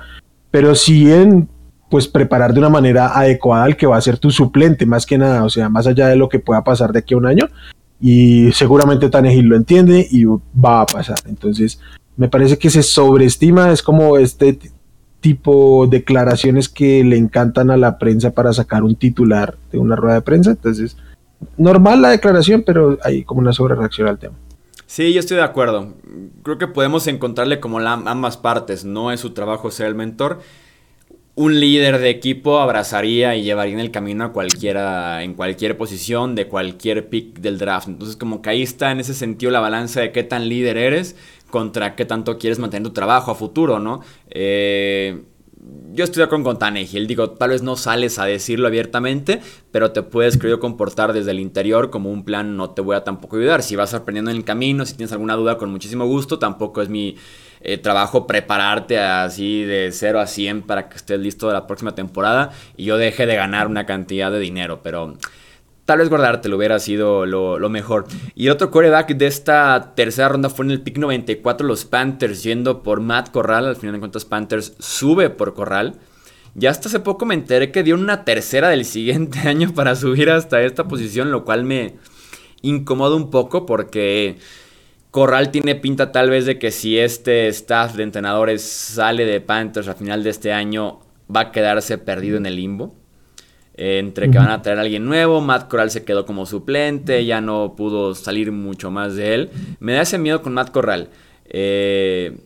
pero 0.50 0.74
sí 0.74 1.12
en 1.12 1.48
pues 1.90 2.08
preparar 2.08 2.54
de 2.54 2.60
una 2.60 2.70
manera 2.70 3.18
adecuada 3.18 3.66
al 3.66 3.78
que 3.78 3.88
va 3.88 3.98
a 3.98 4.02
ser 4.02 4.18
tu 4.18 4.32
suplente, 4.32 4.86
más 4.86 5.06
que 5.06 5.18
nada, 5.18 5.44
o 5.44 5.50
sea, 5.50 5.70
más 5.70 5.88
allá 5.88 6.08
de 6.08 6.16
lo 6.16 6.30
que 6.30 6.40
pueda 6.40 6.64
pasar 6.64 6.92
de 6.92 7.00
aquí 7.00 7.14
a 7.14 7.18
un 7.18 7.26
año. 7.26 7.48
Y 8.02 8.52
seguramente 8.52 9.10
Tanegil 9.10 9.46
lo 9.46 9.56
entiende 9.56 10.06
y 10.10 10.26
va 10.26 10.82
a 10.82 10.86
pasar. 10.86 11.18
Entonces, 11.28 11.80
me 12.18 12.28
parece 12.28 12.58
que 12.58 12.70
se 12.70 12.84
sobreestima, 12.84 13.72
es 13.72 13.82
como 13.82 14.18
este 14.18 14.60
tipo 15.22 15.88
de 15.88 16.00
declaraciones 16.00 16.70
que 16.70 17.04
le 17.04 17.18
encantan 17.18 17.72
a 17.72 17.78
la 17.78 17.98
prensa 17.98 18.32
para 18.32 18.54
sacar 18.54 18.84
un 18.84 18.96
titular 18.96 19.58
de 19.72 19.80
una 19.80 19.96
rueda 19.96 20.16
de 20.16 20.22
prensa. 20.22 20.52
Entonces, 20.52 20.98
normal 21.58 22.02
la 22.02 22.10
declaración, 22.10 22.64
pero 22.66 22.98
hay 23.04 23.24
como 23.24 23.42
una 23.42 23.54
sobrereacción 23.54 24.08
al 24.08 24.20
tema. 24.20 24.36
Sí, 24.86 25.14
yo 25.14 25.20
estoy 25.20 25.38
de 25.38 25.44
acuerdo. 25.44 25.94
Creo 26.44 26.58
que 26.58 26.68
podemos 26.68 27.08
encontrarle 27.08 27.60
como 27.60 27.80
la, 27.80 27.94
ambas 27.94 28.38
partes. 28.38 28.86
No 28.86 29.12
es 29.12 29.20
su 29.20 29.32
trabajo 29.32 29.72
ser 29.72 29.88
el 29.88 29.96
mentor 29.96 30.42
un 31.36 31.60
líder 31.60 32.00
de 32.00 32.10
equipo 32.10 32.60
abrazaría 32.60 33.36
y 33.36 33.44
llevaría 33.44 33.74
en 33.74 33.82
el 33.82 33.92
camino 33.92 34.24
a 34.24 34.32
cualquiera, 34.32 35.22
en 35.22 35.34
cualquier 35.34 35.78
posición, 35.78 36.34
de 36.34 36.48
cualquier 36.48 37.10
pick 37.10 37.40
del 37.40 37.58
draft. 37.58 37.90
Entonces, 37.90 38.16
como 38.16 38.42
que 38.42 38.50
ahí 38.50 38.62
está 38.62 38.92
en 38.92 39.02
ese 39.02 39.14
sentido 39.14 39.52
la 39.52 39.60
balanza 39.60 40.00
de 40.00 40.14
qué 40.14 40.24
tan 40.24 40.48
líder 40.48 40.78
eres 40.78 41.18
contra 41.50 41.96
qué 41.96 42.06
tanto 42.06 42.38
quieres 42.38 42.58
mantener 42.60 42.88
tu 42.88 42.94
trabajo 42.94 43.32
a 43.32 43.36
futuro, 43.36 43.80
¿no? 43.80 44.02
Eh, 44.30 45.24
yo 45.94 46.04
estoy 46.04 46.22
de 46.22 46.26
acuerdo 46.26 46.46
con 46.46 46.60
Tannehill, 46.60 47.08
digo, 47.08 47.32
tal 47.32 47.50
vez 47.50 47.64
no 47.64 47.76
sales 47.76 48.20
a 48.20 48.26
decirlo 48.26 48.68
abiertamente, 48.68 49.42
pero 49.72 49.92
te 49.92 50.04
puedes, 50.04 50.38
creo 50.38 50.60
comportar 50.60 51.12
desde 51.12 51.32
el 51.32 51.40
interior 51.40 51.90
como 51.90 52.12
un 52.12 52.24
plan, 52.24 52.56
no 52.56 52.72
te 52.72 52.82
voy 52.82 52.96
a 52.96 53.04
tampoco 53.04 53.38
ayudar. 53.38 53.64
Si 53.64 53.76
vas 53.76 53.94
aprendiendo 53.94 54.32
en 54.32 54.38
el 54.38 54.44
camino, 54.44 54.86
si 54.86 54.96
tienes 54.96 55.12
alguna 55.12 55.36
duda, 55.36 55.58
con 55.58 55.72
muchísimo 55.72 56.06
gusto, 56.06 56.40
tampoco 56.40 56.82
es 56.82 56.90
mi 56.90 57.16
eh, 57.68 57.78
trabajo 57.80 58.28
prepararte 58.28 59.00
así 59.00 59.64
de 59.64 59.90
0 59.92 60.20
a 60.20 60.28
100 60.28 60.62
para 60.62 60.88
que 60.88 60.98
estés 60.98 61.20
listo 61.20 61.48
de 61.48 61.54
la 61.54 61.66
próxima 61.66 61.96
temporada 61.96 62.52
y 62.78 62.86
yo 62.86 62.98
deje 62.98 63.26
de 63.26 63.36
ganar 63.36 63.68
una 63.68 63.86
cantidad 63.88 64.32
de 64.32 64.40
dinero, 64.40 64.82
pero 64.84 65.16
tal 65.86 66.00
vez 66.00 66.10
guardarte 66.10 66.48
lo 66.48 66.58
hubiera 66.58 66.78
sido 66.80 67.26
lo, 67.26 67.70
mejor. 67.70 68.06
Y 68.36 68.48
el 68.48 68.52
otro 68.52 68.70
coreback 68.72 69.16
de 69.16 69.28
esta 69.28 69.94
tercera 69.96 70.30
ronda 70.30 70.50
fue 70.50 70.66
en 70.66 70.72
el 70.72 70.82
pick 70.82 70.98
94, 70.98 71.66
los 71.66 71.86
Panthers 71.86 72.44
yendo 72.44 72.84
por 72.84 73.00
Matt 73.00 73.32
Corral. 73.32 73.66
Al 73.66 73.76
final 73.76 73.94
de 73.94 74.00
cuentas, 74.00 74.26
Panthers 74.26 74.74
sube 74.80 75.30
por 75.30 75.54
Corral. 75.54 75.96
Ya 76.56 76.70
hasta 76.70 76.88
hace 76.88 77.00
poco 77.00 77.26
me 77.26 77.34
enteré 77.34 77.72
que 77.72 77.84
dio 77.84 77.96
una 77.96 78.26
tercera 78.26 78.70
del 78.70 78.86
siguiente 78.86 79.40
año 79.48 79.74
para 79.74 79.96
subir 79.96 80.30
hasta 80.30 80.62
esta 80.62 80.88
posición, 80.88 81.32
lo 81.32 81.46
cual 81.46 81.64
me 81.64 81.96
incomoda 82.62 83.16
un 83.16 83.30
poco 83.30 83.66
porque 83.66 84.38
Corral 85.16 85.50
tiene 85.50 85.76
pinta 85.76 86.12
tal 86.12 86.30
vez 86.30 86.46
de 86.46 86.60
que 86.60 86.72
si 86.72 87.00
este 87.00 87.48
staff 87.48 87.94
de 87.94 88.04
entrenadores 88.04 88.62
sale 88.64 89.24
de 89.24 89.40
Panthers 89.40 89.88
al 89.88 89.96
final 89.96 90.26
de 90.26 90.30
este 90.30 90.52
año 90.52 91.00
va 91.34 91.40
a 91.40 91.52
quedarse 91.54 91.98
perdido 91.98 92.36
en 92.36 92.46
el 92.46 92.58
limbo 92.58 92.94
entre 93.76 94.30
que 94.30 94.38
van 94.38 94.50
a 94.50 94.62
traer 94.62 94.78
a 94.78 94.82
alguien 94.82 95.06
nuevo, 95.06 95.40
Matt 95.40 95.70
Corral 95.70 95.90
se 95.90 96.04
quedó 96.04 96.26
como 96.26 96.46
suplente, 96.46 97.26
ya 97.26 97.40
no 97.40 97.76
pudo 97.78 98.14
salir 98.14 98.52
mucho 98.52 98.92
más 98.92 99.16
de 99.16 99.36
él. 99.36 99.52
Me 99.80 99.94
da 99.94 100.02
ese 100.02 100.18
miedo 100.18 100.42
con 100.42 100.54
Matt 100.54 100.72
Corral. 100.72 101.10
Eh, 101.46 102.38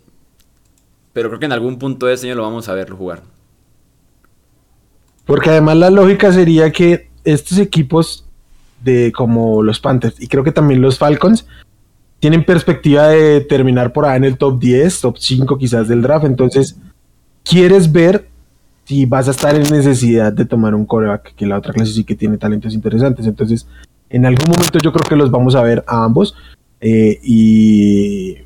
pero 1.11 1.29
creo 1.29 1.39
que 1.39 1.47
en 1.47 1.53
algún 1.53 1.79
punto 1.79 2.05
de 2.05 2.13
ese 2.13 2.27
año 2.27 2.35
lo 2.35 2.43
vamos 2.43 2.69
a 2.69 2.75
verlo 2.75 2.95
jugar. 2.95 3.23
Porque 5.25 5.49
además 5.49 5.77
la 5.77 5.89
lógica 5.89 6.31
sería 6.31 6.71
que 6.71 7.09
estos 7.23 7.57
equipos 7.57 8.27
de 8.83 9.11
como 9.11 9.63
los 9.63 9.79
Panthers 9.79 10.21
y 10.21 10.27
creo 10.27 10.43
que 10.43 10.51
también 10.51 10.83
los 10.83 10.99
Falcons 10.99 11.47
tienen 12.19 12.43
perspectiva 12.43 13.07
de 13.07 13.41
terminar 13.41 13.93
por 13.93 14.05
ahí 14.05 14.17
en 14.17 14.25
el 14.25 14.37
top 14.37 14.59
10, 14.59 15.01
top 15.01 15.17
5 15.17 15.57
quizás 15.57 15.87
del 15.87 16.01
draft. 16.01 16.25
Entonces, 16.25 16.77
quieres 17.43 17.91
ver 17.91 18.27
si 18.85 19.05
vas 19.05 19.27
a 19.27 19.31
estar 19.31 19.55
en 19.55 19.63
necesidad 19.63 20.33
de 20.33 20.45
tomar 20.45 20.75
un 20.75 20.85
coreback, 20.85 21.35
que 21.35 21.45
la 21.45 21.57
otra 21.57 21.73
clase 21.73 21.93
sí 21.93 22.03
que 22.03 22.15
tiene 22.15 22.37
talentos 22.37 22.73
interesantes. 22.73 23.25
Entonces, 23.25 23.67
en 24.09 24.25
algún 24.25 24.49
momento 24.49 24.79
yo 24.79 24.91
creo 24.91 25.07
que 25.07 25.15
los 25.15 25.31
vamos 25.31 25.55
a 25.55 25.63
ver 25.63 25.83
a 25.87 26.03
ambos. 26.03 26.35
Eh, 26.81 27.19
y 27.23 28.37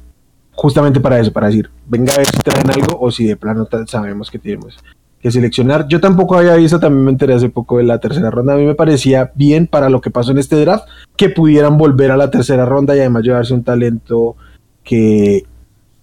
justamente 0.51 0.99
para 0.99 1.19
eso, 1.19 1.31
para 1.31 1.47
decir, 1.47 1.69
venga 1.87 2.13
a 2.13 2.17
ver 2.17 2.27
si 2.27 2.37
traen 2.37 2.69
algo 2.69 2.99
o 2.99 3.11
si 3.11 3.25
de 3.25 3.35
plano 3.35 3.67
sabemos 3.87 4.29
que 4.29 4.39
tenemos 4.39 4.77
que 5.23 5.31
seleccionar. 5.31 5.87
Yo 5.87 6.01
tampoco 6.01 6.35
había 6.35 6.53
visto, 6.55 6.81
también 6.81 7.05
me 7.05 7.11
enteré 7.11 7.33
hace 7.33 7.47
poco 7.47 7.77
de 7.77 7.85
la 7.85 7.97
tercera 7.99 8.29
ronda. 8.29 8.55
A 8.55 8.57
mí 8.57 8.65
me 8.65 8.75
parecía 8.75 9.31
bien 9.35 9.67
para 9.67 9.89
lo 9.89 10.01
que 10.01 10.11
pasó 10.11 10.31
en 10.31 10.37
este 10.37 10.57
draft 10.57 10.85
que 11.15 11.29
pudieran 11.29 11.77
volver 11.77 12.11
a 12.11 12.17
la 12.17 12.29
tercera 12.29 12.65
ronda 12.65 12.93
y 12.93 12.99
además 12.99 13.23
llevarse 13.23 13.53
un 13.53 13.63
talento 13.63 14.35
que, 14.83 15.45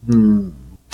mm, 0.06 0.40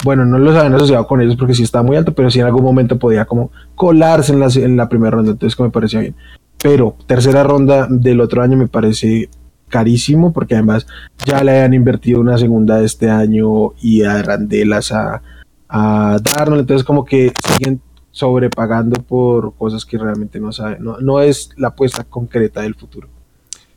bueno, 0.03 0.25
no 0.25 0.39
los 0.41 0.57
habían 0.57 0.75
asociado 0.75 1.07
con 1.07 1.21
ellos 1.21 1.37
porque 1.37 1.55
sí 1.55 1.63
estaba 1.63 1.85
muy 1.85 1.97
alto, 1.97 2.15
pero 2.15 2.29
sí 2.29 2.41
en 2.41 2.47
algún 2.47 2.65
momento 2.65 2.99
podía 2.99 3.27
como 3.27 3.53
colarse 3.77 4.33
en 4.33 4.77
la, 4.77 4.89
primera 4.89 5.13
ronda. 5.13 5.31
Entonces, 5.31 5.55
que 5.55 5.63
me 5.63 5.71
parecía 5.71 6.01
bien. 6.01 6.17
Pero 6.61 6.97
tercera 7.07 7.45
ronda 7.45 7.87
del 7.89 8.21
otro 8.21 8.43
año 8.43 8.57
me 8.57 8.67
parece 8.67 9.31
carísimo 9.69 10.33
porque 10.33 10.55
además 10.55 10.89
ya 11.25 11.45
le 11.45 11.61
han 11.61 11.75
invertido 11.75 12.21
una 12.21 12.39
segunda 12.39 12.79
de 12.79 12.87
este 12.87 13.09
año 13.09 13.75
y 13.81 14.03
a 14.03 14.21
Randelas 14.21 14.91
a, 14.91 15.23
a 15.69 16.19
Darnold, 16.21 16.63
entonces 16.63 16.85
como 16.85 17.05
que 17.05 17.33
siguen 17.47 17.81
sobrepagando 18.17 19.03
por 19.03 19.55
cosas 19.57 19.85
que 19.85 19.99
realmente 19.99 20.41
no 20.41 20.51
saben, 20.51 20.83
no, 20.83 20.97
no 21.01 21.21
es 21.21 21.51
la 21.57 21.69
apuesta 21.69 22.05
concreta 22.05 22.63
del 22.63 22.75
futuro. 22.75 23.09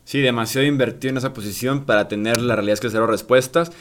Sí, 0.06 0.22
demasiado 0.22 0.66
invertido 0.66 1.12
en 1.12 1.18
esa 1.18 1.34
posición 1.34 1.84
para 1.84 2.08
tener 2.08 2.40
la 2.40 2.56
realidad 2.56 2.76
es 2.76 2.80
que 2.80 2.90
cero 2.90 3.06
respuestas. 3.06 3.74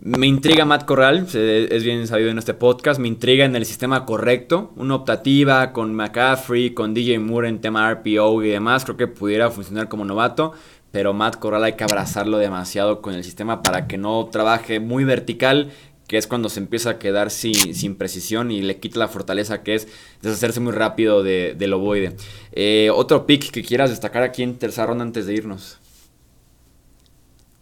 Me 0.00 0.26
intriga 0.26 0.64
Matt 0.64 0.86
Corral, 0.86 1.28
es 1.32 1.84
bien 1.84 2.08
sabido 2.08 2.30
en 2.30 2.38
este 2.38 2.52
podcast, 2.52 2.98
me 2.98 3.06
intriga 3.06 3.44
en 3.44 3.54
el 3.54 3.64
sistema 3.64 4.04
correcto, 4.04 4.72
una 4.74 4.96
optativa 4.96 5.72
con 5.72 5.94
McCaffrey, 5.94 6.70
con 6.70 6.94
DJ 6.94 7.20
Moore 7.20 7.48
en 7.48 7.60
tema 7.60 7.88
RPO 7.94 8.42
y 8.42 8.48
demás, 8.48 8.84
creo 8.84 8.96
que 8.96 9.06
pudiera 9.06 9.52
funcionar 9.52 9.88
como 9.88 10.04
novato, 10.04 10.52
pero 10.90 11.12
Matt 11.12 11.36
Corral 11.36 11.62
hay 11.62 11.74
que 11.74 11.84
abrazarlo 11.84 12.38
demasiado 12.38 13.00
con 13.00 13.14
el 13.14 13.22
sistema 13.22 13.62
para 13.62 13.86
que 13.86 13.98
no 13.98 14.28
trabaje 14.32 14.80
muy 14.80 15.04
vertical, 15.04 15.70
que 16.12 16.18
es 16.18 16.26
cuando 16.26 16.50
se 16.50 16.60
empieza 16.60 16.90
a 16.90 16.98
quedar 16.98 17.30
sin, 17.30 17.74
sin 17.74 17.96
precisión 17.96 18.50
y 18.50 18.60
le 18.60 18.78
quita 18.78 18.98
la 18.98 19.08
fortaleza 19.08 19.62
que 19.62 19.76
es 19.76 19.88
deshacerse 20.20 20.60
muy 20.60 20.74
rápido 20.74 21.22
de, 21.22 21.54
del 21.56 21.72
ovoide. 21.72 22.16
Eh, 22.52 22.90
otro 22.94 23.24
pick 23.24 23.50
que 23.50 23.62
quieras 23.62 23.88
destacar 23.88 24.22
aquí 24.22 24.42
en 24.42 24.58
tercera 24.58 24.88
ronda 24.88 25.04
antes 25.04 25.24
de 25.24 25.32
irnos. 25.32 25.80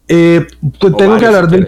Eh, 0.09 0.49
tengo 0.81 1.17
que 1.17 1.27
hablar 1.27 1.47
del... 1.47 1.65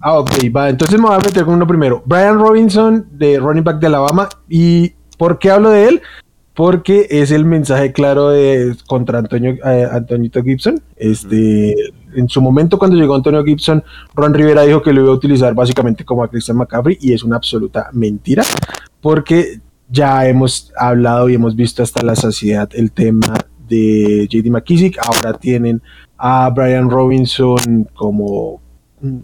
Ah, 0.00 0.18
ok, 0.18 0.30
va. 0.56 0.70
Entonces 0.70 0.98
me 0.98 1.08
voy 1.08 1.14
a 1.14 1.18
meter 1.18 1.44
con 1.44 1.52
uno 1.52 1.66
primero. 1.66 2.02
Brian 2.06 2.38
Robinson, 2.38 3.06
de 3.12 3.38
running 3.38 3.64
back 3.64 3.78
de 3.78 3.88
Alabama. 3.88 4.30
¿Y 4.48 4.94
por 5.18 5.38
qué 5.38 5.50
hablo 5.50 5.68
de 5.68 5.88
él? 5.88 6.02
Porque 6.58 7.06
es 7.08 7.30
el 7.30 7.44
mensaje 7.44 7.92
claro 7.92 8.30
de 8.30 8.74
contra 8.88 9.20
Antonio 9.20 9.52
eh, 9.64 9.88
Antonito 9.92 10.42
Gibson. 10.42 10.82
Este, 10.96 11.72
en 12.16 12.28
su 12.28 12.42
momento 12.42 12.80
cuando 12.80 12.96
llegó 12.96 13.14
Antonio 13.14 13.44
Gibson, 13.44 13.84
Ron 14.12 14.34
Rivera 14.34 14.62
dijo 14.62 14.82
que 14.82 14.92
lo 14.92 15.02
iba 15.02 15.10
a 15.10 15.14
utilizar 15.14 15.54
básicamente 15.54 16.04
como 16.04 16.24
a 16.24 16.28
Christian 16.28 16.56
McCaffrey 16.56 16.98
y 17.00 17.12
es 17.12 17.22
una 17.22 17.36
absoluta 17.36 17.90
mentira, 17.92 18.42
porque 19.00 19.60
ya 19.88 20.26
hemos 20.26 20.72
hablado 20.76 21.28
y 21.28 21.36
hemos 21.36 21.54
visto 21.54 21.84
hasta 21.84 22.02
la 22.02 22.16
saciedad 22.16 22.68
el 22.72 22.90
tema 22.90 23.36
de 23.68 24.26
JD 24.28 24.50
McKissick, 24.50 24.98
ahora 24.98 25.38
tienen 25.38 25.80
a 26.16 26.50
Brian 26.50 26.90
Robinson 26.90 27.88
como 27.94 28.60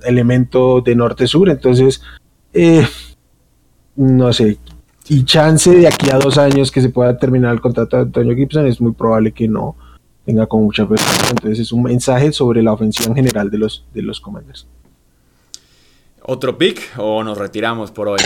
elemento 0.05 0.83
de 0.83 0.95
norte-sur, 0.95 1.51
entonces 1.51 2.01
eh, 2.53 2.87
no 3.97 4.33
sé, 4.33 4.59
y 5.09 5.25
chance 5.25 5.71
de 5.71 5.87
aquí 5.87 6.11
a 6.11 6.19
dos 6.19 6.39
años 6.39 6.71
que 6.71 6.81
se 6.81 6.89
pueda 6.89 7.17
terminar 7.19 7.53
el 7.53 7.61
contrato 7.61 7.97
de 7.97 8.03
Antonio 8.05 8.35
Gibson 8.35 8.67
es 8.67 8.81
muy 8.81 8.93
probable 8.93 9.33
que 9.33 9.49
no 9.49 9.77
tenga 10.25 10.47
con 10.47 10.63
mucha 10.63 10.89
persona. 10.89 11.29
Entonces 11.31 11.61
es 11.61 11.73
un 11.73 11.83
mensaje 11.83 12.33
sobre 12.33 12.63
la 12.63 12.73
ofensiva 12.73 13.09
en 13.09 13.17
general 13.17 13.51
de 13.51 13.59
los, 13.59 13.85
de 13.93 14.03
los 14.03 14.21
Commanders. 14.21 14.67
¿Otro 16.23 16.57
pick 16.57 16.81
o 16.97 17.23
nos 17.23 17.37
retiramos 17.37 17.91
por 17.91 18.09
hoy? 18.09 18.21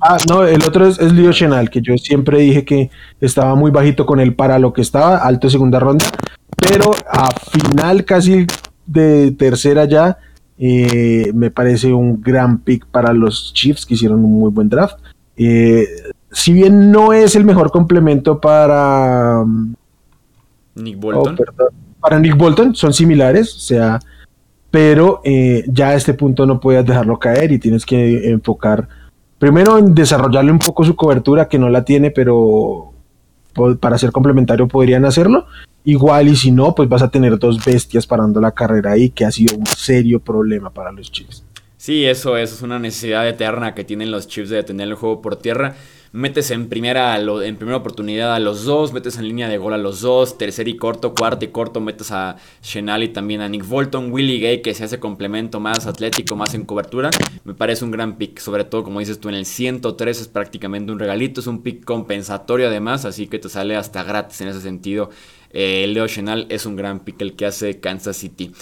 Ah, 0.00 0.16
no, 0.28 0.44
el 0.44 0.62
otro 0.64 0.86
es, 0.86 0.98
es 0.98 1.12
Leo 1.12 1.32
Chenal, 1.32 1.70
que 1.70 1.80
yo 1.80 1.96
siempre 1.96 2.38
dije 2.38 2.64
que 2.64 2.90
estaba 3.20 3.54
muy 3.54 3.70
bajito 3.70 4.06
con 4.06 4.20
él 4.20 4.34
para 4.34 4.58
lo 4.58 4.72
que 4.72 4.80
estaba, 4.80 5.18
alto 5.18 5.48
segunda 5.48 5.78
ronda, 5.78 6.06
pero 6.56 6.90
a 7.08 7.28
final 7.32 8.04
casi 8.04 8.46
de 8.86 9.32
tercera 9.32 9.84
ya, 9.84 10.18
eh, 10.58 11.32
me 11.34 11.50
parece 11.50 11.92
un 11.92 12.20
gran 12.20 12.58
pick 12.58 12.86
para 12.86 13.12
los 13.12 13.52
Chiefs 13.54 13.86
que 13.86 13.94
hicieron 13.94 14.24
un 14.24 14.38
muy 14.38 14.50
buen 14.50 14.68
draft. 14.68 14.98
Eh, 15.36 15.86
si 16.32 16.52
bien 16.52 16.90
no 16.90 17.12
es 17.12 17.36
el 17.36 17.44
mejor 17.44 17.70
complemento 17.70 18.40
para 18.40 19.44
mm, 19.44 19.74
Nick 20.76 20.98
Bolton, 20.98 21.36
oh, 21.38 21.68
para 22.00 22.18
Nick 22.18 22.36
Bolton 22.36 22.74
son 22.74 22.92
similares, 22.92 23.54
o 23.54 23.60
sea, 23.60 24.00
pero 24.70 25.20
eh, 25.24 25.64
ya 25.68 25.90
a 25.90 25.94
este 25.94 26.14
punto 26.14 26.46
no 26.46 26.58
puedes 26.58 26.84
dejarlo 26.84 27.18
caer 27.18 27.52
y 27.52 27.58
tienes 27.58 27.84
que 27.84 28.30
enfocar 28.30 28.88
primero 29.38 29.76
en 29.76 29.94
desarrollarle 29.94 30.50
un 30.50 30.58
poco 30.58 30.84
su 30.84 30.96
cobertura 30.96 31.48
que 31.48 31.58
no 31.58 31.68
la 31.68 31.84
tiene, 31.84 32.10
pero 32.10 32.92
para 33.80 33.98
ser 33.98 34.12
complementario 34.12 34.68
podrían 34.68 35.04
hacerlo. 35.04 35.46
Igual 35.84 36.28
y 36.28 36.36
si 36.36 36.52
no, 36.52 36.74
pues 36.74 36.88
vas 36.88 37.02
a 37.02 37.10
tener 37.10 37.38
dos 37.38 37.62
bestias 37.64 38.06
parando 38.06 38.40
la 38.40 38.52
carrera 38.52 38.92
ahí, 38.92 39.10
que 39.10 39.24
ha 39.24 39.32
sido 39.32 39.56
un 39.56 39.66
serio 39.66 40.20
problema 40.20 40.70
para 40.70 40.92
los 40.92 41.10
Chiefs. 41.10 41.44
Sí, 41.76 42.04
eso, 42.04 42.36
eso 42.36 42.54
es 42.54 42.62
una 42.62 42.78
necesidad 42.78 43.28
eterna 43.28 43.74
que 43.74 43.82
tienen 43.82 44.12
los 44.12 44.28
Chiefs 44.28 44.50
de 44.50 44.62
tener 44.62 44.86
el 44.86 44.94
juego 44.94 45.20
por 45.20 45.34
tierra. 45.34 45.74
Metes 46.14 46.50
en 46.50 46.68
primera, 46.68 47.18
en 47.18 47.56
primera 47.56 47.78
oportunidad 47.78 48.34
a 48.34 48.38
los 48.38 48.64
dos, 48.64 48.92
metes 48.92 49.16
en 49.16 49.24
línea 49.24 49.48
de 49.48 49.56
gol 49.56 49.72
a 49.72 49.78
los 49.78 50.02
dos, 50.02 50.36
tercer 50.36 50.68
y 50.68 50.76
corto, 50.76 51.14
cuarto 51.14 51.46
y 51.46 51.48
corto, 51.48 51.80
metes 51.80 52.10
a 52.10 52.36
Shenali 52.62 53.08
también 53.08 53.40
a 53.40 53.48
Nick 53.48 53.66
Bolton, 53.66 54.12
Willie 54.12 54.38
Gay 54.38 54.60
que 54.60 54.74
se 54.74 54.84
hace 54.84 55.00
complemento 55.00 55.58
más 55.58 55.86
atlético, 55.86 56.36
más 56.36 56.52
en 56.52 56.66
cobertura. 56.66 57.08
Me 57.44 57.54
parece 57.54 57.86
un 57.86 57.92
gran 57.92 58.18
pick, 58.18 58.40
sobre 58.40 58.64
todo 58.64 58.84
como 58.84 59.00
dices 59.00 59.20
tú 59.20 59.30
en 59.30 59.36
el 59.36 59.46
103 59.46 60.20
es 60.20 60.28
prácticamente 60.28 60.92
un 60.92 60.98
regalito, 60.98 61.40
es 61.40 61.46
un 61.46 61.62
pick 61.62 61.82
compensatorio 61.82 62.66
además, 62.66 63.06
así 63.06 63.26
que 63.26 63.38
te 63.38 63.48
sale 63.48 63.74
hasta 63.74 64.02
gratis 64.02 64.42
en 64.42 64.48
ese 64.48 64.60
sentido. 64.60 65.08
Eh, 65.48 65.86
Leo 65.88 66.06
Shenal 66.08 66.44
es 66.50 66.66
un 66.66 66.76
gran 66.76 67.00
pick 67.00 67.22
el 67.22 67.36
que 67.36 67.46
hace 67.46 67.80
Kansas 67.80 68.18
City. 68.18 68.52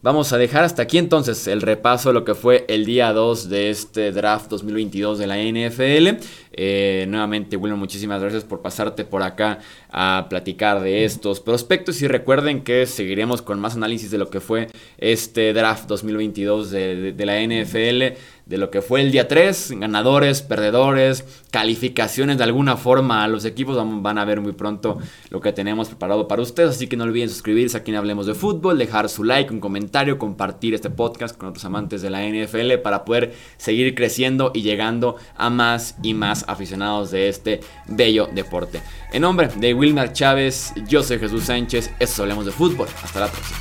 Vamos 0.00 0.32
a 0.32 0.38
dejar 0.38 0.62
hasta 0.62 0.82
aquí 0.82 0.96
entonces 0.96 1.48
el 1.48 1.60
repaso 1.60 2.10
de 2.10 2.12
lo 2.12 2.24
que 2.24 2.36
fue 2.36 2.64
el 2.68 2.86
día 2.86 3.12
2 3.12 3.48
de 3.48 3.70
este 3.70 4.12
draft 4.12 4.48
2022 4.48 5.18
de 5.18 5.26
la 5.26 5.38
NFL. 5.38 6.24
Eh, 6.60 7.06
nuevamente, 7.08 7.56
Wilmer, 7.56 7.78
muchísimas 7.78 8.20
gracias 8.20 8.42
por 8.42 8.62
pasarte 8.62 9.04
por 9.04 9.22
acá 9.22 9.60
a 9.90 10.26
platicar 10.28 10.80
de 10.80 11.04
estos 11.04 11.38
prospectos. 11.38 12.02
Y 12.02 12.08
recuerden 12.08 12.62
que 12.62 12.84
seguiremos 12.86 13.42
con 13.42 13.60
más 13.60 13.76
análisis 13.76 14.10
de 14.10 14.18
lo 14.18 14.28
que 14.28 14.40
fue 14.40 14.66
este 14.98 15.52
draft 15.52 15.86
2022 15.86 16.72
de, 16.72 17.12
de 17.12 17.26
la 17.26 17.40
NFL 17.40 18.18
de 18.48 18.56
lo 18.56 18.70
que 18.70 18.80
fue 18.80 19.02
el 19.02 19.12
día 19.12 19.28
3, 19.28 19.74
ganadores, 19.76 20.40
perdedores, 20.40 21.24
calificaciones 21.50 22.38
de 22.38 22.44
alguna 22.44 22.78
forma 22.78 23.22
a 23.22 23.28
los 23.28 23.44
equipos. 23.44 23.76
Van 24.02 24.16
a 24.16 24.24
ver 24.24 24.40
muy 24.40 24.52
pronto 24.52 24.98
lo 25.28 25.40
que 25.42 25.52
tenemos 25.52 25.88
preparado 25.88 26.26
para 26.26 26.40
ustedes. 26.40 26.70
Así 26.70 26.86
que 26.86 26.96
no 26.96 27.04
olviden 27.04 27.28
suscribirse 27.28 27.76
aquí 27.76 27.90
en 27.90 27.98
Hablemos 27.98 28.26
de 28.26 28.34
Fútbol, 28.34 28.78
dejar 28.78 29.10
su 29.10 29.22
like, 29.22 29.52
un 29.52 29.60
comentario, 29.60 30.18
compartir 30.18 30.74
este 30.74 30.88
podcast 30.88 31.36
con 31.36 31.50
otros 31.50 31.66
amantes 31.66 32.00
de 32.00 32.08
la 32.08 32.26
NFL 32.26 32.80
para 32.82 33.04
poder 33.04 33.34
seguir 33.58 33.94
creciendo 33.94 34.50
y 34.54 34.62
llegando 34.62 35.16
a 35.36 35.50
más 35.50 35.96
y 36.02 36.14
más 36.14 36.47
aficionados 36.48 37.10
de 37.10 37.28
este 37.28 37.60
bello 37.86 38.26
deporte. 38.26 38.80
En 39.12 39.22
nombre 39.22 39.48
de 39.48 39.74
Wilmer 39.74 40.12
Chávez, 40.12 40.72
yo 40.86 41.02
soy 41.02 41.18
Jesús 41.18 41.44
Sánchez. 41.44 41.90
Esto 41.98 42.04
es 42.04 42.20
Hablemos 42.20 42.46
de 42.46 42.52
Fútbol. 42.52 42.88
Hasta 43.02 43.20
la 43.20 43.28
próxima. 43.28 43.58